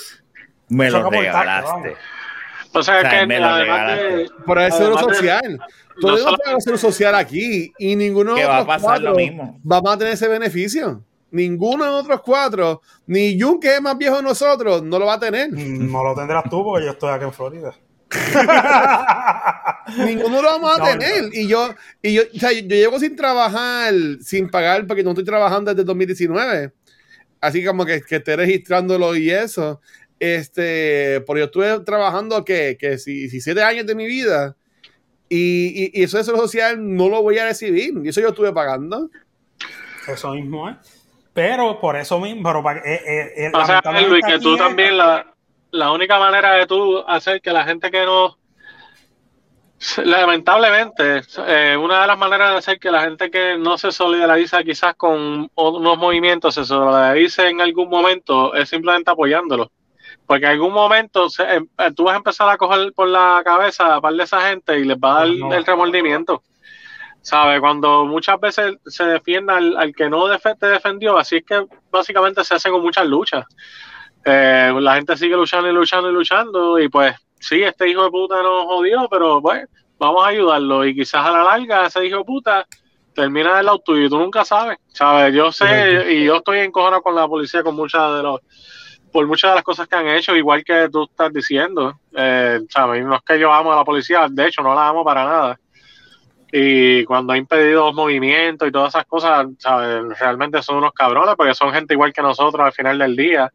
me 0.69 0.89
Eso 0.89 1.03
lo 1.03 1.11
regalaste. 1.11 1.95
O 2.79 2.83
sea, 2.83 2.99
O 2.99 3.01
sea, 3.01 3.11
que 3.11 3.17
además 3.17 3.59
de, 3.59 4.27
seguro 4.27 4.61
además 4.61 4.79
de- 4.79 5.15
social. 5.15 5.59
no 5.59 6.01
Todos 6.01 6.21
solo- 6.23 6.39
tenemos 6.39 6.65
seguro 6.65 6.79
social 6.79 7.15
aquí 7.15 7.73
y 7.79 7.97
ninguno 7.97 8.35
de 8.35 8.45
va 8.45 8.59
a 8.59 8.67
pasar 8.67 9.01
lo 9.01 9.13
cuatro 9.13 9.15
mismo. 9.17 9.59
vamos 9.63 9.95
a 9.95 9.99
tener 9.99 10.13
ese 10.15 10.29
beneficio. 10.29 11.03
Ninguno 11.31 11.85
de 11.85 11.91
otros 11.91 12.21
cuatro, 12.23 12.81
ni 13.07 13.39
Jun, 13.41 13.59
que 13.59 13.75
es 13.75 13.83
más 13.83 13.99
viejo 13.99 14.17
de 14.17 14.23
nosotros, 14.23 14.83
no 14.83 14.99
lo 14.99 15.07
va 15.07 15.15
a 15.15 15.21
tener. 15.21 15.51
Mm, 15.51 15.91
No 15.91 16.05
lo 16.05 16.15
tendrás 16.15 16.45
tú 16.49 16.63
porque 16.65 16.85
yo 16.87 16.93
estoy 16.93 17.11
aquí 17.11 17.25
en 17.25 17.33
Florida. 17.33 17.75
Ninguno 19.99 20.43
lo 20.43 20.49
vamos 20.61 20.79
a 20.79 20.79
No, 20.79 20.85
tener. 20.99 21.31
Y 21.35 21.47
yo, 21.49 21.75
y 22.03 22.15
yo, 22.15 22.23
o 22.35 22.39
sea, 22.39 22.53
yo 22.53 22.61
llego 22.61 22.99
sin 22.99 23.17
trabajar, 23.17 23.93
sin 24.23 24.49
pagar, 24.49 24.87
porque 24.87 25.03
no 25.03 25.11
estoy 25.11 25.25
trabajando 25.25 25.73
desde 25.75 25.85
2019. 25.85 26.73
Así 27.41 27.65
como 27.65 27.85
que, 27.85 28.01
que 28.03 28.17
esté 28.17 28.37
registrándolo 28.37 29.15
y 29.17 29.31
eso. 29.31 29.81
Este, 30.19 31.21
porque 31.27 31.41
yo 31.41 31.45
estuve 31.47 31.81
trabajando 31.81 32.45
que, 32.45 32.77
que 32.79 32.99
si, 32.99 33.13
17 33.21 33.63
años 33.63 33.87
de 33.87 33.95
mi 33.95 34.07
vida. 34.07 34.57
Y, 35.29 35.91
y, 35.95 36.01
y 36.01 36.05
eso 36.05 36.19
de 36.19 36.25
seguro 36.25 36.45
social 36.45 36.77
no 36.79 37.09
lo 37.09 37.23
voy 37.23 37.39
a 37.39 37.45
recibir. 37.45 37.93
Y 38.05 38.09
eso 38.09 38.21
yo 38.21 38.29
estuve 38.29 38.53
pagando. 38.53 39.11
Eso 40.09 40.33
mismo 40.33 40.69
es. 40.71 40.77
Pero 41.35 41.79
por 41.81 41.97
eso 41.97 42.19
mismo, 42.19 42.43
pero 42.45 42.63
para, 42.63 42.81
eh, 42.81 42.95
eh, 43.07 43.33
eh, 43.37 43.51
O 43.53 43.65
sea, 43.67 43.83
lamentablemente 43.83 44.11
Luis, 44.11 44.25
que 44.27 44.39
tú 44.39 44.55
es- 44.55 44.59
también, 44.59 44.97
la, 44.97 45.35
la 45.73 45.93
única 45.93 46.19
manera 46.19 46.55
de 46.55 46.67
tú 46.67 46.99
hacer 47.07 47.43
que 47.43 47.51
la 47.53 47.65
gente 47.65 47.91
que 47.91 48.05
no. 48.07 48.39
Lamentablemente, 50.03 51.21
eh, 51.47 51.77
una 51.77 52.01
de 52.01 52.07
las 52.07 52.19
maneras 52.19 52.53
de 52.53 52.57
hacer 52.57 52.79
que 52.79 52.91
la 52.91 53.03
gente 53.03 53.31
que 53.31 53.59
no 53.59 53.77
se 53.77 53.93
solidariza 53.93 54.65
quizás 54.65 54.95
con 54.95 55.51
unos 55.55 55.99
movimientos 55.99 56.55
se 56.55 56.65
solidarice 56.65 57.49
en 57.49 57.61
algún 57.61 57.91
momento 57.91 58.55
es 58.55 58.71
simplemente 58.71 59.11
apoyándolo. 59.11 59.71
Porque 60.27 60.45
en 60.47 60.53
algún 60.53 60.73
momento 60.73 61.29
se- 61.31 61.45
em- 61.45 61.69
eh, 61.79 61.91
tú 61.95 62.05
vas 62.05 62.15
a 62.15 62.19
empezar 62.19 62.49
a 62.49 62.57
coger 62.57 62.93
por 62.93 63.09
la 63.09 63.43
cabeza 63.45 63.95
a 63.97 64.01
par 64.01 64.15
de 64.15 64.25
esa 64.25 64.41
gente 64.51 64.79
y 64.79 64.85
les 64.85 64.97
va 64.97 65.13
a 65.13 65.19
dar 65.21 65.29
No. 65.29 65.55
el 65.55 65.65
remordimiento. 65.65 66.43
¿Sabe? 67.23 67.59
Cuando 67.61 68.05
muchas 68.05 68.39
veces 68.39 68.77
se 68.87 69.05
defiende 69.05 69.53
al, 69.53 69.77
al 69.77 69.93
que 69.95 70.09
no 70.09 70.27
te 70.39 70.67
defendió, 70.69 71.19
así 71.19 71.37
es 71.39 71.45
que 71.45 71.65
básicamente 71.91 72.45
se 72.45 72.55
hace 72.55 72.71
con 72.71 72.83
muchas 72.83 73.05
luchas. 73.07 73.45
Eh, 74.25 74.73
la 74.81 74.95
gente 74.95 75.17
sigue 75.17 75.37
luchando 75.37 75.69
y 75.69 75.73
luchando 75.73 76.09
y 76.11 76.13
luchando 76.13 76.79
y 76.79 76.89
pues 76.89 77.15
sí, 77.41 77.63
este 77.63 77.89
hijo 77.89 78.05
de 78.05 78.11
puta 78.11 78.43
nos 78.43 78.65
jodió, 78.67 79.09
pero 79.09 79.41
pues 79.43 79.67
vamos 79.99 80.25
a 80.25 80.29
ayudarlo 80.29 80.85
y 80.85 80.95
quizás 80.95 81.25
a 81.27 81.31
la 81.33 81.43
larga 81.45 81.87
ese 81.87 82.05
hijo 82.07 82.19
de 82.19 82.25
puta 82.25 82.67
termina 83.15 83.57
del 83.57 83.67
lado 83.67 83.79
tuyo 83.81 84.05
y 84.07 84.09
tú 84.09 84.19
nunca 84.19 84.45
sabes, 84.45 84.79
¿sabes? 84.89 85.35
Yo 85.35 85.51
sé 85.51 86.13
y 86.13 86.25
yo 86.27 86.37
estoy 86.37 86.59
encojonado 86.61 87.03
con 87.03 87.15
la 87.15 87.27
policía 87.27 87.63
con 87.65 87.75
muchas 87.75 88.17
de 88.17 88.23
los 88.23 88.41
por 89.13 89.27
muchas 89.27 89.51
de 89.51 89.55
las 89.57 89.65
cosas 89.65 89.89
que 89.89 89.97
han 89.97 90.09
hecho, 90.09 90.37
igual 90.37 90.65
que 90.65 90.89
tú 90.91 91.05
estás 91.05 91.33
diciendo, 91.33 91.99
eh, 92.15 92.61
¿sabes? 92.69 93.05
No 93.05 93.17
es 93.17 93.23
que 93.23 93.39
yo 93.39 93.53
amo 93.53 93.73
a 93.73 93.77
la 93.77 93.85
policía, 93.85 94.27
de 94.31 94.47
hecho 94.47 94.63
no 94.63 94.75
la 94.75 94.89
amo 94.89 95.05
para 95.05 95.25
nada. 95.25 95.61
Y 96.53 97.05
cuando 97.05 97.33
ha 97.33 97.37
impedido 97.37 97.87
los 97.87 97.95
movimientos 97.95 98.69
y 98.69 98.73
todas 98.73 98.95
esas 98.95 99.07
cosas, 99.07 99.47
¿sabes? 99.59 100.19
Realmente 100.19 100.63
son 100.63 100.77
unos 100.77 100.93
cabrones 100.93 101.35
porque 101.37 101.55
son 101.55 101.73
gente 101.73 101.95
igual 101.95 102.13
que 102.13 102.23
nosotros 102.23 102.65
al 102.65 102.73
final 102.73 102.99
del 102.99 103.17
día. 103.17 103.53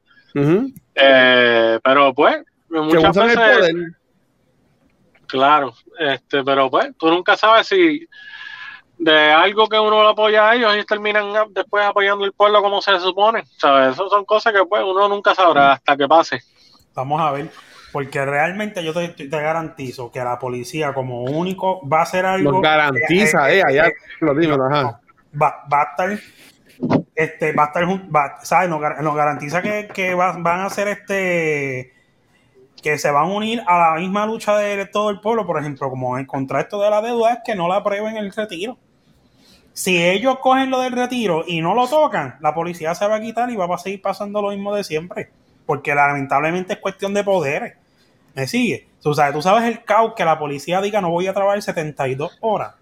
Eh, 0.96 1.80
pero 1.84 2.14
pues, 2.14 2.44
muchas 2.70 3.16
el 3.18 3.24
veces, 3.24 3.58
poder. 3.58 3.76
claro, 5.28 5.74
este, 6.00 6.44
pero 6.44 6.70
pues, 6.70 6.92
tú 6.98 7.10
nunca 7.10 7.36
sabes 7.36 7.68
si 7.68 8.08
de 9.04 9.32
algo 9.32 9.68
que 9.68 9.80
uno 9.80 10.04
lo 10.04 10.10
apoya 10.10 10.50
a 10.50 10.56
ellos, 10.56 10.74
ellos 10.74 10.86
terminan 10.86 11.34
después 11.54 11.84
apoyando 11.84 12.24
el 12.24 12.34
pueblo 12.34 12.62
como 12.62 12.82
se 12.84 13.00
supone, 13.00 13.44
¿sabes? 13.58 13.96
Esas 13.96 14.10
son 14.12 14.26
cosas 14.26 14.54
que 14.54 14.64
pues 14.64 14.84
uno 14.84 15.08
nunca 15.10 15.34
sabrá 15.34 15.74
hasta 15.74 15.98
que 15.98 16.08
pase. 16.08 16.42
Vamos 16.94 17.20
a 17.20 17.32
ver. 17.32 17.50
Porque 17.92 18.24
realmente 18.24 18.84
yo 18.84 18.94
te, 18.94 19.10
te 19.10 19.28
garantizo 19.28 20.12
que 20.12 20.20
la 20.24 20.38
policía 20.38 20.94
como 20.94 21.24
único 21.24 21.82
va 21.90 22.00
a 22.00 22.04
hacer 22.04 22.26
algo. 22.26 22.52
Nos 22.52 22.62
garantiza, 22.62 23.52
eh, 23.52 23.58
eh, 23.60 23.64
allá 23.66 23.88
eh, 23.88 23.94
lo 24.22 24.66
ajá. 24.66 25.02
va, 25.42 25.64
va 25.72 25.82
a 25.82 25.84
estar 25.92 26.20
este 27.16 27.54
va 27.54 27.64
a 27.64 27.68
estar 27.68 27.84
va- 27.86 28.38
¿sabes? 28.44 28.70
Nos, 28.70 28.80
gar- 28.80 29.02
nos 29.02 29.16
garantiza 29.16 29.62
que, 29.64 29.90
que 29.94 30.14
va- 30.14 30.38
van 30.38 30.60
a 30.62 30.66
hacer 30.68 30.88
este 30.88 31.94
que 32.82 32.98
se 32.98 33.12
van 33.12 33.24
a 33.26 33.34
unir 33.34 33.62
a 33.68 33.94
la 33.94 34.00
misma 34.00 34.26
lucha 34.26 34.56
de 34.58 34.86
todo 34.86 35.10
el 35.10 35.20
pueblo, 35.20 35.46
por 35.46 35.60
ejemplo, 35.60 35.90
como 35.90 36.18
en 36.18 36.26
contra 36.26 36.62
esto 36.62 36.82
de 36.82 36.90
la 36.90 37.02
deuda 37.02 37.34
es 37.34 37.40
que 37.46 37.56
no 37.56 37.68
la 37.68 37.78
aprueben 37.78 38.16
el 38.18 38.32
retiro. 38.32 38.78
Si 39.74 40.04
ellos 40.04 40.38
cogen 40.40 40.70
lo 40.70 40.82
del 40.82 40.92
retiro 40.92 41.44
y 41.48 41.62
no 41.62 41.74
lo 41.74 41.88
tocan, 41.88 42.36
la 42.42 42.54
policía 42.54 42.94
se 42.94 43.08
va 43.08 43.16
a 43.16 43.22
quitar 43.22 43.50
y 43.50 43.56
va 43.56 43.74
a 43.74 43.78
seguir 43.78 44.02
pasando 44.02 44.42
lo 44.42 44.50
mismo 44.50 44.76
de 44.76 44.84
siempre. 44.84 45.30
Porque 45.66 45.96
lamentablemente 45.96 46.74
es 46.74 46.80
cuestión 46.80 47.14
de 47.14 47.24
poderes. 47.24 47.76
¿Me 48.34 48.48
sigue? 48.48 48.88
Tú 49.02 49.14
sabes, 49.14 49.34
tú 49.34 49.42
sabes 49.42 49.64
el 49.64 49.84
caos 49.84 50.14
que 50.16 50.26
la 50.26 50.38
policía 50.38 50.82
diga 50.82 51.02
no 51.02 51.10
voy 51.10 51.28
a 51.28 51.34
trabajar 51.34 51.62
72 51.62 52.38
horas. 52.42 52.76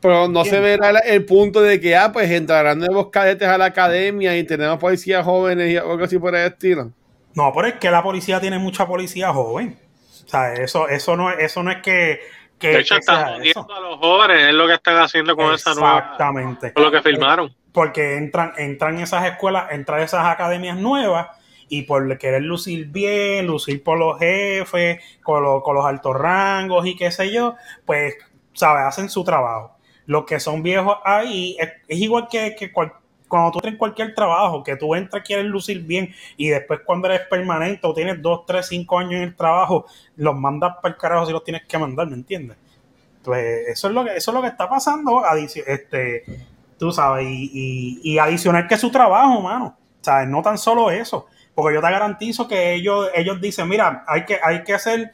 Pero 0.00 0.28
no 0.28 0.44
se 0.44 0.60
verá 0.60 0.90
el 1.00 1.24
punto 1.24 1.60
de 1.60 1.80
que, 1.80 1.96
ah, 1.96 2.12
pues 2.12 2.30
entrarán 2.30 2.78
nuevos 2.78 3.08
cadetes 3.10 3.48
a 3.48 3.58
la 3.58 3.66
academia 3.66 4.36
y 4.36 4.44
tenemos 4.44 4.78
policías 4.78 5.24
jóvenes 5.24 5.72
y 5.72 5.76
algo 5.76 6.04
así 6.04 6.18
por 6.18 6.36
el 6.36 6.46
estilo. 6.52 6.92
No, 7.34 7.52
pero 7.52 7.68
es 7.68 7.74
que 7.74 7.90
la 7.90 8.02
policía 8.02 8.40
tiene 8.40 8.58
mucha 8.58 8.86
policía 8.86 9.32
joven. 9.32 9.76
O 10.24 10.28
sea, 10.28 10.54
eso, 10.54 10.88
eso 10.88 11.16
no, 11.16 11.30
eso 11.32 11.62
no 11.64 11.72
es 11.72 11.82
que, 11.82 12.20
que, 12.58 12.68
De 12.68 12.80
hecho, 12.80 12.94
que 12.96 13.00
están 13.00 13.42
eso. 13.44 13.62
jodiendo 13.62 13.74
a 13.74 13.80
los 13.90 13.98
jóvenes, 13.98 14.42
es 14.48 14.54
lo 14.54 14.66
que 14.66 14.74
están 14.74 14.96
haciendo 14.98 15.36
con 15.36 15.54
esa 15.54 15.74
nueva. 15.74 15.98
Exactamente. 15.98 16.72
Con 16.72 16.84
lo 16.84 16.90
que 16.90 17.02
filmaron. 17.02 17.54
Porque 17.72 18.16
entran, 18.16 18.52
entran 18.56 18.98
esas 18.98 19.26
escuelas, 19.26 19.70
entran 19.70 20.00
esas 20.00 20.26
academias 20.26 20.76
nuevas 20.76 21.28
y 21.68 21.82
por 21.82 22.16
querer 22.18 22.42
lucir 22.42 22.86
bien, 22.86 23.46
lucir 23.46 23.82
por 23.84 23.98
los 23.98 24.18
jefes, 24.18 25.00
con, 25.22 25.42
los- 25.42 25.62
con 25.62 25.74
los 25.76 25.84
altos 25.84 26.16
rangos 26.16 26.86
y 26.86 26.96
qué 26.96 27.10
sé 27.10 27.32
yo, 27.32 27.54
pues, 27.84 28.16
¿sabes? 28.54 28.84
Hacen 28.86 29.08
su 29.10 29.22
trabajo. 29.22 29.76
Los 30.06 30.24
que 30.24 30.40
son 30.40 30.62
viejos 30.62 30.96
ahí 31.04 31.56
es, 31.60 31.68
es 31.86 31.98
igual 31.98 32.26
que, 32.30 32.56
que 32.58 32.72
cual- 32.72 32.94
cuando 33.28 33.52
tú 33.52 33.58
entras 33.58 33.72
en 33.74 33.78
cualquier 33.78 34.14
trabajo, 34.14 34.62
que 34.62 34.76
tú 34.76 34.94
entras, 34.94 35.22
quieres 35.24 35.44
lucir 35.44 35.82
bien 35.82 36.14
y 36.36 36.48
después 36.48 36.80
cuando 36.84 37.08
eres 37.08 37.26
permanente 37.28 37.86
o 37.86 37.94
tienes 37.94 38.20
dos, 38.20 38.46
tres, 38.46 38.66
cinco 38.66 38.98
años 38.98 39.14
en 39.14 39.22
el 39.22 39.36
trabajo, 39.36 39.86
los 40.16 40.34
mandas 40.34 40.76
para 40.82 40.94
el 40.94 41.00
carajo 41.00 41.26
si 41.26 41.32
los 41.32 41.44
tienes 41.44 41.64
que 41.66 41.78
mandar, 41.78 42.06
¿me 42.08 42.14
entiendes? 42.14 42.56
Pues 43.22 43.68
eso 43.68 43.88
es 43.88 43.94
lo 43.94 44.04
que, 44.04 44.16
eso 44.16 44.30
es 44.30 44.34
lo 44.34 44.40
que 44.40 44.48
está 44.48 44.68
pasando. 44.68 45.22
Este, 45.66 46.24
tú 46.78 46.92
sabes, 46.92 47.26
y, 47.28 47.50
y, 47.52 48.12
y 48.14 48.18
adicional 48.18 48.66
que 48.66 48.78
su 48.78 48.90
trabajo, 48.90 49.40
mano. 49.40 49.76
¿Sabes? 50.00 50.28
No 50.28 50.42
tan 50.42 50.56
solo 50.56 50.90
eso. 50.90 51.26
Porque 51.54 51.74
yo 51.74 51.82
te 51.82 51.90
garantizo 51.90 52.46
que 52.46 52.74
ellos, 52.74 53.10
ellos 53.14 53.40
dicen, 53.40 53.68
mira, 53.68 54.04
hay 54.06 54.24
que, 54.24 54.38
hay 54.42 54.62
que 54.62 54.74
hacer, 54.74 55.12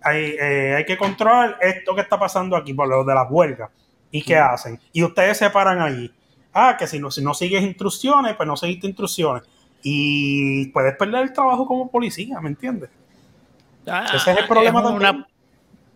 hay, 0.00 0.36
eh, 0.40 0.74
hay 0.76 0.84
que 0.84 0.96
controlar 0.96 1.58
esto 1.60 1.94
que 1.94 2.00
está 2.00 2.18
pasando 2.18 2.56
aquí 2.56 2.72
por 2.72 2.88
lo 2.88 3.04
de 3.04 3.14
las 3.14 3.26
huelgas. 3.28 3.70
¿Y 4.10 4.22
qué 4.22 4.36
hacen? 4.36 4.80
Y 4.92 5.02
ustedes 5.02 5.36
se 5.36 5.50
paran 5.50 5.80
allí. 5.80 6.14
Ah, 6.54 6.76
que 6.78 6.86
si 6.86 6.98
no, 6.98 7.10
si 7.10 7.22
no 7.22 7.34
sigues 7.34 7.62
instrucciones, 7.62 8.36
pues 8.36 8.46
no 8.46 8.56
seguiste 8.56 8.86
instrucciones. 8.86 9.42
Y 9.82 10.68
puedes 10.68 10.96
perder 10.96 11.24
el 11.24 11.32
trabajo 11.32 11.66
como 11.66 11.90
policía, 11.90 12.40
¿me 12.40 12.48
entiendes? 12.48 12.90
Ah, 13.86 14.04
Ese 14.14 14.30
es 14.32 14.38
el 14.38 14.46
problema 14.46 14.80
es 14.80 14.86
una- 14.86 15.12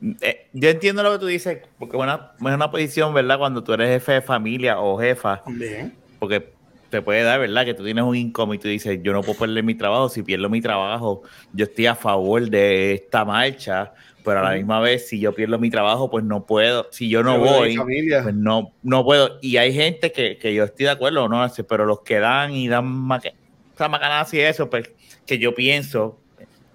también. 0.01 0.19
eh, 0.21 0.47
yo 0.53 0.69
entiendo 0.69 1.03
lo 1.03 1.13
que 1.13 1.19
tú 1.19 1.27
dices, 1.27 1.59
porque 1.79 1.97
es 1.97 2.03
una, 2.03 2.33
es 2.39 2.55
una 2.55 2.71
posición, 2.71 3.15
¿verdad? 3.15 3.39
Cuando 3.39 3.65
tú 3.65 3.73
eres 3.73 3.89
jefe 3.89 4.13
de 4.13 4.23
familia 4.23 4.79
o 4.81 4.99
jefa, 4.99 5.43
También. 5.45 5.95
porque 6.19 6.53
te 6.91 7.03
puede 7.03 7.23
dar, 7.23 7.41
¿verdad? 7.41 7.65
Que 7.65 7.75
tú 7.75 7.85
tienes 7.85 8.05
un 8.05 8.15
income 8.17 8.57
y 8.57 8.59
tú 8.59 8.69
dices, 8.69 8.99
yo 9.03 9.13
no 9.13 9.23
puedo 9.23 9.39
perder 9.39 9.63
mi 9.65 9.75
trabajo, 9.75 10.09
si 10.09 10.23
pierdo 10.23 10.49
mi 10.49 10.61
trabajo, 10.61 11.23
yo 11.53 11.65
estoy 11.65 11.87
a 11.87 11.95
favor 11.95 12.49
de 12.49 12.95
esta 12.95 13.25
marcha, 13.25 13.93
pero 14.29 14.41
a 14.41 14.43
la 14.45 14.51
misma 14.59 14.81
vez, 14.81 15.09
si 15.09 15.19
yo 15.21 15.35
pierdo 15.35 15.59
mi 15.59 15.71
trabajo, 15.71 16.11
pues 16.11 16.25
no 16.25 16.47
puedo, 16.47 16.87
si 16.91 17.09
yo 17.09 17.23
no 17.23 17.39
voy, 17.57 17.75
pues 18.23 18.35
no, 18.35 18.73
no 18.83 19.05
puedo. 19.05 19.39
Y 19.43 19.57
hay 19.57 19.73
gente 19.73 20.13
que, 20.13 20.39
que 20.39 20.55
yo 20.55 20.65
estoy 20.65 20.85
de 20.85 20.91
acuerdo, 20.93 21.29
¿no? 21.29 21.45
Pero 21.69 21.87
los 21.87 22.01
que 22.03 22.19
dan 22.19 22.53
y 22.53 22.69
dan 22.69 22.87
o 22.87 23.89
macanadas 23.89 24.33
y 24.35 24.41
eso, 24.41 24.69
pues 24.71 24.91
que 25.27 25.39
yo 25.39 25.55
pienso, 25.55 26.21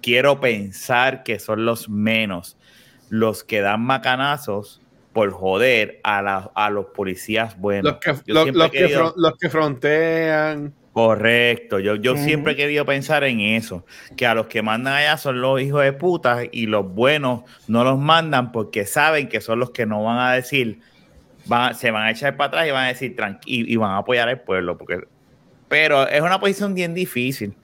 quiero 0.02 0.40
pensar 0.40 1.22
que 1.22 1.38
son 1.38 1.64
los 1.64 1.88
menos 1.88 2.56
los 3.10 3.44
que 3.44 3.60
dan 3.60 3.80
macanazos 3.82 4.80
por 5.12 5.30
joder 5.30 6.00
a, 6.02 6.22
la- 6.22 6.50
a 6.54 6.70
los 6.70 6.86
policías 6.86 7.58
buenos. 7.58 7.92
Los 8.32 8.44
que, 8.46 8.52
los, 8.52 8.70
que, 8.70 8.78
fron- 8.98 9.12
los 9.16 9.32
que 9.38 9.50
frontean. 9.50 10.74
Correcto, 10.94 11.80
yo, 11.80 11.96
yo 11.96 12.16
siempre 12.16 12.52
he 12.52 12.56
querido 12.56 12.86
pensar 12.86 13.24
en 13.24 13.40
eso, 13.40 13.84
que 14.16 14.28
a 14.28 14.34
los 14.36 14.46
que 14.46 14.62
mandan 14.62 14.94
allá 14.94 15.16
son 15.16 15.40
los 15.40 15.60
hijos 15.60 15.82
de 15.82 15.92
puta 15.92 16.42
y 16.52 16.66
los 16.66 16.94
buenos 16.94 17.42
no 17.66 17.82
los 17.82 17.98
mandan 17.98 18.52
porque 18.52 18.86
saben 18.86 19.28
que 19.28 19.40
son 19.40 19.58
los 19.58 19.72
que 19.72 19.86
no 19.86 20.04
van 20.04 20.18
a 20.18 20.32
decir, 20.34 20.78
van, 21.46 21.74
se 21.74 21.90
van 21.90 22.04
a 22.04 22.12
echar 22.12 22.36
para 22.36 22.46
atrás 22.46 22.68
y 22.68 22.70
van 22.70 22.84
a 22.84 22.88
decir 22.88 23.16
tranqui 23.16 23.64
y 23.66 23.74
van 23.74 23.90
a 23.90 23.98
apoyar 23.98 24.28
al 24.28 24.42
pueblo, 24.42 24.78
porque, 24.78 25.00
pero 25.66 26.06
es 26.06 26.20
una 26.20 26.38
posición 26.38 26.74
bien 26.74 26.94
difícil. 26.94 27.56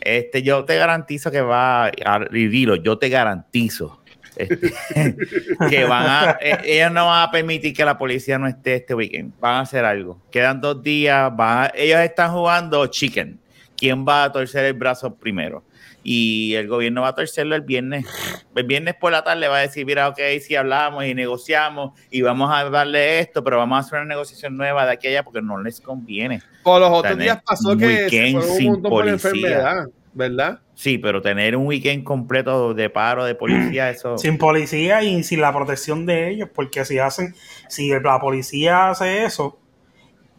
Este, 0.00 0.44
yo 0.44 0.64
te 0.64 0.76
garantizo 0.76 1.32
que 1.32 1.40
va, 1.40 1.86
a, 1.86 2.20
y 2.30 2.46
dilo, 2.46 2.76
yo 2.76 2.98
te 2.98 3.08
garantizo 3.08 3.99
este, 4.42 5.16
que 5.70 5.84
van 5.84 6.06
a, 6.06 6.38
eh, 6.40 6.58
ellos 6.64 6.92
no 6.92 7.06
van 7.06 7.28
a 7.28 7.30
permitir 7.30 7.74
que 7.74 7.84
la 7.84 7.98
policía 7.98 8.38
no 8.38 8.46
esté 8.46 8.76
este 8.76 8.94
weekend. 8.94 9.32
Van 9.40 9.56
a 9.56 9.60
hacer 9.60 9.84
algo. 9.84 10.20
Quedan 10.30 10.60
dos 10.60 10.82
días. 10.82 11.30
van 11.36 11.64
a- 11.64 11.72
ellos 11.74 12.00
están 12.00 12.32
jugando 12.32 12.86
chicken. 12.86 13.38
¿Quién 13.76 14.06
va 14.06 14.24
a 14.24 14.32
torcer 14.32 14.66
el 14.66 14.74
brazo 14.74 15.14
primero? 15.14 15.64
Y 16.02 16.54
el 16.54 16.68
gobierno 16.68 17.02
va 17.02 17.08
a 17.08 17.14
torcerlo 17.14 17.54
el 17.54 17.62
viernes. 17.62 18.06
El 18.54 18.64
viernes 18.64 18.94
por 18.94 19.12
la 19.12 19.22
tarde 19.22 19.48
va 19.48 19.58
a 19.58 19.60
decir, 19.60 19.84
mira, 19.84 20.08
ok, 20.08 20.18
si 20.40 20.54
hablamos 20.54 21.04
y 21.04 21.14
negociamos 21.14 21.98
y 22.10 22.22
vamos 22.22 22.50
a 22.52 22.68
darle 22.68 23.20
esto, 23.20 23.42
pero 23.44 23.58
vamos 23.58 23.76
a 23.76 23.80
hacer 23.80 23.98
una 24.00 24.08
negociación 24.08 24.56
nueva 24.56 24.86
de 24.86 24.92
aquí 24.92 25.06
a 25.08 25.10
allá 25.10 25.22
porque 25.24 25.42
no 25.42 25.62
les 25.62 25.80
conviene. 25.80 26.42
Por 26.62 26.80
los 26.80 26.90
otros 26.90 27.12
Tener 27.12 27.22
días 27.24 27.42
pasó 27.44 27.76
que 27.76 28.08
se 28.08 28.34
un 28.36 28.64
montón 28.72 28.90
por 28.90 29.08
enfermedad, 29.08 29.86
¿verdad? 30.12 30.60
Sí, 30.74 30.98
pero 30.98 31.20
tener 31.22 31.56
un 31.56 31.66
weekend 31.66 32.04
completo 32.04 32.74
de 32.74 32.90
paro 32.90 33.24
de 33.24 33.34
policía, 33.34 33.90
eso... 33.90 34.18
sin 34.18 34.38
policía 34.38 35.02
y 35.02 35.22
sin 35.22 35.40
la 35.40 35.52
protección 35.52 36.06
de 36.06 36.30
ellos, 36.30 36.48
porque 36.54 36.84
si 36.84 36.98
hacen, 36.98 37.34
si 37.68 37.90
la 37.90 38.20
policía 38.20 38.90
hace 38.90 39.24
eso, 39.24 39.58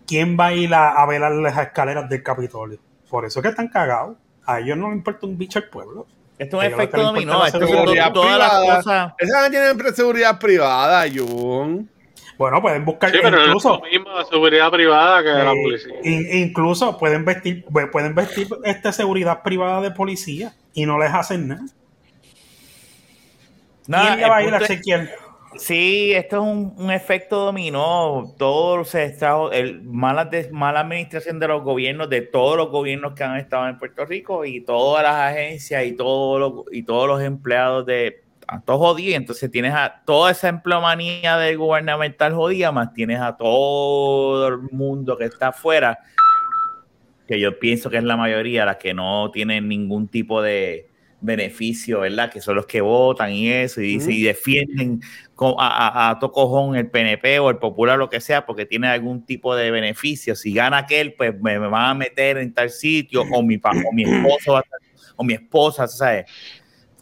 ¿quién 0.08 0.38
va 0.40 0.48
a 0.48 0.54
ir 0.54 0.74
a, 0.74 0.90
a 1.02 1.06
velar 1.06 1.32
las 1.34 1.58
escaleras 1.58 2.10
del 2.10 2.24
Capitolio? 2.24 2.80
Por 3.10 3.26
eso 3.26 3.40
es 3.40 3.44
que 3.44 3.50
están 3.50 3.68
cagados. 3.68 4.18
A 4.46 4.60
ellos 4.60 4.78
no 4.78 4.88
les 4.90 4.98
importa 4.98 5.28
un 5.28 5.38
bicho 5.38 5.60
el 5.60 5.70
pueblo. 5.70 6.08
Esto 6.40 6.62
es 6.62 6.70
un 6.70 6.74
efecto 6.74 7.04
dominó. 7.04 7.46
es 7.46 7.54
Esto 7.54 7.68
to- 7.68 8.14
todas 8.14 8.38
las 8.40 8.50
privada. 8.50 8.76
cosas... 8.78 9.14
Esa 9.20 9.44
gente 9.44 9.76
tiene 9.76 9.92
seguridad 9.94 10.40
privada, 10.40 11.06
Jun. 11.14 11.90
Bueno, 12.42 12.60
pueden 12.60 12.84
buscar 12.86 13.12
Sí, 13.12 13.20
pero 13.22 13.40
incluso, 13.46 13.76
es 13.76 13.82
lo 13.94 14.00
mismo 14.04 14.18
de 14.18 14.26
seguridad 14.26 14.72
privada 14.72 15.22
que 15.22 15.30
de 15.30 15.44
la 15.44 15.52
eh, 15.52 15.62
policía. 15.64 15.94
in- 16.04 16.28
incluso 16.48 16.98
pueden 16.98 17.24
vestir, 17.24 17.64
pueden 17.92 18.16
vestir 18.16 18.48
esta 18.64 18.92
seguridad 18.92 19.44
privada 19.44 19.80
de 19.80 19.92
policía 19.92 20.52
y 20.74 20.88
no 20.88 20.98
les 20.98 21.14
hacen 21.14 21.50
nada. 21.50 21.62
Nada, 23.88 24.08
¿Quién 24.08 24.20
le 24.22 24.28
va 24.30 24.38
a 24.38 24.42
el 24.42 24.48
ir 24.48 24.54
a 24.56 24.58
punto 24.58 24.74
es- 24.74 24.80
chequear? 24.80 25.10
Sí, 25.58 26.14
esto 26.14 26.38
es 26.38 26.42
un, 26.44 26.74
un 26.78 26.92
efecto 26.92 27.36
dominó. 27.46 28.34
Todo 28.40 28.86
se 28.86 29.04
extrajo, 29.06 29.52
el 29.52 29.82
mala, 29.84 30.26
de- 30.26 30.50
mala 30.52 30.80
administración 30.80 31.40
de 31.40 31.48
los 31.48 31.62
gobiernos, 31.62 32.10
de 32.10 32.22
todos 32.22 32.58
los 32.58 32.70
gobiernos 32.70 33.14
que 33.14 33.24
han 33.24 33.36
estado 33.38 33.68
en 33.68 33.78
Puerto 33.78 34.04
Rico 34.06 34.46
y 34.46 34.62
todas 34.62 35.04
las 35.04 35.14
agencias 35.16 35.86
y 35.86 35.92
todos 35.92 36.40
los, 36.40 36.54
y 36.72 36.82
todos 36.84 37.08
los 37.08 37.22
empleados 37.22 37.86
de 37.86 38.24
a 38.52 38.60
todos 38.60 38.80
jodidos. 38.80 39.16
Entonces 39.16 39.50
tienes 39.50 39.74
a 39.74 40.02
toda 40.06 40.32
esa 40.32 40.50
empleomanía 40.50 41.38
del 41.38 41.58
gubernamental 41.58 42.34
jodida, 42.34 42.72
más 42.72 42.94
tienes 42.94 43.20
a 43.22 43.36
todo 43.38 44.48
el 44.50 44.58
mundo 44.72 45.18
que 45.18 45.26
está 45.26 45.48
afuera, 45.48 45.98
que 47.28 47.40
yo 47.40 47.58
pienso 47.60 47.90
que 47.90 47.98
es 47.98 48.04
la 48.04 48.18
mayoría, 48.18 48.66
las 48.66 48.76
que 48.78 48.94
no 48.94 49.32
tienen 49.32 49.68
ningún 49.70 50.10
tipo 50.10 50.42
de 50.42 50.88
beneficio, 51.22 52.02
¿verdad? 52.02 52.30
Que 52.32 52.42
son 52.42 52.56
los 52.56 52.66
que 52.66 52.82
votan 52.82 53.32
y 53.32 53.48
eso, 53.50 53.80
y, 53.82 54.00
y 54.10 54.24
defienden 54.24 55.00
a, 55.38 56.08
a, 56.08 56.10
a 56.10 56.20
tocojón 56.20 56.76
el 56.76 56.90
PNP 56.90 57.40
o 57.40 57.50
el 57.52 57.58
Popular, 57.58 57.98
lo 57.98 58.10
que 58.10 58.20
sea, 58.20 58.46
porque 58.46 58.66
tiene 58.66 58.88
algún 58.88 59.26
tipo 59.26 59.56
de 59.56 59.72
beneficio. 59.72 60.36
Si 60.36 60.52
gana 60.52 60.80
aquel, 60.80 61.14
pues 61.14 61.40
me, 61.40 61.58
me 61.60 61.68
van 61.68 61.86
a 61.92 61.94
meter 61.94 62.38
en 62.38 62.54
tal 62.54 62.70
sitio, 62.70 63.22
o 63.32 63.42
mi, 63.44 63.56
o 63.64 63.94
mi 63.94 64.04
esposo 64.04 64.54
va 64.54 64.60
a 64.60 64.62
estar- 64.64 64.80
o 65.16 65.24
mi 65.24 65.34
esposa, 65.34 65.88
¿sabes? 65.88 66.26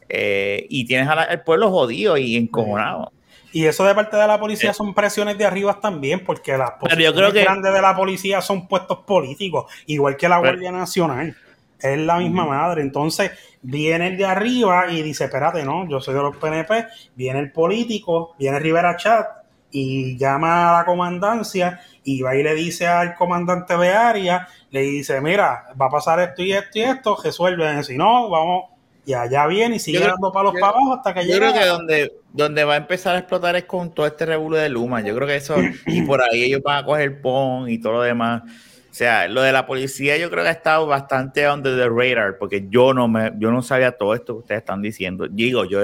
Eh, 0.10 0.66
y 0.70 0.86
tienes 0.86 1.08
la- 1.08 1.22
al 1.24 1.44
pueblo 1.44 1.70
jodido 1.70 2.18
y 2.18 2.36
encojonado. 2.36 3.12
Y 3.52 3.66
eso 3.66 3.84
de 3.84 3.96
parte 3.96 4.18
de 4.18 4.28
la 4.28 4.40
policía 4.40 4.72
Eh. 4.72 4.74
son 4.74 4.94
presiones 4.94 5.38
de 5.38 5.46
arriba 5.46 5.80
también, 5.80 6.24
porque 6.24 6.58
las 6.58 6.72
Pero 6.82 6.96
yo 6.96 7.12
posiciones 7.12 7.14
creo 7.14 7.32
que- 7.34 7.44
grandes 7.44 7.74
de 7.74 7.82
la 7.82 7.96
policía 7.96 8.42
son 8.42 8.68
puestos 8.68 9.00
políticos, 9.00 9.66
igual 9.88 10.18
que 10.18 10.30
la 10.30 10.40
Pero- 10.40 10.52
Guardia 10.54 10.72
Nacional. 10.72 11.36
Es 11.80 11.98
la 11.98 12.18
misma 12.18 12.46
madre. 12.46 12.82
Entonces, 12.82 13.32
viene 13.62 14.08
el 14.08 14.18
de 14.18 14.26
arriba 14.26 14.92
y 14.92 15.02
dice, 15.02 15.26
espérate, 15.26 15.64
no, 15.64 15.88
yo 15.88 16.02
soy 16.02 16.14
de 16.14 16.22
los 16.22 16.36
PNP, 16.36 16.86
viene 17.16 17.40
el 17.40 17.52
político, 17.54 18.36
viene 18.38 18.60
Rivera 18.60 18.98
Chat 18.98 19.26
y 19.72 20.18
llama 20.18 20.72
a 20.76 20.80
la 20.80 20.86
comandancia 20.86 21.80
y 22.04 22.22
va 22.22 22.36
y 22.36 22.44
le 22.44 22.54
dice 22.54 22.86
al 22.88 23.16
comandante 23.16 23.78
de 23.78 23.94
área, 23.94 24.48
le 24.72 24.82
dice, 24.82 25.22
mira, 25.22 25.68
va 25.82 25.86
a 25.86 25.90
pasar 25.90 26.20
esto 26.20 26.42
y 26.44 26.52
esto 26.52 26.80
y 26.80 26.82
esto, 26.82 27.18
resuelven. 27.24 27.84
Si 27.84 27.96
no, 27.98 28.30
vamos, 28.30 28.66
y 29.06 29.14
allá 29.14 29.48
viene 29.48 29.78
y 29.78 29.80
sigue 29.80 29.98
Yo 30.00 30.04
creo- 30.04 30.14
dando 30.16 30.32
palos 30.32 30.54
yo- 30.54 30.60
para 30.60 30.74
abajo 30.74 30.94
hasta 30.94 31.14
que 31.14 31.22
Yo 31.28 31.34
llega. 31.34 31.52
creo 31.52 31.62
que 31.62 31.68
donde, 31.68 32.14
donde 32.34 32.64
va 32.64 32.74
a 32.76 32.78
empezar 32.78 33.16
a 33.16 33.20
explotar 33.20 33.56
es 33.56 33.66
con 33.66 33.94
todo 33.94 34.06
este 34.06 34.26
revuelo 34.26 34.58
de 34.58 34.70
Luma. 34.70 35.02
Yo 35.02 35.16
creo 35.16 35.28
que 35.28 35.36
eso, 35.36 35.56
y 35.88 36.02
por 36.04 36.22
ahí 36.22 36.44
ellos 36.44 36.62
van 36.64 36.84
a 36.84 36.86
coger 36.86 37.22
PON 37.22 37.70
y 37.70 37.80
todo 37.80 37.94
lo 37.94 38.02
demás. 38.02 38.44
O 38.92 38.94
sea, 38.94 39.28
lo 39.28 39.42
de 39.42 39.52
la 39.52 39.66
policía 39.66 40.18
yo 40.18 40.30
creo 40.30 40.44
que 40.44 40.50
ha 40.50 40.54
estado 40.54 40.86
bastante 40.88 41.48
under 41.50 41.76
the 41.76 41.88
radar, 41.90 42.38
porque 42.38 42.66
yo 42.70 42.94
no 42.94 43.08
me, 43.08 43.32
yo 43.38 43.52
no 43.52 43.62
sabía 43.62 43.92
todo 43.94 44.14
esto 44.14 44.34
que 44.36 44.40
ustedes 44.40 44.60
están 44.60 44.82
diciendo. 44.82 45.28
Digo, 45.30 45.64
yo 45.66 45.82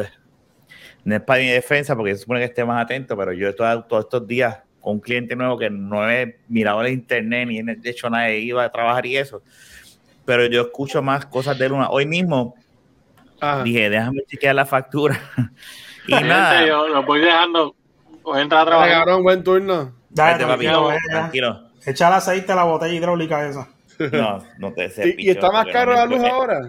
no 1.03 1.15
es 1.15 1.21
para 1.21 1.39
mi 1.39 1.47
defensa, 1.49 1.95
porque 1.95 2.13
se 2.15 2.21
supone 2.21 2.39
que 2.41 2.45
esté 2.47 2.65
más 2.65 2.83
atento, 2.83 3.15
pero 3.15 3.31
yo 3.31 3.53
todo- 3.55 3.83
todos 3.83 4.05
estos 4.05 4.27
días 4.27 4.57
con 4.81 4.93
un 4.95 4.99
cliente 4.99 5.35
nuevo 5.35 5.57
que 5.57 5.69
no 5.69 6.09
he 6.09 6.39
mirado 6.47 6.81
el 6.81 6.93
internet 6.93 7.47
ni 7.47 7.59
he 7.59 7.89
hecho 7.89 8.09
nada, 8.09 8.29
iba 8.31 8.63
a 8.63 8.71
trabajar 8.71 9.05
y 9.05 9.17
eso. 9.17 9.41
Pero 10.25 10.47
yo 10.47 10.61
escucho 10.61 11.01
más 11.03 11.25
cosas 11.27 11.57
de 11.57 11.69
Luma. 11.69 11.89
Hoy 11.91 12.05
mismo 12.07 12.55
Ajá. 13.53 13.63
dije, 13.63 13.89
déjame 13.89 14.21
chequear 14.27 14.55
la 14.55 14.65
factura. 14.65 15.19
y 16.07 16.13
Gente, 16.13 16.27
nada. 16.29 16.65
yo 16.65 16.87
lo 16.87 17.03
voy 17.03 17.19
dejando. 17.21 17.75
Voy 18.23 18.39
a 18.39 18.41
entrar 18.41 18.61
a 18.61 18.65
trabajar. 18.65 18.91
cabrón, 18.99 19.23
buen 19.23 19.43
turno. 19.43 19.95
Dale, 20.09 20.33
Vete, 20.33 20.45
papi, 20.45 20.63
tranquilo, 20.65 20.87
ve, 20.87 20.97
tranquilo. 21.09 21.69
Echa 21.85 22.07
el 22.07 22.13
aceite 22.15 22.51
a 22.51 22.55
la 22.55 22.63
botella 22.63 22.93
hidráulica 22.93 23.47
esa. 23.47 23.69
No, 24.11 24.43
no 24.57 24.73
te 24.73 24.91
¿Y, 25.17 25.27
y 25.27 25.29
está 25.29 25.51
más 25.51 25.67
caro 25.67 25.93
la 25.93 26.05
luz 26.05 26.21
ahora? 26.23 26.59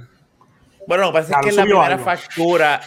Bueno, 0.87 1.05
lo 1.07 1.12
que 1.12 1.18
pasa 1.18 1.29
Claro, 1.29 1.41
es 1.41 1.45
que 1.45 1.51
es 1.51 1.57
la 1.57 1.62
primera 1.64 1.87
algo. 1.95 2.05
factura, 2.05 2.81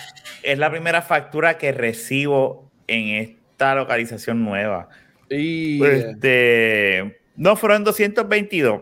es 0.43 0.57
la 0.59 0.69
primera 0.71 1.01
factura 1.01 1.57
que 1.57 1.71
recibo 1.73 2.71
en 2.87 3.07
esta 3.21 3.75
localización 3.75 4.45
nueva. 4.45 4.87
Y 5.29 5.83
Este, 5.83 7.19
no, 7.35 7.55
fueron 7.57 7.83
222. 7.83 8.81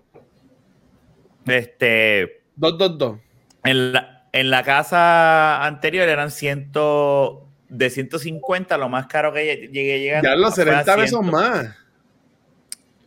Este, 1.48 2.44
dos, 2.56 2.78
dos, 2.78 2.98
dos. 2.98 3.18
en 3.64 3.94
la, 3.94 4.17
en 4.32 4.50
la 4.50 4.64
casa 4.64 5.64
anterior 5.66 6.08
eran 6.08 6.32
100, 6.32 6.72
de 7.70 7.90
150, 7.90 8.78
lo 8.78 8.90
más 8.90 9.08
caro 9.08 9.34
que 9.34 9.42
lle- 9.68 9.72
llegué 9.72 9.94
a 9.96 9.98
llegar. 9.98 10.24
Ya 10.24 10.36
los 10.36 10.54
fue 10.56 10.64
a 10.64 10.84
70 10.84 10.96
pesos 10.96 11.20
100. 11.22 11.32
más. 11.32 11.76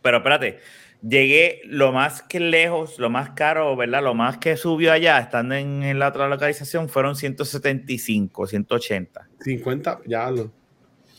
Pero 0.01 0.17
espérate, 0.17 0.59
llegué 1.07 1.61
lo 1.65 1.91
más 1.91 2.21
que 2.23 2.39
lejos, 2.39 2.97
lo 2.99 3.09
más 3.09 3.31
caro, 3.31 3.75
¿verdad? 3.75 4.01
Lo 4.03 4.13
más 4.13 4.37
que 4.37 4.57
subió 4.57 4.91
allá, 4.91 5.19
estando 5.19 5.55
en, 5.55 5.83
en 5.83 5.99
la 5.99 6.07
otra 6.09 6.27
localización, 6.27 6.89
fueron 6.89 7.15
175, 7.15 8.47
180. 8.47 9.27
50, 9.39 9.99
ya 10.07 10.29
lo. 10.31 10.51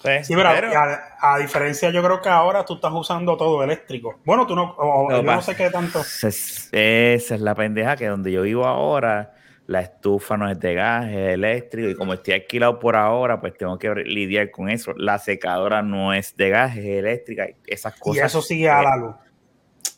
Pues, 0.03 0.27
Sí, 0.27 0.35
pero, 0.35 0.51
pero- 0.53 0.73
a, 0.77 1.35
a 1.35 1.39
diferencia, 1.39 1.91
yo 1.91 2.03
creo 2.03 2.21
que 2.21 2.29
ahora 2.29 2.65
tú 2.65 2.75
estás 2.75 2.91
usando 2.93 3.37
todo 3.37 3.63
eléctrico. 3.63 4.19
Bueno, 4.25 4.47
tú 4.49 4.57
no, 4.57 4.75
o- 4.77 5.09
Lo 5.11 5.19
yo 5.19 5.23
no 5.23 5.41
sé 5.43 5.55
qué 5.55 5.71
tanto. 5.71 6.01
Esa 6.01 6.27
es, 6.29 6.69
esa 6.73 7.35
es 7.37 7.41
la 7.41 7.55
pendeja 7.55 7.97
que 7.97 8.09
donde 8.09 8.33
yo 8.33 8.43
vivo 8.43 8.67
ahora, 8.67 9.33
la 9.67 9.81
estufa 9.81 10.37
no 10.37 10.51
es 10.51 10.59
de 10.59 10.75
gas, 10.75 11.07
es 11.09 11.35
eléctrico. 11.35 11.89
Y 11.89 11.95
como 11.95 12.15
estoy 12.15 12.35
alquilado 12.35 12.79
por 12.79 12.97
ahora, 12.97 13.41
pues 13.41 13.55
tengo 13.57 13.79
que 13.79 13.95
lidiar 13.95 14.51
con 14.51 14.69
eso. 14.69 14.93
La 14.97 15.19
secadora 15.19 15.83
no 15.83 16.13
es 16.13 16.37
de 16.37 16.51
gas, 16.51 16.77
es 16.77 16.85
eléctrica. 16.85 17.49
y 17.49 17.55
Esas 17.67 17.97
Y 17.97 18.01
cosas. 18.01 18.25
eso 18.27 18.43
sigue 18.43 18.69
a 18.69 18.83
la 18.83 18.97
luz. 18.97 19.15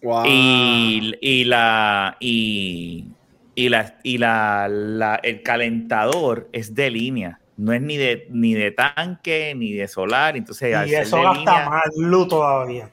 Wow. 0.03 0.25
Y, 0.27 1.15
y 1.21 1.45
la. 1.45 2.17
Y, 2.21 3.07
y 3.55 3.69
la, 3.69 3.99
y 4.03 4.19
la, 4.19 4.69
la- 4.69 5.21
el 5.23 5.43
calentador 5.43 6.49
es 6.53 6.75
de 6.75 6.91
línea. 6.91 7.41
No 7.57 7.73
es 7.73 7.81
ni 7.81 7.97
de, 7.97 8.27
ni 8.31 8.53
de 8.55 8.73
tanque, 8.73 9.55
ni 9.57 9.73
de 9.73 9.89
solar. 9.89 10.37
Entonces, 10.37 10.77
Y 10.89 10.95
eso 10.95 11.23
gasta 11.23 11.39
línea- 11.39 11.69
más 11.71 11.85
luz 11.97 12.29
todavía. 12.29 12.91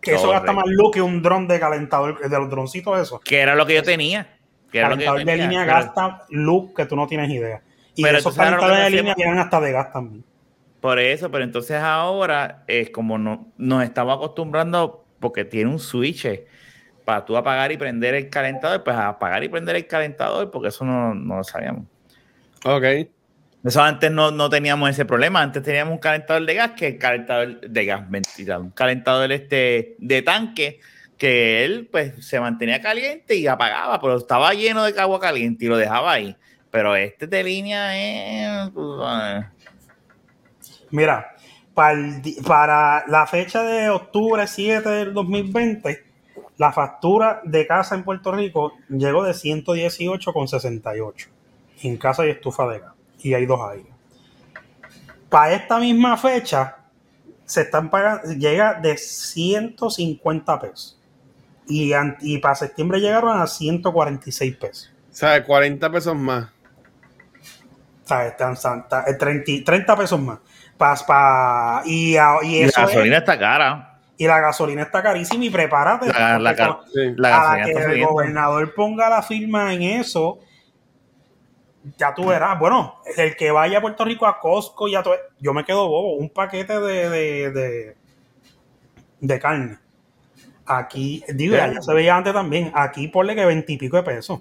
Que 0.00 0.14
eso 0.14 0.30
gasta 0.30 0.52
más 0.52 0.64
luz 0.66 0.90
que 0.92 1.02
un 1.02 1.20
dron 1.22 1.46
de 1.48 1.60
calentador, 1.60 2.18
de 2.20 2.38
los 2.38 2.48
droncitos 2.48 2.98
esos. 3.00 3.20
que 3.20 3.38
era 3.40 3.54
lo 3.54 3.66
que 3.66 3.74
yo 3.74 3.82
tenía. 3.82 4.37
Calentador 4.72 5.24
de 5.24 5.36
línea 5.36 5.64
pero- 5.64 5.72
gasta 5.72 6.26
luz 6.30 6.72
que 6.74 6.86
tú 6.86 6.96
no 6.96 7.06
tienes 7.06 7.30
idea. 7.30 7.62
Y 7.94 8.02
Pero 8.02 8.18
esos 8.18 8.36
calentadores 8.36 8.84
de 8.84 8.90
línea 8.90 9.14
tienen 9.14 9.38
hasta 9.38 9.60
de 9.60 9.72
gas 9.72 9.92
también. 9.92 10.24
Por 10.80 10.98
eso, 10.98 11.30
pero 11.30 11.42
entonces 11.42 11.76
ahora 11.78 12.62
es 12.68 12.90
como 12.90 13.18
no, 13.18 13.48
nos 13.56 13.82
estamos 13.82 14.16
acostumbrando 14.16 15.04
porque 15.18 15.44
tiene 15.44 15.70
un 15.70 15.80
switch 15.80 16.28
para 17.04 17.24
tú 17.24 17.36
apagar 17.36 17.72
y 17.72 17.76
prender 17.76 18.14
el 18.14 18.28
calentador, 18.28 18.84
pues 18.84 18.96
apagar 18.96 19.42
y 19.42 19.48
prender 19.48 19.74
el 19.74 19.86
calentador 19.86 20.50
porque 20.50 20.68
eso 20.68 20.84
no, 20.84 21.14
no 21.14 21.38
lo 21.38 21.44
sabíamos. 21.44 21.84
Ok. 22.64 22.84
Eso 23.64 23.82
antes 23.82 24.10
no, 24.12 24.30
no 24.30 24.48
teníamos 24.48 24.88
ese 24.90 25.04
problema, 25.04 25.42
antes 25.42 25.62
teníamos 25.64 25.92
un 25.92 25.98
calentador 25.98 26.46
de 26.46 26.54
gas 26.54 26.70
que 26.76 26.86
el 26.86 26.98
calentador 26.98 27.60
de 27.60 27.84
gas, 27.84 28.08
mentira, 28.08 28.58
un 28.60 28.70
calentador 28.70 29.32
este 29.32 29.96
de 29.98 30.22
tanque 30.22 30.78
que 31.18 31.64
él 31.64 31.88
pues 31.90 32.26
se 32.26 32.40
mantenía 32.40 32.80
caliente 32.80 33.36
y 33.36 33.46
apagaba, 33.46 34.00
pero 34.00 34.16
estaba 34.16 34.54
lleno 34.54 34.84
de 34.84 34.98
agua 34.98 35.20
caliente 35.20 35.64
y 35.64 35.68
lo 35.68 35.76
dejaba 35.76 36.12
ahí. 36.12 36.36
Pero 36.70 36.96
este 36.96 37.26
de 37.26 37.44
línea 37.44 38.64
es... 38.66 38.70
Mira, 40.90 41.34
para, 41.74 41.96
para 42.46 43.06
la 43.08 43.26
fecha 43.26 43.62
de 43.62 43.90
octubre 43.90 44.46
7 44.46 44.88
del 44.88 45.12
2020, 45.12 46.04
la 46.56 46.72
factura 46.72 47.40
de 47.44 47.66
casa 47.66 47.94
en 47.94 48.04
Puerto 48.04 48.32
Rico 48.32 48.72
llegó 48.88 49.24
de 49.24 49.32
118,68 49.32 51.28
en 51.82 51.96
casa 51.96 52.26
y 52.26 52.30
estufa 52.30 52.66
de 52.68 52.80
gas. 52.80 52.94
Y 53.20 53.34
hay 53.34 53.46
dos 53.46 53.60
aires. 53.70 53.92
Para 55.28 55.52
esta 55.52 55.78
misma 55.78 56.16
fecha, 56.16 56.76
se 57.44 57.62
están 57.62 57.90
pagando, 57.90 58.32
llega 58.32 58.74
de 58.74 58.96
150 58.96 60.60
pesos. 60.60 60.97
Y, 61.68 61.92
y 62.22 62.38
para 62.38 62.54
septiembre 62.54 62.98
llegaron 63.00 63.38
a 63.40 63.46
146 63.46 64.56
pesos. 64.56 64.92
O 65.10 65.14
sea, 65.14 65.44
40 65.44 65.90
pesos 65.90 66.16
más. 66.16 66.46
O 68.04 68.08
sea, 68.08 68.26
están 68.26 68.56
santa, 68.56 69.04
eh, 69.06 69.14
30, 69.14 69.52
30 69.64 69.96
pesos 69.96 70.18
más. 70.20 70.38
Pa- 70.78 70.96
pa- 71.06 71.82
y, 71.84 72.16
a- 72.16 72.38
y 72.42 72.56
Y 72.56 72.60
la 72.62 72.66
eso 72.68 72.80
es- 72.80 72.86
gasolina 72.88 73.18
está 73.18 73.38
cara. 73.38 73.98
y 74.16 74.26
la 74.26 74.40
gasolina 74.40 74.82
está 74.82 75.02
carísima 75.02 75.44
y 75.44 75.50
prepárate. 75.50 76.06
La, 76.12 76.38
la, 76.38 76.54
ca- 76.56 76.80
Sí. 76.92 77.12
la 77.16 77.50
a 77.52 77.58
la 77.58 77.64
que 77.64 77.70
está 77.70 77.82
el 77.84 77.90
subiendo. 77.90 78.12
gobernador 78.12 78.74
ponga 78.74 79.10
la 79.10 79.22
firma 79.22 79.74
en 79.74 79.82
eso, 79.82 80.38
ya 81.98 82.14
tú 82.14 82.26
verás. 82.26 82.58
Bueno, 82.58 82.94
el 83.16 83.36
que 83.36 83.50
vaya 83.50 83.78
a 83.78 83.80
Puerto 83.80 84.04
Rico 84.04 84.26
a 84.26 84.40
Costco, 84.40 84.88
ya 84.88 85.02
tú- 85.02 85.10
yo 85.40 85.52
me 85.52 85.64
quedo 85.64 85.86
bobo. 85.88 86.14
Un 86.16 86.30
paquete 86.30 86.80
de, 86.80 87.10
de, 87.10 87.50
de, 87.52 87.96
de 89.20 89.38
carne. 89.40 89.78
Aquí, 90.68 91.24
digo, 91.34 91.56
ya 91.56 91.80
se 91.80 91.94
veía 91.94 92.16
antes 92.16 92.32
también. 92.34 92.70
Aquí 92.74 93.08
ponle 93.08 93.34
que 93.34 93.44
veintipico 93.44 93.96
de 93.96 94.02
pesos. 94.02 94.40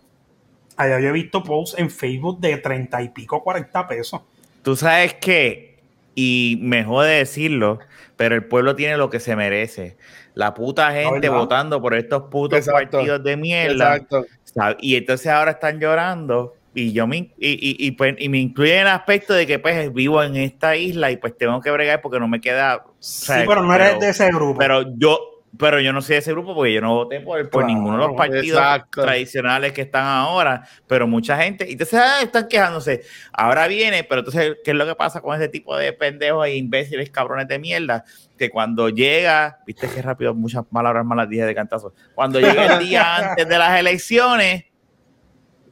Allá 0.75 0.99
yo 0.99 1.07
he 1.09 1.11
visto 1.11 1.43
posts 1.43 1.79
en 1.79 1.89
Facebook 1.89 2.39
de 2.39 2.57
treinta 2.57 3.01
y 3.01 3.09
pico, 3.09 3.41
cuarenta 3.43 3.87
pesos. 3.87 4.21
Tú 4.61 4.75
sabes 4.75 5.13
que, 5.15 5.79
y 6.13 6.59
me 6.61 6.83
jode 6.83 7.17
decirlo, 7.19 7.79
pero 8.15 8.35
el 8.35 8.45
pueblo 8.45 8.75
tiene 8.75 8.97
lo 8.97 9.09
que 9.09 9.19
se 9.19 9.35
merece. 9.35 9.97
La 10.35 10.53
puta 10.53 10.91
gente 10.91 11.29
votando 11.29 11.81
por 11.81 11.95
estos 11.95 12.23
putos 12.23 12.59
Exacto. 12.59 12.97
partidos 12.97 13.23
de 13.23 13.37
mierda. 13.37 13.95
Exacto. 13.95 14.25
¿sabes? 14.43 14.77
Y 14.81 14.95
entonces 14.95 15.27
ahora 15.27 15.51
están 15.51 15.79
llorando. 15.79 16.53
Y 16.75 16.91
yo 16.93 17.07
me, 17.07 17.17
in- 17.17 17.33
y, 17.39 17.53
y, 17.53 17.87
y, 17.87 17.91
pues, 17.91 18.13
y 18.19 18.29
me 18.29 18.37
incluye 18.37 18.75
en 18.75 18.81
el 18.81 18.87
aspecto 18.89 19.33
de 19.33 19.47
que 19.47 19.57
pues 19.57 19.91
vivo 19.93 20.21
en 20.21 20.35
esta 20.35 20.75
isla 20.75 21.09
y 21.09 21.17
pues 21.17 21.35
tengo 21.35 21.59
que 21.59 21.71
bregar 21.71 22.01
porque 22.01 22.19
no 22.19 22.27
me 22.27 22.39
queda. 22.39 22.83
o 22.85 22.93
sea, 22.99 23.39
sí, 23.39 23.45
pero 23.47 23.63
no 23.63 23.73
eres 23.73 23.99
de 23.99 24.09
ese 24.09 24.27
grupo. 24.27 24.59
Pero 24.59 24.83
yo, 24.95 25.36
pero 25.57 25.79
yo 25.79 25.93
no 25.93 26.01
soy 26.01 26.13
de 26.13 26.19
ese 26.19 26.31
grupo 26.31 26.53
porque 26.53 26.73
yo 26.73 26.81
no 26.81 26.93
voté 26.93 27.19
por, 27.19 27.49
por 27.49 27.63
Claro, 27.63 27.67
ninguno 27.67 28.01
de 28.01 28.07
los 28.07 28.15
partidos 28.15 28.59
exacto. 28.59 29.03
tradicionales 29.03 29.73
que 29.73 29.81
están 29.81 30.05
ahora, 30.05 30.67
pero 30.87 31.07
mucha 31.07 31.37
gente, 31.37 31.67
y 31.67 31.73
entonces 31.73 31.99
ah, 31.99 32.21
están 32.21 32.47
quejándose. 32.47 33.03
Ahora 33.31 33.67
viene, 33.67 34.03
pero 34.03 34.19
entonces, 34.19 34.57
¿qué 34.63 34.71
es 34.71 34.77
lo 34.77 34.85
que 34.85 34.95
pasa 34.95 35.21
con 35.21 35.35
ese 35.35 35.49
tipo 35.49 35.75
de 35.75 35.93
pendejos 35.93 36.45
e 36.47 36.55
imbéciles, 36.55 37.09
cabrones 37.09 37.47
de 37.47 37.59
mierda? 37.59 38.03
Que 38.37 38.49
cuando 38.49 38.89
llega, 38.89 39.59
viste 39.65 39.87
que 39.89 40.01
rápido, 40.01 40.33
muchas 40.33 40.65
palabras 40.65 41.05
malas 41.05 41.29
dije 41.29 41.45
de 41.45 41.55
cantazo. 41.55 41.93
Cuando 42.13 42.39
llega 42.39 42.77
el 42.77 42.85
día 42.85 43.15
antes 43.31 43.47
de 43.47 43.57
las 43.57 43.79
elecciones, 43.79 44.65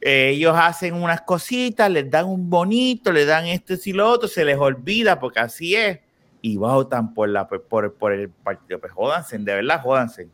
eh, 0.01 0.29
ellos 0.29 0.55
hacen 0.55 0.93
unas 0.93 1.21
cositas, 1.21 1.89
les 1.89 2.09
dan 2.09 2.25
un 2.25 2.49
bonito, 2.49 3.11
le 3.11 3.25
dan 3.25 3.45
esto 3.47 3.73
y 3.83 3.93
lo 3.93 4.09
otro, 4.09 4.27
se 4.27 4.45
les 4.45 4.57
olvida 4.57 5.19
porque 5.19 5.39
así 5.39 5.75
es 5.75 5.99
y 6.47 6.57
votan 6.57 7.13
por, 7.15 7.27
la, 7.29 7.47
por, 7.47 7.95
por 7.95 8.11
el 8.13 8.29
partido. 8.29 8.79
Pues 8.79 8.91
jódanse, 8.93 9.37
de 9.39 9.55
verdad, 9.55 9.81
jódanse. 9.81 10.27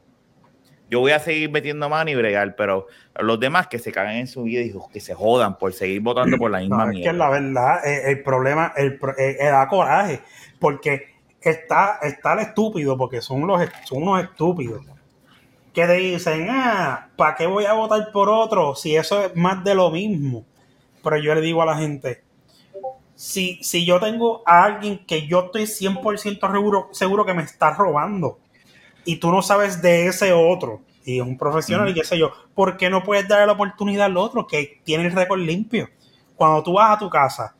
Yo 0.89 0.99
voy 0.99 1.13
a 1.13 1.19
seguir 1.19 1.49
metiendo 1.49 1.87
mano 1.87 2.11
y 2.11 2.15
bregar, 2.15 2.53
pero 2.57 2.87
los 3.17 3.39
demás 3.39 3.67
que 3.67 3.79
se 3.79 3.93
cagan 3.93 4.15
en 4.17 4.27
su 4.27 4.43
vida 4.43 4.59
y 4.61 4.73
que 4.91 4.99
se 4.99 5.13
jodan 5.13 5.57
por 5.57 5.71
seguir 5.71 6.01
votando 6.01 6.37
por 6.37 6.51
la 6.51 6.59
misma 6.59 6.83
No, 6.85 6.91
es 6.91 6.97
que 6.97 6.99
mierda. 6.99 7.17
la 7.17 7.29
verdad, 7.29 7.87
eh, 7.87 8.11
el 8.11 8.23
problema, 8.23 8.73
el, 8.75 8.99
pro- 8.99 9.17
eh, 9.17 9.37
eh, 9.39 9.45
da 9.45 9.69
coraje, 9.69 10.21
porque 10.59 11.13
está, 11.39 11.99
está 12.01 12.33
el 12.33 12.39
estúpido, 12.39 12.97
porque 12.97 13.21
son, 13.21 13.47
los, 13.47 13.61
son 13.85 14.03
unos 14.03 14.21
estúpidos, 14.21 14.81
que 15.73 15.87
te 15.87 15.93
dicen, 15.93 16.47
ah, 16.49 17.07
¿para 17.15 17.35
qué 17.35 17.47
voy 17.47 17.63
a 17.63 17.71
votar 17.71 18.11
por 18.11 18.27
otro 18.27 18.75
si 18.75 18.97
eso 18.97 19.23
es 19.25 19.33
más 19.33 19.63
de 19.63 19.75
lo 19.75 19.91
mismo? 19.91 20.43
Pero 21.01 21.15
yo 21.15 21.33
le 21.33 21.39
digo 21.39 21.61
a 21.61 21.65
la 21.67 21.77
gente, 21.77 22.21
si, 23.21 23.59
si 23.61 23.85
yo 23.85 23.99
tengo 23.99 24.41
a 24.47 24.63
alguien 24.63 25.05
que 25.05 25.27
yo 25.27 25.41
estoy 25.45 25.65
100% 25.65 26.51
seguro, 26.51 26.89
seguro 26.91 27.23
que 27.23 27.35
me 27.35 27.43
está 27.43 27.69
robando 27.69 28.39
y 29.05 29.17
tú 29.17 29.31
no 29.31 29.43
sabes 29.43 29.79
de 29.79 30.07
ese 30.07 30.33
otro, 30.33 30.81
y 31.05 31.19
es 31.19 31.21
un 31.21 31.37
profesional 31.37 31.87
y 31.87 31.93
qué 31.93 32.03
sé 32.03 32.17
yo, 32.17 32.31
¿por 32.55 32.77
qué 32.77 32.89
no 32.89 33.03
puedes 33.03 33.27
darle 33.27 33.45
la 33.45 33.51
oportunidad 33.51 34.07
al 34.07 34.17
otro 34.17 34.47
que 34.47 34.81
tiene 34.83 35.05
el 35.05 35.11
récord 35.11 35.39
limpio? 35.39 35.87
Cuando 36.35 36.63
tú 36.63 36.73
vas 36.73 36.95
a 36.95 36.97
tu 36.97 37.11
casa, 37.11 37.55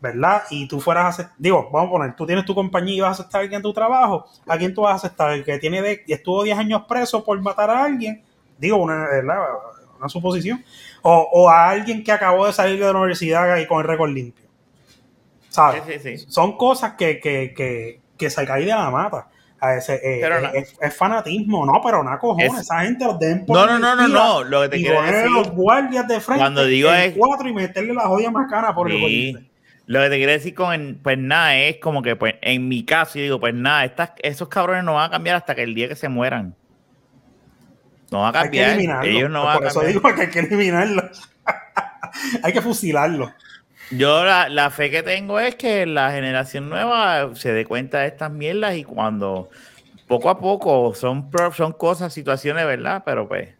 ¿verdad? 0.00 0.42
Y 0.50 0.66
tú 0.66 0.80
fueras 0.80 1.04
a 1.04 1.08
hacer, 1.08 1.28
digo, 1.38 1.70
vamos 1.72 1.88
a 1.88 1.92
poner, 1.92 2.16
tú 2.16 2.26
tienes 2.26 2.44
tu 2.44 2.56
compañía 2.56 2.96
y 2.96 3.00
vas 3.00 3.10
a 3.10 3.22
aceptar 3.22 3.38
a 3.38 3.42
alguien 3.42 3.58
en 3.58 3.62
tu 3.62 3.72
trabajo, 3.72 4.26
¿a 4.44 4.58
quién 4.58 4.74
tú 4.74 4.82
vas 4.82 4.94
a 4.94 4.96
aceptar? 4.96 5.34
El 5.34 5.44
que 5.44 5.58
tiene 5.58 5.82
de, 5.82 6.02
estuvo 6.08 6.42
10 6.42 6.58
años 6.58 6.82
preso 6.88 7.22
por 7.22 7.40
matar 7.40 7.70
a 7.70 7.84
alguien, 7.84 8.24
digo, 8.58 8.78
una, 8.78 9.06
¿verdad? 9.06 9.38
una 10.00 10.08
suposición, 10.08 10.64
o, 11.02 11.28
o 11.32 11.48
a 11.48 11.68
alguien 11.68 12.02
que 12.02 12.10
acabó 12.10 12.44
de 12.44 12.52
salir 12.52 12.80
de 12.80 12.92
la 12.92 12.98
universidad 12.98 13.56
y 13.58 13.68
con 13.68 13.78
el 13.78 13.86
récord 13.86 14.10
limpio. 14.10 14.45
¿Sabes? 15.56 15.82
Sí, 15.86 15.92
sí, 16.02 16.18
sí. 16.18 16.26
Son 16.28 16.56
cosas 16.56 16.92
que, 16.94 17.18
que, 17.18 17.52
que, 17.56 18.00
que 18.16 18.30
se 18.30 18.46
caen 18.46 18.66
de 18.66 18.70
la 18.72 18.90
mata. 18.90 19.28
A 19.58 19.74
ese, 19.74 19.94
eh, 19.94 20.20
eh, 20.20 20.28
na- 20.28 20.50
es, 20.50 20.76
es 20.80 20.94
fanatismo, 20.94 21.64
no, 21.64 21.80
pero 21.82 22.04
nada 22.04 22.18
cojones. 22.18 22.52
Es- 22.52 22.60
Esa 22.60 22.80
gente 22.82 23.04
los 23.06 23.18
deben 23.18 23.44
No, 23.48 23.66
no, 23.66 23.78
no, 23.78 23.96
no, 23.96 24.06
no. 24.06 24.44
Lo 24.44 24.60
que 24.62 24.68
te 24.68 24.76
quiero 24.76 25.00
decir. 25.02 25.30
los 25.30 25.50
guardias 25.50 26.06
de 26.06 26.20
frente 26.20 26.42
Cuando 26.42 26.64
digo 26.66 26.92
es- 26.92 27.14
cuatro 27.16 27.48
y 27.48 27.54
meterle 27.54 27.94
la 27.94 28.02
joya 28.02 28.30
más 28.30 28.50
cara 28.50 28.74
por 28.74 28.90
Sí. 28.90 29.34
Lo 29.86 30.00
que 30.02 30.10
te 30.10 30.16
quiero 30.16 30.32
decir 30.32 30.54
con, 30.54 30.72
el- 30.74 30.96
pues 30.96 31.16
nada, 31.16 31.56
es 31.56 31.78
como 31.78 32.02
que, 32.02 32.16
pues, 32.16 32.34
en 32.42 32.68
mi 32.68 32.84
caso, 32.84 33.14
yo 33.18 33.22
digo, 33.22 33.40
pues 33.40 33.54
nada, 33.54 33.84
estas, 33.84 34.10
esos 34.18 34.48
cabrones 34.48 34.84
no 34.84 34.94
van 34.94 35.06
a 35.06 35.10
cambiar 35.10 35.36
hasta 35.36 35.54
que 35.54 35.62
el 35.62 35.74
día 35.74 35.88
que 35.88 35.96
se 35.96 36.08
mueran. 36.10 36.54
No 38.10 38.20
van 38.20 38.36
a 38.36 38.42
cambiar. 38.42 38.78
Ellos 39.04 39.30
no 39.30 39.44
van 39.44 39.56
por 39.56 39.66
a 39.66 39.68
eso 39.70 39.80
cambiar. 39.80 40.02
digo 40.02 40.14
que 40.14 40.20
hay 40.22 40.30
que 40.30 40.38
eliminarlo. 40.40 41.02
Hay 42.42 42.52
que 42.52 42.60
fusilarlo. 42.60 43.32
Yo 43.90 44.24
la, 44.24 44.48
la 44.48 44.70
fe 44.70 44.90
que 44.90 45.02
tengo 45.02 45.38
es 45.38 45.54
que 45.54 45.86
la 45.86 46.10
generación 46.10 46.68
nueva 46.68 47.34
se 47.34 47.52
dé 47.52 47.64
cuenta 47.64 48.00
de 48.00 48.08
estas 48.08 48.30
mierdas 48.32 48.74
y 48.76 48.84
cuando 48.84 49.48
poco 50.08 50.28
a 50.30 50.38
poco 50.38 50.94
son, 50.94 51.30
son 51.56 51.72
cosas, 51.72 52.12
situaciones, 52.12 52.66
¿verdad? 52.66 53.02
Pero 53.04 53.28
pues 53.28 53.50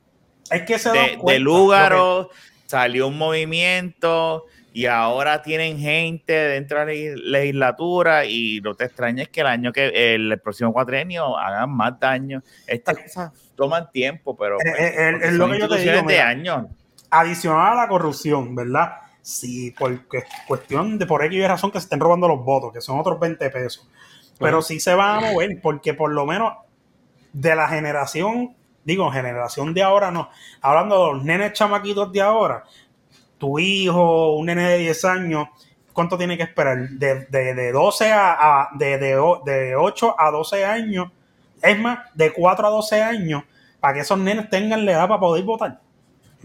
Es 0.51 0.63
que 0.63 0.79
se 0.79 0.91
de, 0.91 0.99
de 0.99 1.19
cuenta, 1.19 1.41
Lúgaro 1.41 2.31
salió 2.67 3.07
un 3.09 3.19
movimiento 3.19 4.47
y 4.73 4.87
ahora 4.87 5.43
tienen 5.43 5.79
gente 5.79 6.33
dentro 6.33 6.81
de 6.81 6.85
la 6.87 6.93
legis- 6.93 7.15
legislatura 7.23 8.25
y 8.27 8.61
no 8.63 8.75
te 8.75 8.85
extrañes 8.85 9.29
que 9.29 9.41
el 9.41 9.47
año 9.47 9.73
que 9.73 10.15
el, 10.15 10.39
próximo 10.41 10.73
cuatrienio 10.73 11.39
hagan 11.39 11.71
más 11.71 11.99
daño. 11.99 12.43
Estas 12.67 12.99
cosas 12.99 13.33
toman 13.57 13.91
tiempo, 13.91 14.37
pero 14.37 14.57
Eh, 14.61 14.65
pues, 14.65 14.81
eh, 14.81 14.95
eh, 14.99 15.19
es 15.23 15.33
lo 15.35 15.49
que 15.51 15.59
yo 15.61 15.69
te 15.69 15.79
digo, 15.79 15.93
de 15.97 16.03
mira. 16.03 16.29
años. 16.29 16.67
adicional 17.11 17.73
a 17.79 17.83
la 17.83 17.89
corrupción, 17.89 18.55
¿verdad? 18.55 18.91
Sí, 19.27 19.75
porque 19.77 20.19
es 20.19 20.25
cuestión 20.47 20.99
de 20.99 21.07
por 21.07 21.25
X 21.25 21.37
y 21.37 21.47
razón 21.47 21.71
que 21.73 21.81
se 21.81 21.85
estén 21.87 21.99
robando 21.99 22.29
los 22.29 22.45
votos, 22.45 22.73
que 22.73 22.81
son 22.81 22.99
otros 23.01 23.19
20 23.19 23.51
pesos. 23.51 23.89
Pero 24.39 24.63
sí 24.63 24.79
se 24.79 24.95
van 24.95 25.25
a 25.25 25.33
mover, 25.33 25.61
porque 25.61 25.95
por 25.95 26.13
lo 26.13 26.27
menos 26.27 26.55
de 27.33 27.57
la 27.57 27.69
generación, 27.69 28.57
digo, 28.85 29.11
generación 29.11 29.75
de 29.75 29.83
ahora 29.83 30.11
no, 30.11 30.31
hablando 30.63 31.07
de 31.09 31.13
los 31.15 31.25
nenes 31.25 31.53
chamaquitos 31.55 32.13
de 32.13 32.23
ahora, 32.23 32.65
tu 33.39 33.59
hijo, 33.59 34.35
un 34.37 34.47
nene 34.47 34.69
de 34.71 34.79
10 34.79 35.05
años, 35.07 35.49
¿cuánto 35.93 36.19
tiene 36.19 36.37
que 36.37 36.45
esperar? 36.45 36.89
De, 36.91 37.27
de, 37.27 37.55
de 37.55 37.73
12 37.73 38.13
a, 38.13 38.33
a- 38.63 38.71
de, 38.75 38.99
de, 38.99 39.17
de 39.47 39.77
8 39.77 40.17
a 40.19 40.31
12 40.31 40.65
años, 40.65 41.11
es 41.63 41.79
más, 41.79 42.01
de 42.15 42.33
4 42.33 42.67
a 42.69 42.71
12 42.71 43.03
años, 43.03 43.45
para 43.81 43.95
que 43.95 44.01
esos 44.01 44.19
nenes 44.19 44.51
tengan 44.51 44.85
la 44.87 44.93
edad 44.93 45.09
para 45.09 45.21
poder 45.21 45.45
votar. 45.45 45.81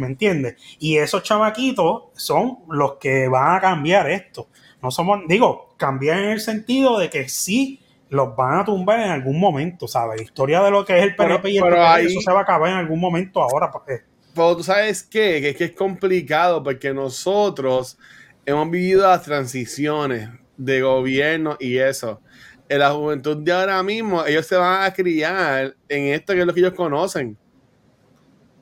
¿Me 0.01 0.07
entiendes? 0.07 0.55
Y 0.79 0.97
esos 0.97 1.23
chamaquitos 1.23 2.05
son 2.13 2.59
los 2.69 2.95
que 2.95 3.27
van 3.27 3.55
a 3.55 3.61
cambiar 3.61 4.09
esto. 4.09 4.49
No 4.81 4.89
somos, 4.91 5.19
digo, 5.27 5.75
cambiar 5.77 6.17
en 6.19 6.29
el 6.31 6.41
sentido 6.41 6.97
de 6.99 7.09
que 7.09 7.29
sí 7.29 7.79
los 8.09 8.35
van 8.35 8.59
a 8.59 8.65
tumbar 8.65 8.99
en 8.99 9.11
algún 9.11 9.39
momento, 9.39 9.87
¿sabes? 9.87 10.17
La 10.17 10.23
historia 10.23 10.61
de 10.63 10.71
lo 10.71 10.83
que 10.83 10.97
es 10.97 11.03
el 11.03 11.15
PNP 11.15 11.49
y 11.51 11.57
el 11.59 11.73
ahí- 11.75 12.05
eso 12.07 12.19
se 12.19 12.31
va 12.31 12.39
a 12.39 12.43
acabar 12.43 12.69
en 12.71 12.75
algún 12.77 12.99
momento 12.99 13.41
ahora. 13.41 13.71
Porque, 13.71 13.99
Pero 14.33 14.57
tú 14.57 14.63
sabes 14.63 15.03
qué, 15.03 15.39
que 15.39 15.49
es 15.49 15.55
que 15.55 15.63
es 15.65 15.71
complicado 15.73 16.61
porque 16.63 16.93
nosotros 16.93 17.97
hemos 18.45 18.69
vivido 18.69 19.07
las 19.07 19.23
transiciones 19.23 20.29
de 20.57 20.81
gobierno 20.81 21.55
y 21.59 21.77
eso. 21.77 22.19
En 22.67 22.79
la 22.79 22.91
juventud 22.91 23.37
de 23.37 23.51
ahora 23.51 23.83
mismo, 23.83 24.25
ellos 24.25 24.47
se 24.47 24.55
van 24.55 24.83
a 24.83 24.93
criar 24.93 25.75
en 25.89 26.05
esto 26.13 26.33
que 26.33 26.39
es 26.39 26.45
lo 26.45 26.53
que 26.53 26.61
ellos 26.61 26.73
conocen. 26.73 27.37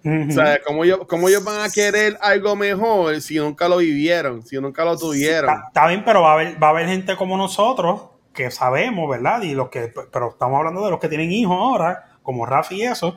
O 0.03 0.31
sea, 0.31 0.59
¿cómo 0.65 0.83
ellos, 0.83 0.99
cómo 1.07 1.27
ellos 1.27 1.43
van 1.43 1.61
a 1.61 1.69
querer 1.69 2.17
algo 2.21 2.55
mejor 2.55 3.19
si 3.21 3.37
nunca 3.37 3.67
lo 3.67 3.77
vivieron, 3.77 4.43
si 4.43 4.57
nunca 4.57 4.85
lo 4.85 4.97
tuvieron? 4.97 5.49
Está, 5.49 5.67
está 5.67 5.87
bien, 5.87 6.03
pero 6.05 6.21
va 6.21 6.31
a 6.31 6.33
haber, 6.33 6.61
va 6.61 6.67
a 6.67 6.69
haber 6.71 6.87
gente 6.87 7.15
como 7.15 7.35
nosotros 7.37 8.03
que 8.33 8.51
sabemos, 8.51 9.09
¿verdad? 9.09 9.41
Y 9.41 9.53
los 9.53 9.69
que, 9.69 9.91
pero 10.11 10.29
estamos 10.29 10.57
hablando 10.57 10.85
de 10.85 10.91
los 10.91 10.99
que 10.99 11.09
tienen 11.09 11.31
hijos 11.31 11.57
ahora, 11.57 12.05
como 12.23 12.45
Rafi 12.45 12.75
y 12.75 12.83
eso, 12.83 13.15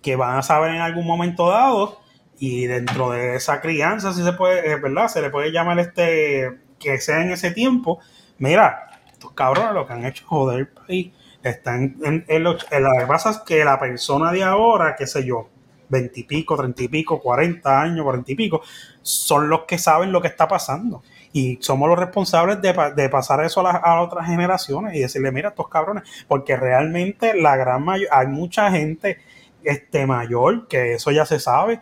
que 0.00 0.16
van 0.16 0.38
a 0.38 0.42
saber 0.42 0.74
en 0.74 0.80
algún 0.80 1.06
momento 1.06 1.50
dado 1.50 2.00
y 2.38 2.66
dentro 2.66 3.10
de 3.10 3.36
esa 3.36 3.60
crianza, 3.60 4.12
si 4.12 4.22
se 4.22 4.32
puede, 4.32 4.72
eh, 4.72 4.76
¿verdad? 4.76 5.08
Se 5.08 5.20
le 5.20 5.30
puede 5.30 5.52
llamar 5.52 5.78
este, 5.78 6.60
que 6.78 6.98
sea 6.98 7.22
en 7.22 7.32
ese 7.32 7.50
tiempo. 7.50 8.00
Mira, 8.38 9.00
estos 9.12 9.32
cabrones 9.32 9.72
lo 9.72 9.86
que 9.86 9.92
han 9.92 10.04
hecho 10.04 10.24
joder 10.26 10.60
el 10.60 10.68
país. 10.68 11.12
Están 11.42 11.96
en, 12.02 12.24
en 12.26 12.42
lo, 12.42 12.56
en 12.70 12.82
lo 12.84 12.90
que 12.98 13.06
pasa 13.06 13.30
es 13.30 13.38
que 13.40 13.64
la 13.66 13.78
persona 13.78 14.32
de 14.32 14.44
ahora, 14.44 14.96
qué 14.96 15.06
sé 15.06 15.26
yo, 15.26 15.50
veintipico, 15.94 16.56
treinta 16.56 16.82
y 16.82 16.88
pico, 16.88 17.20
cuarenta 17.20 17.80
años, 17.80 18.04
cuarenta 18.04 18.32
y 18.32 18.34
pico, 18.34 18.60
son 19.02 19.48
los 19.48 19.62
que 19.62 19.78
saben 19.78 20.12
lo 20.12 20.20
que 20.20 20.28
está 20.28 20.46
pasando. 20.46 21.02
Y 21.32 21.58
somos 21.60 21.88
los 21.88 21.98
responsables 21.98 22.60
de, 22.62 22.72
de 22.94 23.08
pasar 23.08 23.44
eso 23.44 23.66
a, 23.66 23.72
a 23.72 24.00
otras 24.02 24.26
generaciones 24.26 24.94
y 24.94 25.00
decirle, 25.00 25.32
mira, 25.32 25.48
estos 25.48 25.68
cabrones, 25.68 26.04
porque 26.28 26.56
realmente 26.56 27.34
la 27.34 27.56
gran 27.56 27.82
mayor, 27.84 28.08
hay 28.12 28.28
mucha 28.28 28.70
gente 28.70 29.18
este, 29.64 30.06
mayor, 30.06 30.68
que 30.68 30.94
eso 30.94 31.10
ya 31.10 31.26
se 31.26 31.40
sabe, 31.40 31.80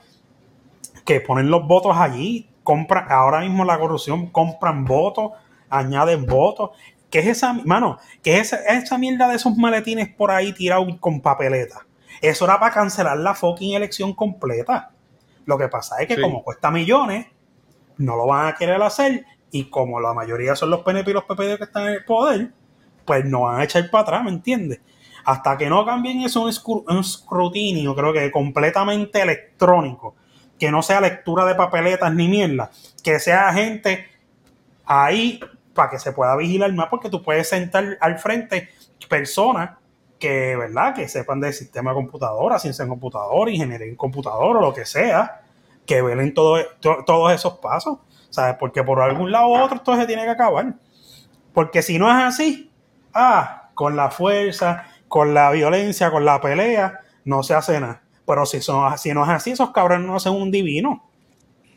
que 1.04 1.20
ponen 1.20 1.50
los 1.50 1.66
votos 1.66 1.96
allí, 1.96 2.48
compran, 2.62 3.06
ahora 3.10 3.40
mismo 3.40 3.64
la 3.64 3.78
corrupción, 3.78 4.28
compran 4.28 4.84
votos, 4.84 5.32
añaden 5.68 6.24
votos. 6.26 6.70
¿Qué 7.10 7.18
es 7.18 7.26
esa, 7.26 7.52
mano? 7.52 7.98
¿Qué 8.22 8.38
es 8.38 8.52
esa, 8.52 8.78
esa 8.78 8.96
mierda 8.96 9.28
de 9.28 9.36
esos 9.36 9.54
maletines 9.56 10.08
por 10.08 10.30
ahí 10.30 10.52
tirados 10.54 10.88
con 10.98 11.20
papeleta? 11.20 11.84
Eso 12.22 12.44
era 12.46 12.58
para 12.58 12.72
cancelar 12.72 13.18
la 13.18 13.34
fucking 13.34 13.74
elección 13.74 14.14
completa. 14.14 14.92
Lo 15.44 15.58
que 15.58 15.68
pasa 15.68 16.00
es 16.00 16.06
que 16.08 16.14
Sí. 16.14 16.20
como 16.22 16.42
cuesta 16.44 16.70
millones, 16.70 17.26
no 17.98 18.16
lo 18.16 18.26
van 18.26 18.46
a 18.46 18.54
querer 18.54 18.80
hacer 18.80 19.26
y 19.50 19.64
como 19.64 20.00
la 20.00 20.14
mayoría 20.14 20.56
son 20.56 20.70
los 20.70 20.80
PNP 20.80 21.10
y 21.10 21.14
los 21.14 21.24
PPD 21.24 21.58
que 21.58 21.64
están 21.64 21.88
en 21.88 21.94
el 21.94 22.04
poder, 22.04 22.52
pues 23.04 23.24
no 23.24 23.42
van 23.42 23.60
a 23.60 23.64
echar 23.64 23.90
para 23.90 24.02
atrás, 24.02 24.24
¿me 24.24 24.30
entiendes? 24.30 24.80
Hasta 25.24 25.58
que 25.58 25.68
no 25.68 25.84
cambien 25.84 26.22
eso 26.22 26.42
un 26.42 26.98
escrutinio, 26.98 27.94
creo 27.94 28.12
que 28.12 28.30
completamente 28.30 29.20
electrónico, 29.20 30.14
que 30.58 30.70
no 30.70 30.80
sea 30.82 31.00
lectura 31.00 31.44
de 31.44 31.54
papeletas 31.56 32.14
ni 32.14 32.28
mierda, 32.28 32.70
que 33.02 33.18
sea 33.18 33.52
gente 33.52 34.06
ahí 34.84 35.40
para 35.74 35.90
que 35.90 35.98
se 35.98 36.12
pueda 36.12 36.36
vigilar 36.36 36.72
más, 36.72 36.86
porque 36.88 37.10
tú 37.10 37.22
puedes 37.22 37.48
sentar 37.48 37.98
al 38.00 38.18
frente 38.18 38.68
personas 39.08 39.70
que, 40.22 40.56
¿verdad? 40.56 40.94
Que 40.94 41.08
sepan 41.08 41.40
del 41.40 41.52
sistema 41.52 41.90
de 41.90 41.96
computadora, 41.96 42.58
ciencia 42.60 42.84
en 42.84 42.88
computadora, 42.88 43.50
ingeniería 43.50 43.88
en 43.88 43.96
computadora, 43.96 44.60
lo 44.60 44.72
que 44.72 44.86
sea, 44.86 45.42
que 45.86 46.00
velen 46.02 46.32
todo, 46.34 46.58
to- 46.80 47.04
todos 47.04 47.32
esos 47.32 47.58
pasos, 47.58 47.98
¿sabes? 48.30 48.56
Porque 48.60 48.84
por 48.84 49.00
algún 49.02 49.32
lado 49.32 49.48
u 49.48 49.56
otro 49.56 49.76
esto 49.78 49.96
se 49.96 50.06
tiene 50.06 50.24
que 50.24 50.30
acabar. 50.30 50.74
Porque 51.54 51.82
si 51.82 51.98
no 51.98 52.08
es 52.10 52.24
así, 52.24 52.70
ah, 53.14 53.70
con 53.74 53.96
la 53.96 54.10
fuerza, 54.10 54.86
con 55.08 55.34
la 55.34 55.50
violencia, 55.50 56.10
con 56.10 56.24
la 56.24 56.40
pelea, 56.40 57.00
no 57.24 57.42
se 57.42 57.54
hace 57.54 57.80
nada. 57.80 58.02
Pero 58.26 58.46
si, 58.46 58.60
son, 58.62 58.96
si 58.98 59.12
no 59.14 59.24
es 59.24 59.30
así, 59.30 59.50
esos 59.52 59.72
cabrones 59.72 60.06
no 60.06 60.16
hacen 60.16 60.32
un 60.34 60.50
divino. 60.50 61.04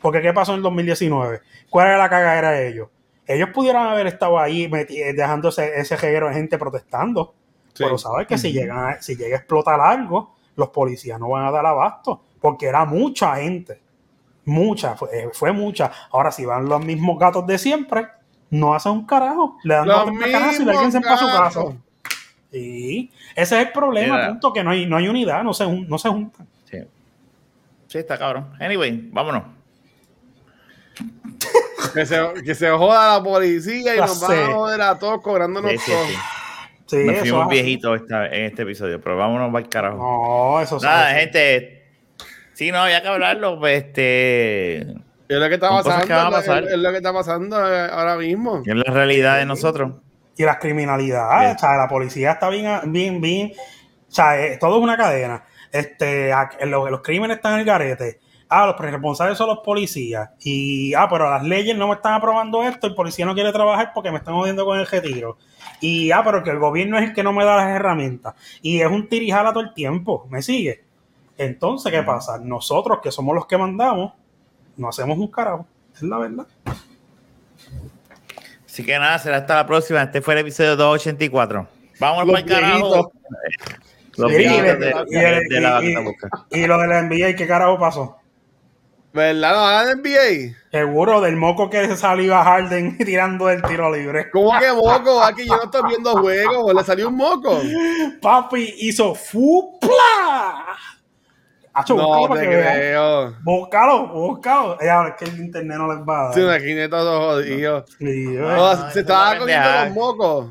Porque 0.00 0.22
¿qué 0.22 0.32
pasó 0.32 0.52
en 0.52 0.58
el 0.58 0.62
2019? 0.62 1.40
¿Cuál 1.70 1.88
era 1.88 1.98
la 1.98 2.10
cagadera 2.10 2.52
de 2.52 2.68
ellos? 2.68 2.88
Ellos 3.26 3.50
pudieran 3.52 3.88
haber 3.88 4.06
estado 4.06 4.38
ahí 4.38 4.68
dejándose 5.14 5.80
ese 5.80 5.96
reguero 5.96 6.28
de 6.28 6.34
gente 6.34 6.58
protestando. 6.58 7.34
Sí. 7.76 7.84
Pero 7.84 7.98
sabes 7.98 8.26
que 8.26 8.38
si, 8.38 8.52
llegan 8.52 8.78
a- 8.78 9.02
si 9.02 9.16
llega 9.16 9.36
a 9.36 9.38
explotar 9.38 9.80
algo, 9.80 10.34
los 10.56 10.68
policías 10.70 11.20
no 11.20 11.28
van 11.28 11.44
a 11.46 11.50
dar 11.50 11.66
abasto. 11.66 12.22
Porque 12.40 12.66
era 12.66 12.84
mucha 12.84 13.36
gente. 13.36 13.80
Mucha, 14.44 14.94
fue, 14.94 15.08
eh, 15.12 15.28
fue 15.32 15.52
mucha. 15.52 15.90
Ahora, 16.12 16.30
si 16.30 16.44
van 16.44 16.66
los 16.68 16.84
mismos 16.84 17.18
gatos 17.18 17.46
de 17.46 17.58
siempre, 17.58 18.06
no 18.50 18.74
hacen 18.74 18.92
un 18.92 19.06
carajo. 19.06 19.56
Le 19.64 19.74
dan 19.74 19.88
Los 19.88 20.06
dos 20.06 20.14
y 20.14 20.18
le 20.64 20.70
alguien 20.72 20.92
se 20.92 21.00
para 21.00 21.16
su 21.16 21.26
casa. 21.26 21.60
Sí, 22.52 23.10
ese 23.34 23.60
es 23.60 23.66
el 23.66 23.72
problema, 23.72 24.14
Mira. 24.14 24.28
punto, 24.28 24.52
que 24.52 24.62
no 24.62 24.70
hay, 24.70 24.86
no 24.86 24.96
hay 24.96 25.08
unidad, 25.08 25.42
no 25.42 25.52
se, 25.52 25.66
no 25.68 25.98
se 25.98 26.08
juntan. 26.08 26.46
Sí. 26.70 26.78
Sí, 27.88 27.98
está 27.98 28.16
cabrón. 28.16 28.52
Anyway, 28.60 29.10
vámonos. 29.12 29.42
Que 31.92 32.04
se, 32.06 32.20
que 32.44 32.54
se 32.54 32.70
joda 32.70 33.16
la 33.18 33.22
policía 33.24 33.94
y 33.96 33.98
nos 34.00 34.20
van 34.20 34.38
a 34.38 34.52
joder 34.54 34.80
a 34.82 34.98
todos 34.98 35.20
cobrándonos 35.22 35.70
Sí, 35.72 35.78
sí, 35.78 35.90
todo. 35.90 36.04
Sí. 36.86 36.96
Nos 37.04 37.18
fuimos 37.20 37.48
viejitos 37.48 38.00
esta- 38.00 38.26
en 38.26 38.44
este 38.44 38.62
episodio, 38.62 39.00
pero 39.00 39.16
vámonos 39.16 39.52
para 39.52 39.64
el 39.64 39.68
carajo. 39.70 39.96
No, 39.98 40.60
eso 40.60 40.78
Nada, 40.80 41.10
sí. 41.12 41.20
gente. 41.20 41.82
Sí, 42.54 42.70
no, 42.72 42.78
había 42.78 43.02
que 43.02 43.08
hablarlo. 43.08 43.58
Pues, 43.58 43.84
este. 43.84 44.80
Es 45.28 45.38
lo 45.38 45.48
que 45.48 45.54
está 45.54 45.68
pasando. 45.70 46.06
que 46.06 46.12
van 46.12 46.20
a 46.22 46.26
es 46.28 46.30
lo- 46.30 46.36
pasar. 46.38 46.64
Es, 46.64 46.78
lo 46.78 46.90
que 46.90 46.96
está 46.96 47.12
pasando 47.12 47.74
eh, 47.74 47.88
ahora 47.92 48.16
mismo. 48.16 48.62
Es 48.64 48.74
la 48.74 48.92
realidad 48.92 49.38
de 49.38 49.44
nosotros. 49.46 49.92
Y 50.38 50.44
las 50.44 50.58
criminalidades, 50.58 51.40
Bien. 51.40 51.56
o 51.56 51.58
sea, 51.58 51.76
la 51.76 51.88
policía 51.88 52.32
está 52.32 52.48
bien, 52.50 52.80
bien, 52.92 53.20
bien, 53.22 53.52
o 53.56 54.12
sea, 54.12 54.38
eh, 54.40 54.58
todo 54.60 54.76
es 54.76 54.82
una 54.82 54.96
cadena. 54.96 55.44
Este, 55.72 56.32
a- 56.32 56.50
en 56.60 56.70
lo- 56.70 56.88
los 56.90 57.00
crímenes 57.02 57.38
están 57.38 57.54
en 57.54 57.60
el 57.60 57.64
garete. 57.66 58.20
Ah, 58.48 58.66
los 58.66 58.78
responsables 58.78 59.36
son 59.36 59.48
los 59.48 59.58
policías. 59.58 60.30
Y, 60.44 60.94
ah, 60.94 61.08
pero 61.10 61.28
las 61.28 61.42
leyes 61.42 61.76
no 61.76 61.88
me 61.88 61.94
están 61.94 62.12
aprobando 62.14 62.62
esto, 62.62 62.86
el 62.86 62.94
policía 62.94 63.26
no 63.26 63.34
quiere 63.34 63.50
trabajar 63.50 63.90
porque 63.92 64.10
me 64.12 64.18
están 64.18 64.34
jodiendo 64.34 64.64
con 64.64 64.78
el 64.78 64.86
retiro. 64.86 65.36
Y, 65.80 66.10
ah, 66.10 66.22
pero 66.24 66.42
que 66.42 66.50
el 66.50 66.58
gobierno 66.58 66.98
es 66.98 67.04
el 67.04 67.14
que 67.14 67.22
no 67.22 67.32
me 67.32 67.44
da 67.44 67.56
las 67.56 67.70
herramientas. 67.70 68.34
Y 68.62 68.80
es 68.80 68.90
un 68.90 69.08
tirijala 69.08 69.52
todo 69.52 69.62
el 69.62 69.74
tiempo, 69.74 70.26
¿me 70.30 70.42
sigue? 70.42 70.84
Entonces, 71.38 71.92
¿qué 71.92 72.02
pasa? 72.02 72.38
Nosotros 72.38 73.00
que 73.02 73.10
somos 73.10 73.34
los 73.34 73.46
que 73.46 73.58
mandamos, 73.58 74.12
no 74.76 74.88
hacemos 74.88 75.18
un 75.18 75.28
carajo. 75.28 75.66
Es 75.94 76.02
la 76.02 76.18
verdad. 76.18 76.46
Así 78.66 78.84
que 78.84 78.98
nada, 78.98 79.18
será 79.18 79.38
hasta 79.38 79.56
la 79.56 79.66
próxima. 79.66 80.02
Este 80.02 80.20
fue 80.20 80.34
el 80.34 80.40
episodio 80.40 80.76
284. 80.76 81.66
Vámonos 81.98 82.26
Los 82.26 82.42
para 82.42 82.44
el 82.44 82.62
carajo. 82.62 83.12
Y 86.50 86.66
lo 86.66 86.78
de 86.78 86.86
la 86.86 87.02
NBA, 87.02 87.36
¿qué 87.36 87.46
carajo 87.46 87.78
pasó? 87.78 88.18
¿Verdad? 89.16 89.84
¿No 89.84 89.86
de 89.88 89.94
NBA? 89.96 90.56
Seguro 90.70 91.22
del 91.22 91.36
moco 91.36 91.70
que 91.70 91.86
se 91.88 91.96
salió 91.96 92.36
a 92.36 92.44
Harden 92.44 92.98
tirando 93.04 93.48
el 93.48 93.62
tiro 93.62 93.90
libre. 93.90 94.30
¿Cómo 94.30 94.52
que 94.58 94.70
moco? 94.72 95.22
Aquí 95.22 95.46
yo 95.46 95.56
no 95.56 95.64
estoy 95.64 95.80
viendo 95.88 96.12
juegos. 96.12 96.74
Le 96.74 96.84
salió 96.84 97.08
un 97.08 97.16
moco. 97.16 97.58
Papi 98.20 98.74
hizo 98.80 99.14
¡fupla! 99.14 100.76
Hacho, 101.72 101.94
No 101.96 102.28
te 102.34 102.40
creo. 102.46 103.34
Búscalo, 103.42 104.08
búscalo. 104.08 104.80
Eh, 104.80 104.90
ahora 104.90 105.10
es 105.10 105.14
que 105.16 105.24
el 105.24 105.40
internet 105.40 105.78
no 105.78 105.94
les 105.94 106.06
va 106.06 106.20
a 106.20 106.24
dar. 106.24 106.34
Sí, 106.34 106.40
una 106.40 106.58
quineta 106.58 106.98
todo 106.98 107.20
jodido. 107.32 107.84
Sí, 107.98 108.04
eh. 108.34 108.42
Oh, 108.42 108.50
no, 108.56 108.76
se 108.76 108.88
eso 108.90 109.00
estaba 109.00 109.38
pendeja. 109.38 109.84
los 109.86 109.94
mocos. 109.94 110.46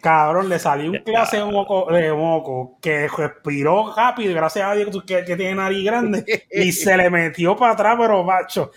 Cabrón, 0.00 0.48
le 0.48 0.58
salió 0.58 0.90
un 0.90 0.98
clase 0.98 1.38
de 1.38 1.44
moco, 1.44 1.92
de 1.92 2.12
moco 2.12 2.78
que 2.80 3.08
respiró 3.08 3.94
rápido, 3.94 4.34
gracias 4.34 4.66
a 4.66 4.74
Dios 4.74 4.90
que, 5.06 5.24
que 5.24 5.36
tiene 5.36 5.54
nariz 5.54 5.84
grande, 5.84 6.46
y 6.50 6.72
se 6.72 6.96
le 6.96 7.10
metió 7.10 7.56
para 7.56 7.72
atrás, 7.72 7.96
pero 7.98 8.24
macho. 8.24 8.70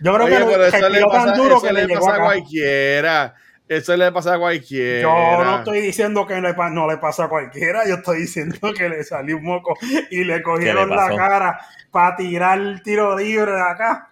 Yo 0.00 0.14
creo 0.14 0.26
Oye, 0.26 0.38
que 0.38 0.44
pero 0.44 0.64
eso 0.64 0.88
le 0.88 1.00
pasa, 1.02 1.24
tan 1.26 1.36
duro 1.36 1.56
eso 1.56 1.66
que 1.66 1.72
le 1.72 1.82
le 1.82 1.88
llegó 1.88 2.06
pasa 2.06 2.16
a 2.16 2.24
cualquiera. 2.24 3.34
Eso 3.68 3.96
le 3.96 4.12
pasa 4.12 4.34
a 4.34 4.38
cualquiera. 4.38 5.02
Yo 5.02 5.44
no 5.44 5.58
estoy 5.58 5.80
diciendo 5.80 6.26
que 6.26 6.40
le 6.40 6.54
no 6.70 6.88
le 6.88 6.96
pasa 6.96 7.24
a 7.24 7.28
cualquiera, 7.28 7.86
yo 7.86 7.96
estoy 7.96 8.20
diciendo 8.20 8.72
que 8.72 8.88
le 8.88 9.04
salió 9.04 9.36
un 9.36 9.44
moco 9.44 9.74
y 10.10 10.24
le 10.24 10.42
cogieron 10.42 10.88
la 10.88 11.14
cara 11.14 11.60
para 11.90 12.16
tirar 12.16 12.58
el 12.58 12.82
tiro 12.82 13.16
libre 13.18 13.52
de 13.52 13.60
acá. 13.60 14.07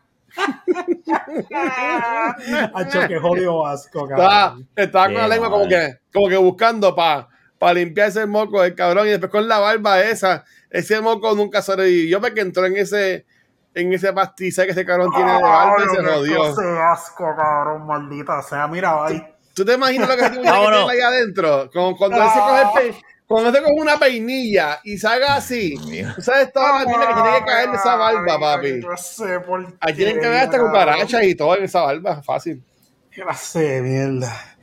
Hacho, 2.74 3.08
que 3.08 3.18
jodido 3.18 3.66
asco, 3.66 4.02
Estaba, 4.04 4.28
cabrón. 4.28 4.68
estaba 4.76 5.04
con 5.06 5.14
Qué 5.14 5.20
la 5.20 5.28
lengua 5.28 5.50
como 5.50 5.68
que, 5.68 5.98
como 6.12 6.28
que 6.28 6.36
buscando 6.36 6.94
para 6.94 7.28
limpiarse 7.74 8.20
el 8.20 8.28
moco 8.28 8.62
del 8.62 8.74
cabrón 8.74 9.06
y 9.06 9.10
después 9.10 9.30
con 9.30 9.48
la 9.48 9.58
barba 9.58 10.00
esa, 10.02 10.44
ese 10.70 11.00
moco 11.00 11.34
nunca 11.34 11.62
sobrevivió 11.62 12.20
porque 12.20 12.40
entró 12.40 12.66
en 12.66 12.76
ese 12.76 13.26
en 13.74 13.92
ese 13.92 14.12
pastiza 14.12 14.64
que 14.64 14.70
ese 14.70 14.86
cabrón 14.86 15.10
tiene 15.14 15.32
de 15.34 15.42
barba 15.42 15.84
y 15.84 15.88
se 15.88 15.96
qué 16.02 16.02
jodió. 16.10 16.54
de 16.54 16.80
asco, 16.82 17.34
cabrón, 17.36 17.86
maldita 17.86 18.40
sea. 18.42 18.66
Mira, 18.68 19.04
ahí. 19.04 19.22
¿Tú 19.54 19.64
te 19.66 19.74
imaginas 19.74 20.08
lo 20.08 20.16
que 20.16 20.22
se 20.22 20.30
tiene 20.30 20.44
que 20.44 20.50
Vámonos. 20.50 20.86
tener 20.86 20.90
ahí 20.90 21.00
adentro? 21.00 21.70
Como 21.72 21.96
cuando 21.96 22.22
él 22.22 22.28
se 22.30 22.38
coge 22.40 22.62
el 22.62 22.68
pe- 22.92 23.00
cuando 23.26 23.52
se 23.52 23.60
coge 23.60 23.80
una 23.80 23.98
peinilla 23.98 24.80
y 24.84 24.98
salga 24.98 25.34
así, 25.34 25.74
tú 26.14 26.22
sabes 26.22 26.52
toda 26.52 26.84
la 26.84 26.86
que 26.86 26.92
tiene 26.92 27.38
que 27.38 27.44
caer 27.44 27.70
de 27.70 27.76
esa 27.76 27.96
barba, 27.96 28.38
papi. 28.38 28.80
Yo 28.80 28.96
sé 28.96 29.40
por 29.40 29.66
Ahí 29.80 29.92
qué, 29.92 30.04
tienen 30.04 30.20
que 30.20 30.28
ver 30.28 30.42
hasta 30.42 30.60
cucarachas 30.60 31.24
y 31.24 31.34
todo 31.34 31.56
en 31.56 31.64
esa 31.64 31.82
barba, 31.82 32.22
fácil. 32.22 32.62
Qué 33.10 33.22
clase 33.22 33.60
de 33.60 33.82
mierda. 33.82 34.56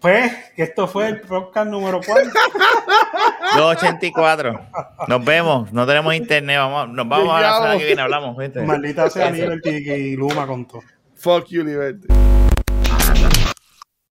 Pues, 0.00 0.32
que 0.56 0.62
esto 0.62 0.88
fue 0.88 1.08
el 1.08 1.20
podcast 1.20 1.70
número 1.70 2.00
4. 2.04 2.30
284. 3.56 4.60
Nos 5.08 5.24
vemos. 5.24 5.72
No 5.72 5.86
tenemos 5.86 6.14
internet. 6.14 6.56
Vamos, 6.56 6.88
nos 6.88 7.06
vamos 7.06 7.34
a 7.34 7.40
la 7.40 7.54
semana 7.54 7.78
que 7.78 7.84
viene. 7.84 8.00
Hablamos. 8.00 8.36
¿viste? 8.38 8.62
Maldita 8.62 9.10
sea 9.10 9.30
Liberty 9.30 9.68
y 9.68 10.16
Luma 10.16 10.46
con 10.46 10.66
todo. 10.66 10.82
Fuck 11.16 11.48
you, 11.48 11.62
Liberty. 11.62 12.08